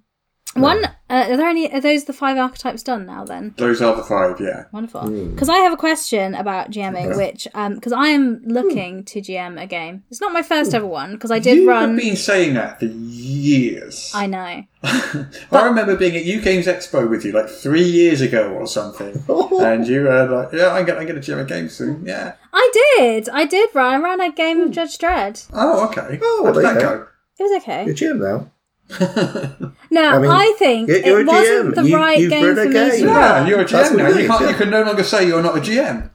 [0.55, 1.71] one, uh, are there any?
[1.71, 3.25] Are those the five archetypes done now?
[3.25, 4.65] Then Those are the five, yeah.
[4.71, 5.09] Wonderful.
[5.09, 9.61] Because I have a question about GMing, which um, because I am looking to GM
[9.61, 10.03] a game.
[10.09, 11.89] It's not my first ever one because I did run you run.
[11.89, 14.11] have been saying that for years.
[14.13, 14.63] I know.
[14.83, 19.23] I remember being at UK Games Expo with you like three years ago or something,
[19.61, 22.33] and you were like, "Yeah, I'm going to get a GM a game soon." Yeah.
[22.53, 23.29] I did.
[23.29, 23.93] I did run.
[23.93, 25.47] I ran a game of Judge Dredd.
[25.53, 26.19] Oh, okay.
[26.21, 27.07] Oh, How did there that you go?
[27.39, 27.85] It was okay.
[27.85, 28.51] You're GM now.
[29.91, 32.73] No, I I, think you're- you're it a wasn't the You- right game for me
[32.73, 32.91] game.
[32.91, 33.47] to Yeah, Yeah, run.
[33.47, 34.07] you're a That's GM now.
[34.09, 34.41] You is, can't.
[34.41, 34.49] yeah.
[34.49, 36.09] You can no longer say you're not a GM.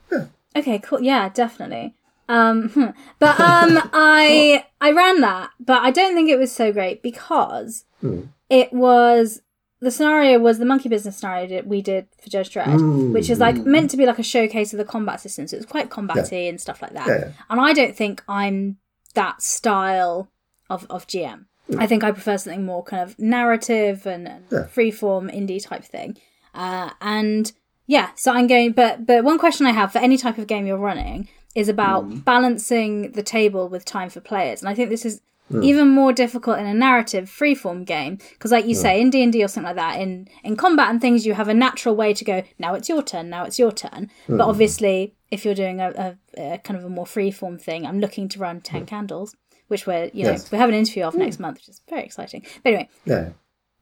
[0.57, 1.01] Okay, cool.
[1.03, 1.95] Yeah, definitely.
[2.29, 2.87] Um, hmm.
[3.19, 7.85] but um, I I ran that, but I don't think it was so great because
[8.01, 8.23] Hmm.
[8.49, 9.43] it was
[9.81, 13.39] the scenario was the monkey business scenario that we did for Judge Dredd, which is
[13.39, 15.53] like meant to be like a showcase of the combat systems.
[15.53, 17.07] It was quite combaty and stuff like that.
[17.07, 17.29] Yeah, yeah.
[17.49, 18.79] And I don't think I'm
[19.15, 20.29] that style
[20.69, 21.45] of, of GM.
[21.77, 24.67] I think I prefer something more kind of narrative and, Yeah.
[24.75, 26.17] freeform indie type thing.
[26.55, 27.53] Uh, and
[27.87, 28.73] yeah, so I'm going.
[28.73, 32.05] But but one question I have for any type of game you're running is about
[32.05, 32.19] hmm.
[32.19, 35.21] balancing the table with time for players, and I think this is
[35.51, 35.63] hmm.
[35.63, 38.83] even more difficult in a narrative freeform game because, like you hmm.
[38.83, 41.35] say, in D and D or something like that, in in combat and things, you
[41.35, 42.43] have a natural way to go.
[42.59, 43.31] Now it's your turn.
[43.31, 44.11] Now it's your turn.
[44.29, 48.01] But obviously, if you're doing a, a, a kind of a more freeform thing, I'm
[48.01, 49.35] looking to run ten candles.
[49.69, 50.51] Which we're, you know, Yes.
[50.51, 51.21] we have an interview of hmm.
[51.21, 52.45] next month, which is very exciting.
[52.63, 53.29] But anyway, Yeah.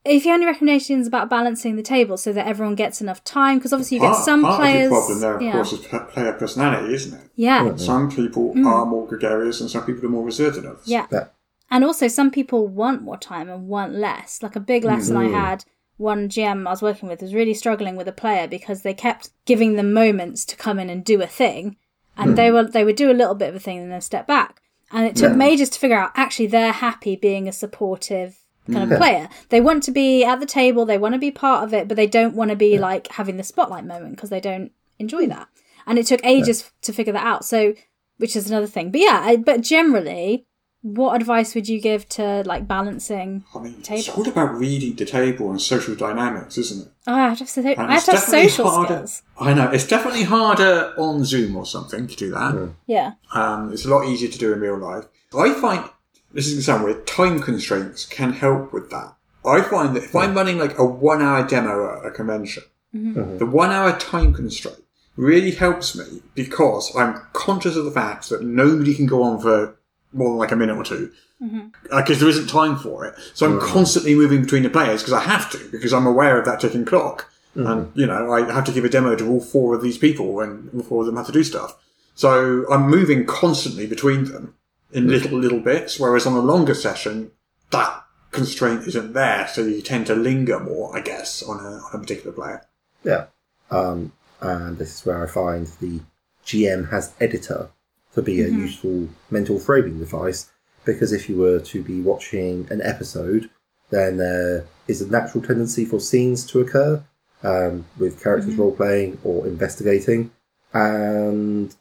[0.05, 3.59] if you have any recommendations about balancing the table so that everyone gets enough time,
[3.59, 4.85] because obviously you get Part- some part players.
[4.85, 7.31] of the problem there, of yeah, course, is player personality, isn't it?
[7.37, 8.67] yeah, Some people hmm.
[8.67, 10.81] are more gregarious and some people are more reserved than others.
[10.81, 10.91] Mm.
[10.91, 11.07] yeah.
[11.11, 11.25] Yeah.
[11.71, 14.43] And also, some people want more time and want less.
[14.43, 14.91] Like a big hmm.
[14.91, 15.65] lesson I had,
[15.97, 19.31] one GM I was working with was really struggling with a player because they kept
[19.47, 21.77] giving them moments to come in and do a thing,
[22.17, 24.27] and they were they would do a little bit of a thing and then step
[24.27, 24.61] back.
[24.93, 28.39] And it took me ages to figure out actually they're happy being a supportive
[28.71, 28.99] kind of mm.
[28.99, 29.29] player.
[29.49, 31.97] They want to be at the table, they want to be part of it, but
[31.97, 35.31] they don't want to be like having the spotlight moment because they don't enjoy mm.
[35.31, 35.49] that.
[35.87, 37.45] And it took ages to figure that out.
[37.45, 37.75] So,
[38.19, 38.91] which is another thing.
[38.91, 40.46] But yeah, I, but generally,
[40.95, 43.45] what advice would you give to like balancing?
[43.55, 46.93] I mean, it's all about reading the table and social dynamics, isn't it?
[47.07, 49.23] Oh, I have to, so- I have it's to have definitely social harder- skills.
[49.41, 52.71] I know it's definitely harder on Zoom or something to do that.
[52.87, 53.13] Yeah.
[53.35, 55.05] Um, it's a lot easier to do in real life.
[55.37, 55.85] I find
[56.33, 57.07] this is going to sound weird.
[57.07, 59.15] Time constraints can help with that.
[59.45, 62.63] I find that if I'm running like a one-hour demo at a convention,
[62.95, 63.39] Mm-hmm.
[63.39, 64.79] the one-hour time constraint
[65.17, 69.77] really helps me because I'm conscious of the fact that nobody can go on for
[70.17, 71.13] more than like a minute or 2
[71.43, 71.67] Mm-hmm.
[71.99, 73.15] because there isn't time for it.
[73.35, 76.47] So I'm constantly moving between the players because I have to because I'm aware of
[76.47, 77.31] that ticking clock.
[77.55, 80.41] And you know, I have to give a demo to all four of these people,
[80.41, 81.77] and all four of them have to do stuff.
[82.15, 84.55] So I'm moving constantly between them
[84.93, 86.01] in little little bits.
[86.01, 87.33] Whereas on a longer session,
[87.71, 91.91] that constraint isn't there, so you tend to linger more, I guess, on a on
[91.95, 92.63] a particular player.
[93.05, 93.27] Yeah.
[93.71, 96.01] Um, and this is where I find the
[96.47, 97.71] GM has editor
[98.17, 100.51] to be a useful mental framing device
[100.85, 103.51] because if you were to be watching an episode,
[103.91, 107.05] then there is a natural tendency for scenes to occur
[107.43, 110.31] um, with characters role playing or investigating.
[110.73, 111.75] And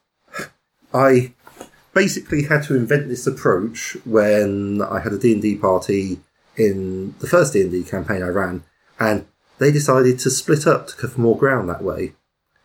[0.94, 1.34] I
[1.94, 6.20] basically had to invent this approach when I had a D&D party
[6.58, 8.64] in the first D&D campaign I ran,
[9.00, 9.26] and
[9.58, 12.14] they decided to split up to cover more ground that way.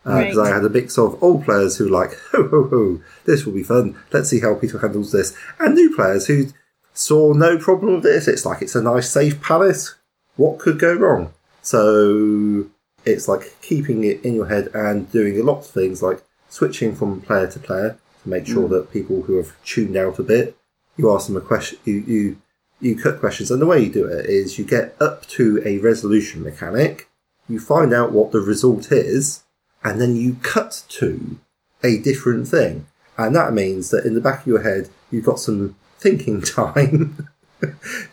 [0.05, 0.51] Uh, because Right.
[0.51, 3.62] I had a mix of old players who like, ho ho ho, this will be
[3.62, 3.97] fun.
[4.12, 6.47] Let's see how Peter handles this, and new players who
[6.94, 8.28] saw no problem with this.
[8.28, 9.94] It's like it's a nice, safe palace.
[10.36, 11.32] What could go wrong?
[11.62, 12.66] So
[13.05, 16.94] it's like keeping it in your head and doing a lot of things like switching
[16.94, 18.72] from player to player to make sure hmm.
[18.74, 20.56] that people who have tuned out a bit,
[20.97, 22.36] you ask them a question, you, you
[22.81, 25.77] you cut questions, and the way you do it is you get up to a
[25.78, 27.10] resolution mechanic,
[27.47, 29.43] you find out what the result is,
[29.85, 31.39] and then you cut to
[31.82, 32.86] a different thing.
[33.16, 37.28] And that means that in the back of your head, you've got some thinking time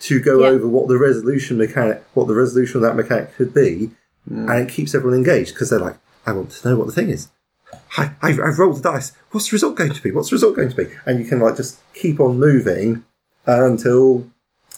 [0.01, 0.47] to go Yeah.
[0.49, 3.91] over what the resolution mechanic, what the resolution of that mechanic could be,
[4.29, 5.95] and it keeps everyone engaged because they're like,
[6.25, 7.29] I want to know what the thing is.
[7.97, 9.13] I, I, I've rolled the dice.
[9.31, 10.11] What's the result going to be?
[10.11, 10.87] What's the result going to be?
[11.05, 13.05] And you can like just keep on moving
[13.47, 14.29] uh, until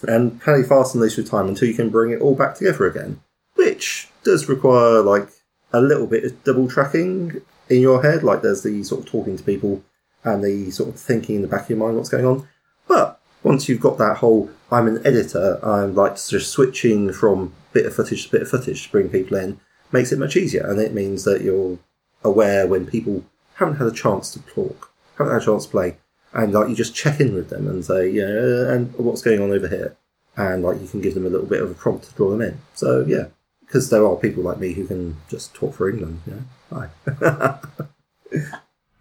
[0.06, 2.86] and play fast and loose with time until you can bring it all back together
[2.86, 3.20] again,
[3.54, 5.28] which does require like
[5.72, 8.22] a little bit of double tracking in your head.
[8.22, 9.82] Like there's the sort of talking to people
[10.24, 12.46] and the sort of thinking in the back of your mind what's going on.
[12.88, 17.86] But once you've got that whole, I'm an editor, I'm like just switching from bit
[17.86, 19.60] of footage to bit of footage to bring people in,
[19.92, 20.66] makes it much easier.
[20.66, 21.78] And it means that you're
[22.22, 23.24] aware when people
[23.54, 25.96] haven't had a chance to talk, haven't had a chance to play,
[26.32, 29.52] and like you just check in with them and say, yeah, and what's going on
[29.52, 29.96] over here,
[30.36, 32.42] and like you can give them a little bit of a prompt to draw them
[32.42, 32.58] in.
[32.74, 33.26] So yeah,
[33.70, 36.20] because there are people like me who can just talk for England.
[36.26, 36.40] Yeah,
[36.72, 36.88] hi.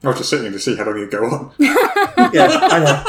[0.02, 1.52] I was just sitting here to see how long you go on.
[1.60, 3.04] yeah, I know.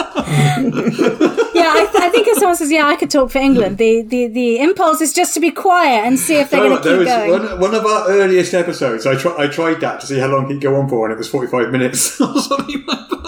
[1.54, 4.02] Yeah, I, th- I think if someone says, "Yeah, I could talk for England," the,
[4.02, 6.88] the, the impulse is just to be quiet and see if they're No, going to
[6.88, 7.30] there keep was going.
[7.50, 9.06] one, one of our earliest episodes.
[9.06, 11.18] I, try, I tried that to see how long he'd go on for, and it
[11.18, 13.19] was forty-five minutes or something like that.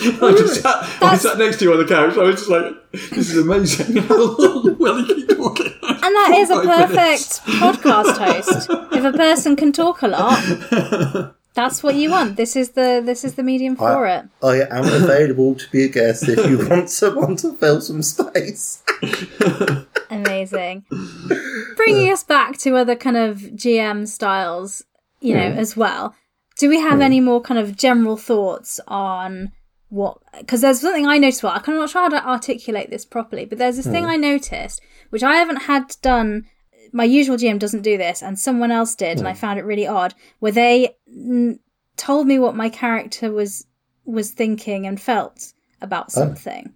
[0.00, 2.16] I just sat, I sat next to you on the couch.
[2.16, 3.96] I was just like, "This is amazing!
[4.02, 7.40] How long will he keep talking?" And that is a perfect minutes.
[7.40, 8.70] podcast host.
[8.92, 12.36] If a person can talk a lot, that's what you want.
[12.36, 14.24] This is the this is the medium for it.
[14.42, 18.82] I am available to be a guest if you want someone to fill some space.
[20.10, 20.84] Amazing.
[21.28, 21.38] But
[21.76, 24.82] bringing us back to other kind of GM styles,
[25.20, 25.58] you know, hmm.
[25.58, 26.14] as well.
[26.58, 27.02] Do we have hmm.
[27.02, 29.52] any more kind of general thoughts on
[29.90, 30.18] what?
[30.38, 31.42] Because there's something I noticed.
[31.42, 34.80] Well, I'm not sure how to articulate this properly, but there's this thing I noticed
[35.10, 36.46] which I haven't had done.
[36.92, 39.86] My usual GM doesn't do this, and someone else did, and I found it really
[39.86, 40.14] odd.
[40.38, 41.58] Where they mm,
[41.96, 43.66] told me what my character was
[44.04, 45.52] was thinking and felt
[45.82, 46.72] about something,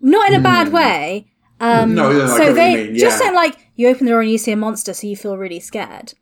[0.00, 1.26] not in a bad way.
[1.60, 4.52] Um, No, so they mean, just said like you open the door and you see
[4.52, 6.14] a monster, so you feel really scared,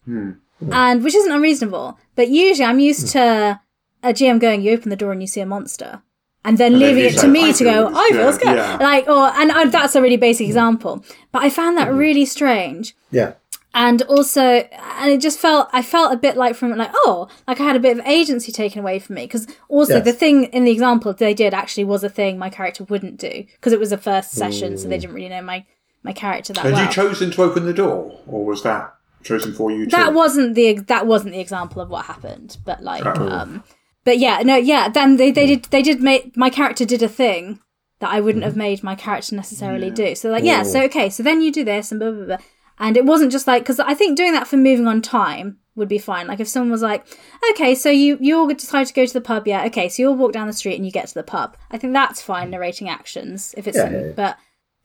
[0.72, 1.98] and which isn't unreasonable.
[2.16, 3.60] But usually, I'm used to
[4.02, 6.02] a GM going, "You open the door and you see a monster,"
[6.48, 8.76] and then then leaving it to me "I to go, "I feel scared," scared," yeah.
[8.80, 10.48] like, or and that's a really basic mm.
[10.48, 11.04] example.
[11.32, 11.98] But I found that mm-hmm.
[11.98, 13.34] really strange Yeah.
[13.74, 17.60] and also and it just felt i felt a bit like from like oh like
[17.60, 20.04] i had a bit of agency taken away from me because also Yes.
[20.04, 23.44] the thing in the example they did actually was a thing my character wouldn't do
[23.56, 25.02] because it was a first session so they mm.
[25.02, 25.66] didn't really know my
[26.02, 29.52] my character that Had well you chosen to open the door, or was that chosen
[29.52, 29.86] for you?
[29.86, 30.14] that too?
[30.14, 33.62] wasn't the that wasn't the example of what happened but like um
[34.04, 35.52] but yeah no yeah then they, they hmm.
[35.54, 37.60] did they did make my character did a thing
[38.00, 38.48] that i wouldn't hmm.
[38.48, 40.14] have made my character necessarily do.
[40.14, 42.38] So like yeah so okay so then you do this and blah blah blah.
[42.80, 45.88] And it wasn't just like because i think doing that for moving on time would
[45.88, 46.26] be fine.
[46.26, 47.06] Like if someone was like
[47.50, 50.08] okay so you you all decide to go to the pub yeah okay so you
[50.08, 51.56] all walk down the street and you get to the pub.
[51.70, 54.12] I think that's fine narrating actions if it's Yeah, yeah, yeah.
[54.14, 54.38] but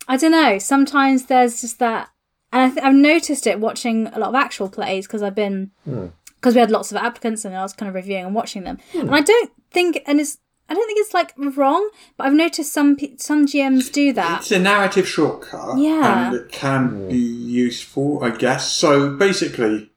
[0.05, 2.09] i don't know sometimes there's just that
[2.53, 5.71] and I th- I've noticed it watching a lot of actual plays because I've been
[5.83, 6.07] hmm.
[6.43, 8.77] Because we had lots of applicants and I was kind of reviewing and watching them.
[8.93, 10.37] And I don't think, and it's
[10.69, 14.41] I don't think it's like wrong, but I've noticed some some GMs do that.
[14.41, 15.77] It's a narrative shortcut.
[15.77, 16.27] Yeah.
[16.27, 18.71] And it can be useful, I guess.
[18.71, 19.91] So basically,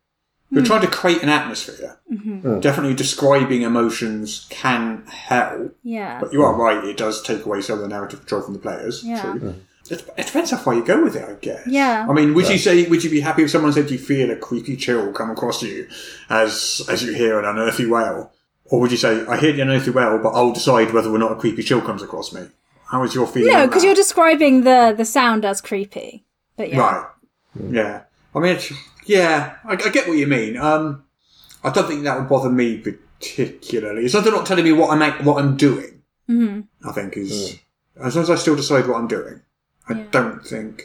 [0.51, 0.67] you're Hmm.
[0.67, 1.99] trying to create an atmosphere.
[2.13, 2.61] Mm-hmm.
[2.61, 5.77] Definitely describing emotions can help.
[5.83, 8.53] Yeah, But you are right, it does take away some of the narrative control from
[8.55, 9.03] the players.
[9.05, 9.23] Yeah.
[9.23, 9.49] True.
[9.49, 9.55] It,
[9.91, 11.67] it depends how far you go with it, I guess.
[11.67, 12.07] Yeah.
[12.09, 14.37] I mean, would you say, would you be happy if someone said you feel a
[14.37, 15.89] creepy chill come across you
[16.29, 18.33] as as you hear an unearthly wail?
[18.67, 21.33] Or would you say, I hear the unearthly wail, but I'll decide whether or not
[21.33, 22.49] a creepy chill comes across me?
[22.91, 23.53] How is your feeling?
[23.53, 26.25] no, because you're describing the the sound as creepy.
[26.57, 27.07] But yeah, Right.
[27.71, 28.03] Yeah.
[28.35, 28.73] I mean, it's,
[29.07, 30.57] yeah, I, I get what you mean.
[30.57, 31.05] Um,
[31.65, 34.05] I don't think that would bother me particularly.
[34.05, 36.03] It's not they're not telling me what I'm what I'm doing.
[36.29, 36.89] Mm-hmm.
[36.89, 37.59] I think is
[38.03, 39.41] as long as I still decide what I'm doing.
[39.89, 40.83] I don't think.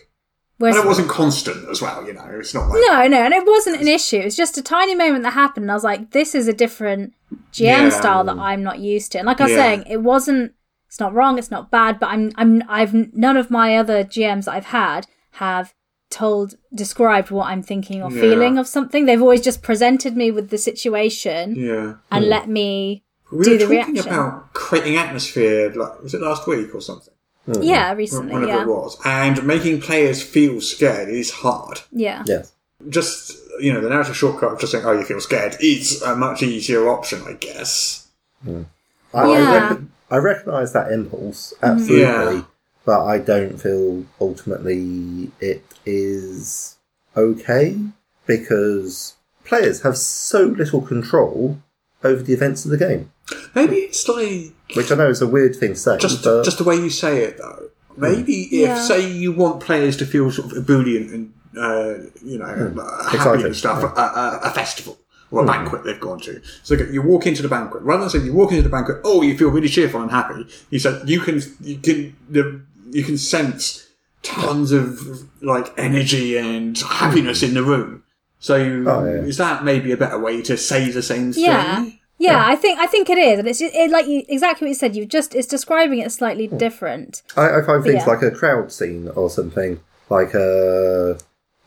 [0.57, 2.05] Whereas- And it wasn't constant as well.
[2.05, 4.17] You know, it's not like No, no, and it wasn't an issue.
[4.17, 5.63] It was just a tiny moment that happened.
[5.63, 7.13] And I was like, this is a different
[7.51, 7.89] GM Yeah.
[7.89, 9.17] style that I'm not used to.
[9.17, 9.57] And like I was Yeah.
[9.57, 10.53] saying, it wasn't.
[10.87, 11.39] It's not wrong.
[11.39, 11.99] It's not bad.
[11.99, 12.31] But I'm.
[12.35, 12.63] I'm.
[12.67, 15.73] I've none of my other GMs that I've had have
[16.09, 18.19] told described what I'm thinking or Yeah.
[18.21, 19.05] feeling of something.
[19.05, 21.93] They've always just presented me with the situation yeah.
[22.11, 22.29] and hmm.
[22.29, 24.13] let me We do were the talking reaction.
[24.13, 25.71] about creating atmosphere.
[25.73, 27.10] Like was it last week or something?
[27.47, 27.63] Mm-hmm.
[27.63, 28.33] yeah, recently.
[28.33, 31.81] Whenever Yeah, it was, and making players feel scared is hard.
[31.91, 32.51] yeah, Yes.
[32.89, 36.15] just you know the narrative shortcut of just saying oh you feel scared is a
[36.15, 38.07] much easier option i guess
[38.47, 38.65] mm.
[39.13, 39.39] I, Yeah.
[39.39, 41.65] I, rec- I recognise that impulse, mm-hmm.
[41.65, 42.43] absolutely, Yeah.
[42.85, 46.77] but I don't feel ultimately it is
[47.15, 47.77] okay
[48.25, 51.59] because players have so little control
[52.03, 53.11] over the events of the game,
[53.55, 56.57] maybe it's like which I know is a weird thing to say, just but just
[56.57, 57.69] the way you say it though.
[57.97, 58.55] Maybe hmm.
[58.55, 58.81] if Yeah.
[58.81, 62.79] say you want players to feel sort of ebullient and uh, you know hmm.
[62.79, 63.97] uh, happy Excited, and stuff hmm.
[63.97, 64.39] yeah.
[64.41, 64.97] a, a, a festival
[65.29, 66.41] or a banquet they've gone to.
[66.63, 67.83] So you walk into the banquet.
[67.83, 70.45] Rather than saying you walk into the banquet oh you feel really cheerful and happy
[70.69, 73.87] you said you can you can the, you can sense
[74.23, 78.03] tons of like energy and happiness in the room.
[78.39, 79.21] So Oh, yeah.
[79.21, 81.85] is that maybe a better way to say the same yeah.
[82.21, 84.65] Thing Yeah, I think I think it is, and it's just, it, like you, exactly
[84.65, 84.95] what you said.
[84.95, 87.21] You just it's describing it slightly different.
[87.35, 88.05] I, I find things Yeah.
[88.05, 89.79] like a crowd scene or something
[90.09, 91.15] like uh,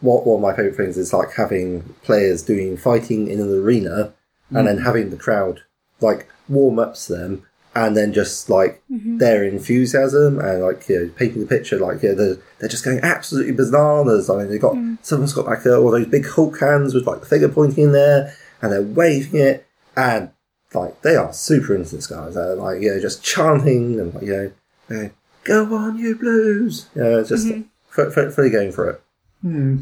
[0.00, 4.12] what one of my favourite things is like having players doing fighting in an arena
[4.50, 5.62] and then having the crowd
[6.00, 7.42] like warm up to them
[7.74, 12.12] and then just like their enthusiasm and like you know painting the picture like yeah
[12.12, 14.28] they're, they're just going absolutely bananas.
[14.30, 17.20] I mean they got someone's got like uh, all those big Hulk hands with like
[17.20, 19.66] the finger pointing in there and they're waving it
[19.96, 20.30] and
[20.74, 22.34] like they are super into this guys.
[22.34, 24.52] They're like you know just chanting and like you
[24.90, 25.10] know
[25.44, 26.88] go on you blues.
[26.94, 27.62] You know, just mm-hmm.
[27.88, 29.02] fu- fu- fully going for it.
[29.42, 29.76] Hmm.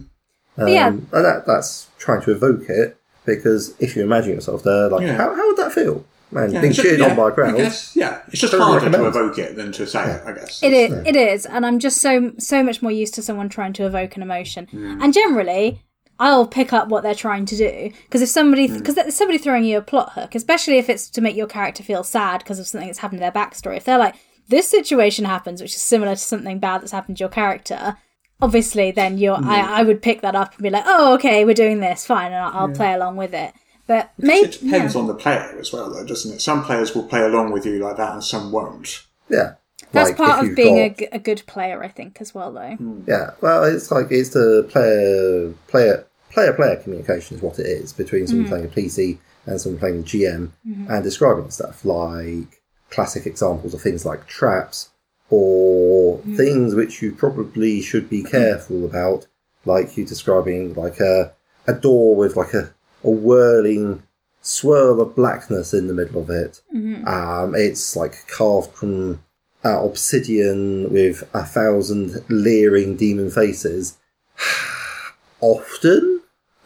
[0.59, 0.89] Um, yeah.
[0.89, 5.17] and that that's trying to evoke it because if you imagine yourself there, like Yeah.
[5.17, 6.05] how, how would that feel?
[6.31, 7.57] Man, Yeah, being it's just- cheered yeah, on by a crowd.
[7.57, 10.23] Guess, yeah, it's just Don't harder to evoke it than to say it.
[10.27, 13.23] I guess It is, it is, and I'm just so so much more used to
[13.23, 14.67] someone trying to evoke an emotion.
[14.67, 15.03] Hmm.
[15.03, 15.83] And generally,
[16.19, 19.65] I'll pick up what they're trying to do because if somebody because there's somebody throwing
[19.65, 22.67] you a plot hook, especially if it's to make your character feel sad because of
[22.67, 23.77] something that's happened to their backstory.
[23.77, 24.15] If they're like
[24.49, 27.97] this situation happens, which is similar to something bad that's happened to your character.
[28.41, 29.49] obviously then you're Hmm.
[29.49, 32.27] I, I would pick that up and be like, oh okay, we're doing this, fine,
[32.33, 33.55] and I'll, I'll play along with it.
[33.87, 36.41] But maybe It depends on the player as well, though, doesn't it?
[36.41, 39.07] Some players will play along with you like that, and some won't.
[39.29, 39.55] Yeah.
[39.93, 42.53] That's Like, part of being a, got- g- a good player, I think, as well,
[42.53, 42.75] though.
[42.77, 43.03] Hmm.
[43.07, 47.93] Yeah, well, it's like it's the player player player player communication is what it is
[47.93, 48.51] between someone hmm.
[48.51, 50.91] playing a PC and someone playing a GM mm-hmm.
[50.91, 54.91] and describing stuff like classic examples of things like traps
[55.31, 56.37] or hmm.
[56.37, 59.27] things which you probably should be careful about,
[59.65, 61.33] like you describing like a
[61.67, 62.73] a door with like a
[63.05, 64.03] a whirling
[64.43, 66.61] swirl of blackness in the middle of it.
[66.75, 67.07] Mm-hmm.
[67.07, 69.23] Um, it's like carved from
[69.71, 73.99] obsidian with a thousand leering demon faces.
[75.41, 76.23] Often,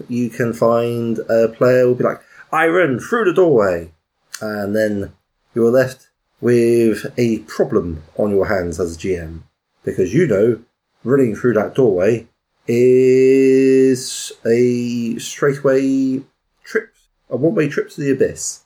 [0.08, 2.20] you can find a player will be like,
[2.52, 3.92] "I run through the doorway,"
[4.40, 5.12] and then
[5.54, 6.08] you are left
[6.40, 9.42] with a problem on your hands as a GM
[9.84, 10.60] because you know
[11.04, 12.26] running through that doorway
[12.68, 16.22] is a straightaway
[16.64, 16.92] trip,
[17.30, 18.62] a one-way trip to the abyss.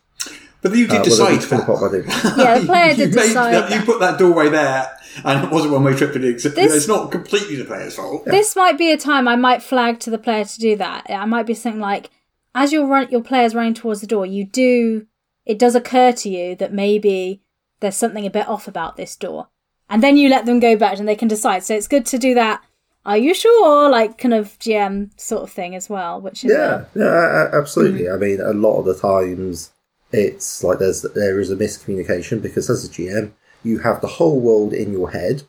[0.62, 2.05] But you did Uh, decide that's Philip that.
[2.07, 2.39] Pop, I.
[2.43, 4.91] Yeah, the player you did made decide that- You put that doorway there,
[5.24, 6.55] and it wasn't one way trip to the exit.
[6.55, 8.24] This- It's not completely the player's fault.
[8.27, 11.07] This might be a time I might flag to the player to do that.
[11.09, 12.11] I might be saying like,
[12.55, 15.07] as your run, your player's running towards the door, you do.
[15.47, 17.41] It does occur to you that maybe
[17.81, 19.49] there's something a bit off about this door,
[19.89, 21.62] and then you let them go back and they can decide.
[21.65, 22.62] So it's good to do that.
[23.07, 23.89] Are you sure?
[23.89, 27.59] Like kind of GM sort of thing as well, which is Yeah, yeah, a- a-
[27.61, 28.11] absolutely.
[28.11, 29.70] I mean, a lot of the times
[30.12, 33.32] it's like there's there is a miscommunication because as a GM,
[33.62, 35.43] you have the whole world in your head,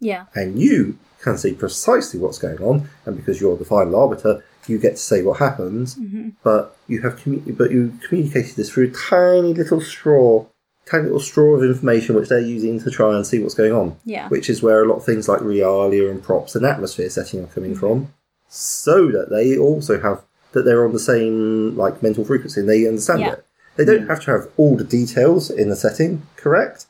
[0.00, 4.44] yeah, and you can see precisely what's going on, and because you're the final arbiter,
[4.66, 5.94] you get to say what happens.
[5.94, 6.30] Mm-hmm.
[6.42, 10.46] But you have commu- but you communicated this through a tiny little straw,
[10.86, 13.96] tiny little straw of information which they're using to try and see what's going on.
[14.04, 14.28] Yeah.
[14.28, 17.46] which is where a lot of things like realia and props and atmosphere setting are
[17.46, 17.80] coming mm-hmm.
[17.80, 18.12] from,
[18.48, 20.22] so that they also have
[20.52, 23.32] that they're on the same like mental frequency and they understand Yeah.
[23.32, 23.46] it.
[23.76, 26.86] They don't have to have all the details in the setting correct,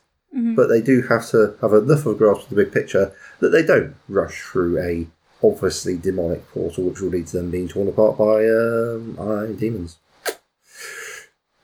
[0.55, 3.49] but they do have to have enough of a grasp of the big picture that
[3.49, 5.07] they don't rush through a
[5.43, 9.97] obviously demonic portal which will lead to them being torn apart by um, demons.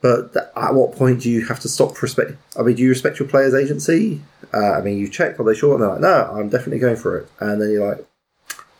[0.01, 2.33] But th- at what point do you have to stop respect?
[2.57, 4.21] I mean, do you respect your player's agency?
[4.53, 5.73] Uh, I mean, you check, are they sure?
[5.73, 7.29] And they're like, no, I'm definitely going for it.
[7.39, 8.05] And then you're like,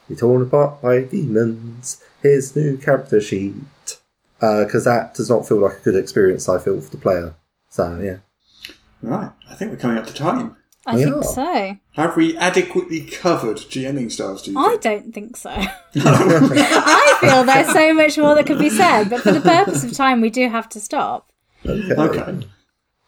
[0.07, 2.01] you're torn apart by demons.
[2.21, 3.55] Here's new character sheet.
[4.39, 7.35] Because that does not feel like a good experience, I feel, for the player.
[7.69, 8.17] So, yeah.
[9.01, 10.55] Right, I think we're coming up to time.
[10.85, 11.23] I We think are.
[11.23, 11.77] so.
[11.91, 14.41] Have we adequately covered GMing styles?
[14.43, 14.81] Do you I think?
[14.81, 15.49] don't think so.
[15.95, 19.93] I feel there's so much more that could be said, but for the purpose of
[19.93, 21.31] time, we do have to stop.
[21.65, 21.93] Okay.
[21.93, 22.47] Okay.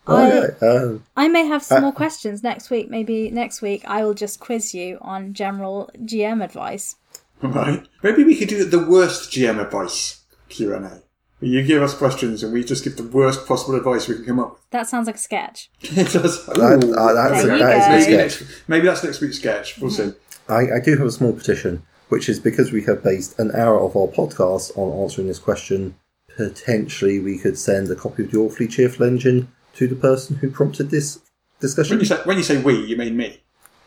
[0.08, 0.66] Okay.
[0.68, 2.90] Um, I may have some Uh, more questions next week.
[2.90, 6.98] Maybe next week I will just quiz you on general GM advice.
[7.42, 7.88] Right.
[8.04, 11.02] Maybe we could do the worst GM advice Q and A.
[11.44, 14.40] You give us questions and we just give the worst possible advice we can come
[14.40, 14.70] up with.
[14.70, 15.72] That sounds like a sketch.
[15.82, 16.46] it does.
[16.46, 18.42] that, uh, that's There a, that is maybe, sketch.
[18.42, 19.80] next, maybe that's next week's sketch.
[19.80, 20.14] We'll see.
[20.48, 23.80] I, I do have a small petition, which is because we have based an hour
[23.80, 25.96] of our podcast on answering this question.
[26.38, 30.50] Potentially, we could send a copy of the Awfully Cheerful Engine to the person who
[30.50, 31.20] prompted this
[31.60, 31.96] discussion.
[31.98, 33.42] When you say when you say we, you mean me.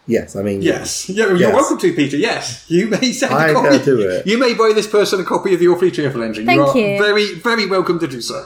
[0.07, 1.09] Yes, I mean Yes.
[1.09, 1.55] Yeah, you're Yes.
[1.55, 2.17] welcome to, Peter.
[2.17, 2.65] Yes.
[2.69, 3.69] You may send a I copy.
[3.79, 4.27] can do it.
[4.27, 6.47] You may buy this person a copy of the Awfully Cheerful Engine.
[6.47, 6.99] Thank you are you.
[7.03, 8.45] very, very welcome to do so.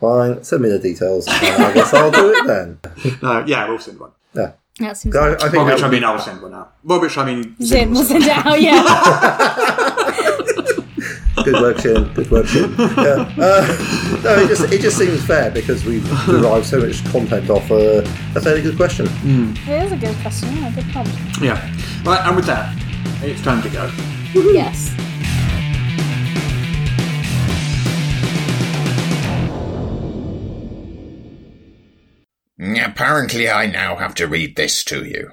[0.00, 1.26] Fine, send me the details.
[1.26, 2.78] and I guess I'll do it then.
[3.22, 4.12] No, yeah, we'll send one.
[4.34, 5.16] Yeah, That seems.
[5.16, 6.74] I, I like think By that which I would mean be- I'll send one out.
[6.84, 8.60] By which I mean Zin, we'll send it out.
[8.60, 8.84] Yeah.
[11.44, 12.12] good work, Shin.
[12.14, 12.74] Good work, Shin.
[12.78, 13.32] Yeah.
[13.38, 17.70] Uh, no, it just it just seems fair because we derive so much content off
[17.70, 18.02] a,
[18.32, 19.06] That's a fairly good question.
[19.66, 20.54] it is a good question.
[20.56, 21.12] Yeah, good prompt.
[21.40, 21.60] Yeah.
[22.04, 22.74] Right, and with that,
[23.22, 23.90] it's time to go.
[24.34, 24.94] Yes.
[32.60, 35.32] Apparently, I now have to read this to you.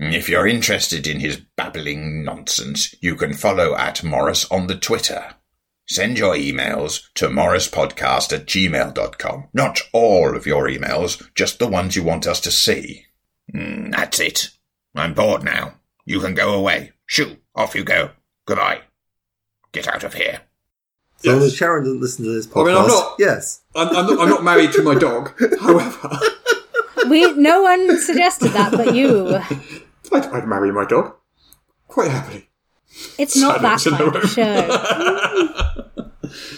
[0.00, 5.34] If you're interested in his babbling nonsense, you can follow at Morrus on the Twitter.
[5.88, 9.48] Send your emails to morruspodcast at gmail.com.
[9.52, 13.06] Not all of your emails, just the ones you want us to see.
[13.52, 14.50] Mm, that's it.
[14.94, 15.74] I'm bored now.
[16.04, 16.92] You can go away.
[17.06, 18.10] Shoo, off you go.
[18.46, 18.82] Goodbye.
[19.72, 20.42] Get out of here.
[21.22, 21.54] Yes.
[21.54, 22.62] Sharon doesn't listen to this podcast.
[22.62, 23.16] I mean, I'm not.
[23.18, 23.62] Yes.
[23.74, 26.20] I'm, I'm, not, I'm not married to my dog, however.
[27.08, 29.40] we, no one suggested that but you.
[30.12, 31.14] I'd, I'd marry my dog
[31.86, 32.48] quite happily.
[33.18, 36.04] It's not Silence that kind of show.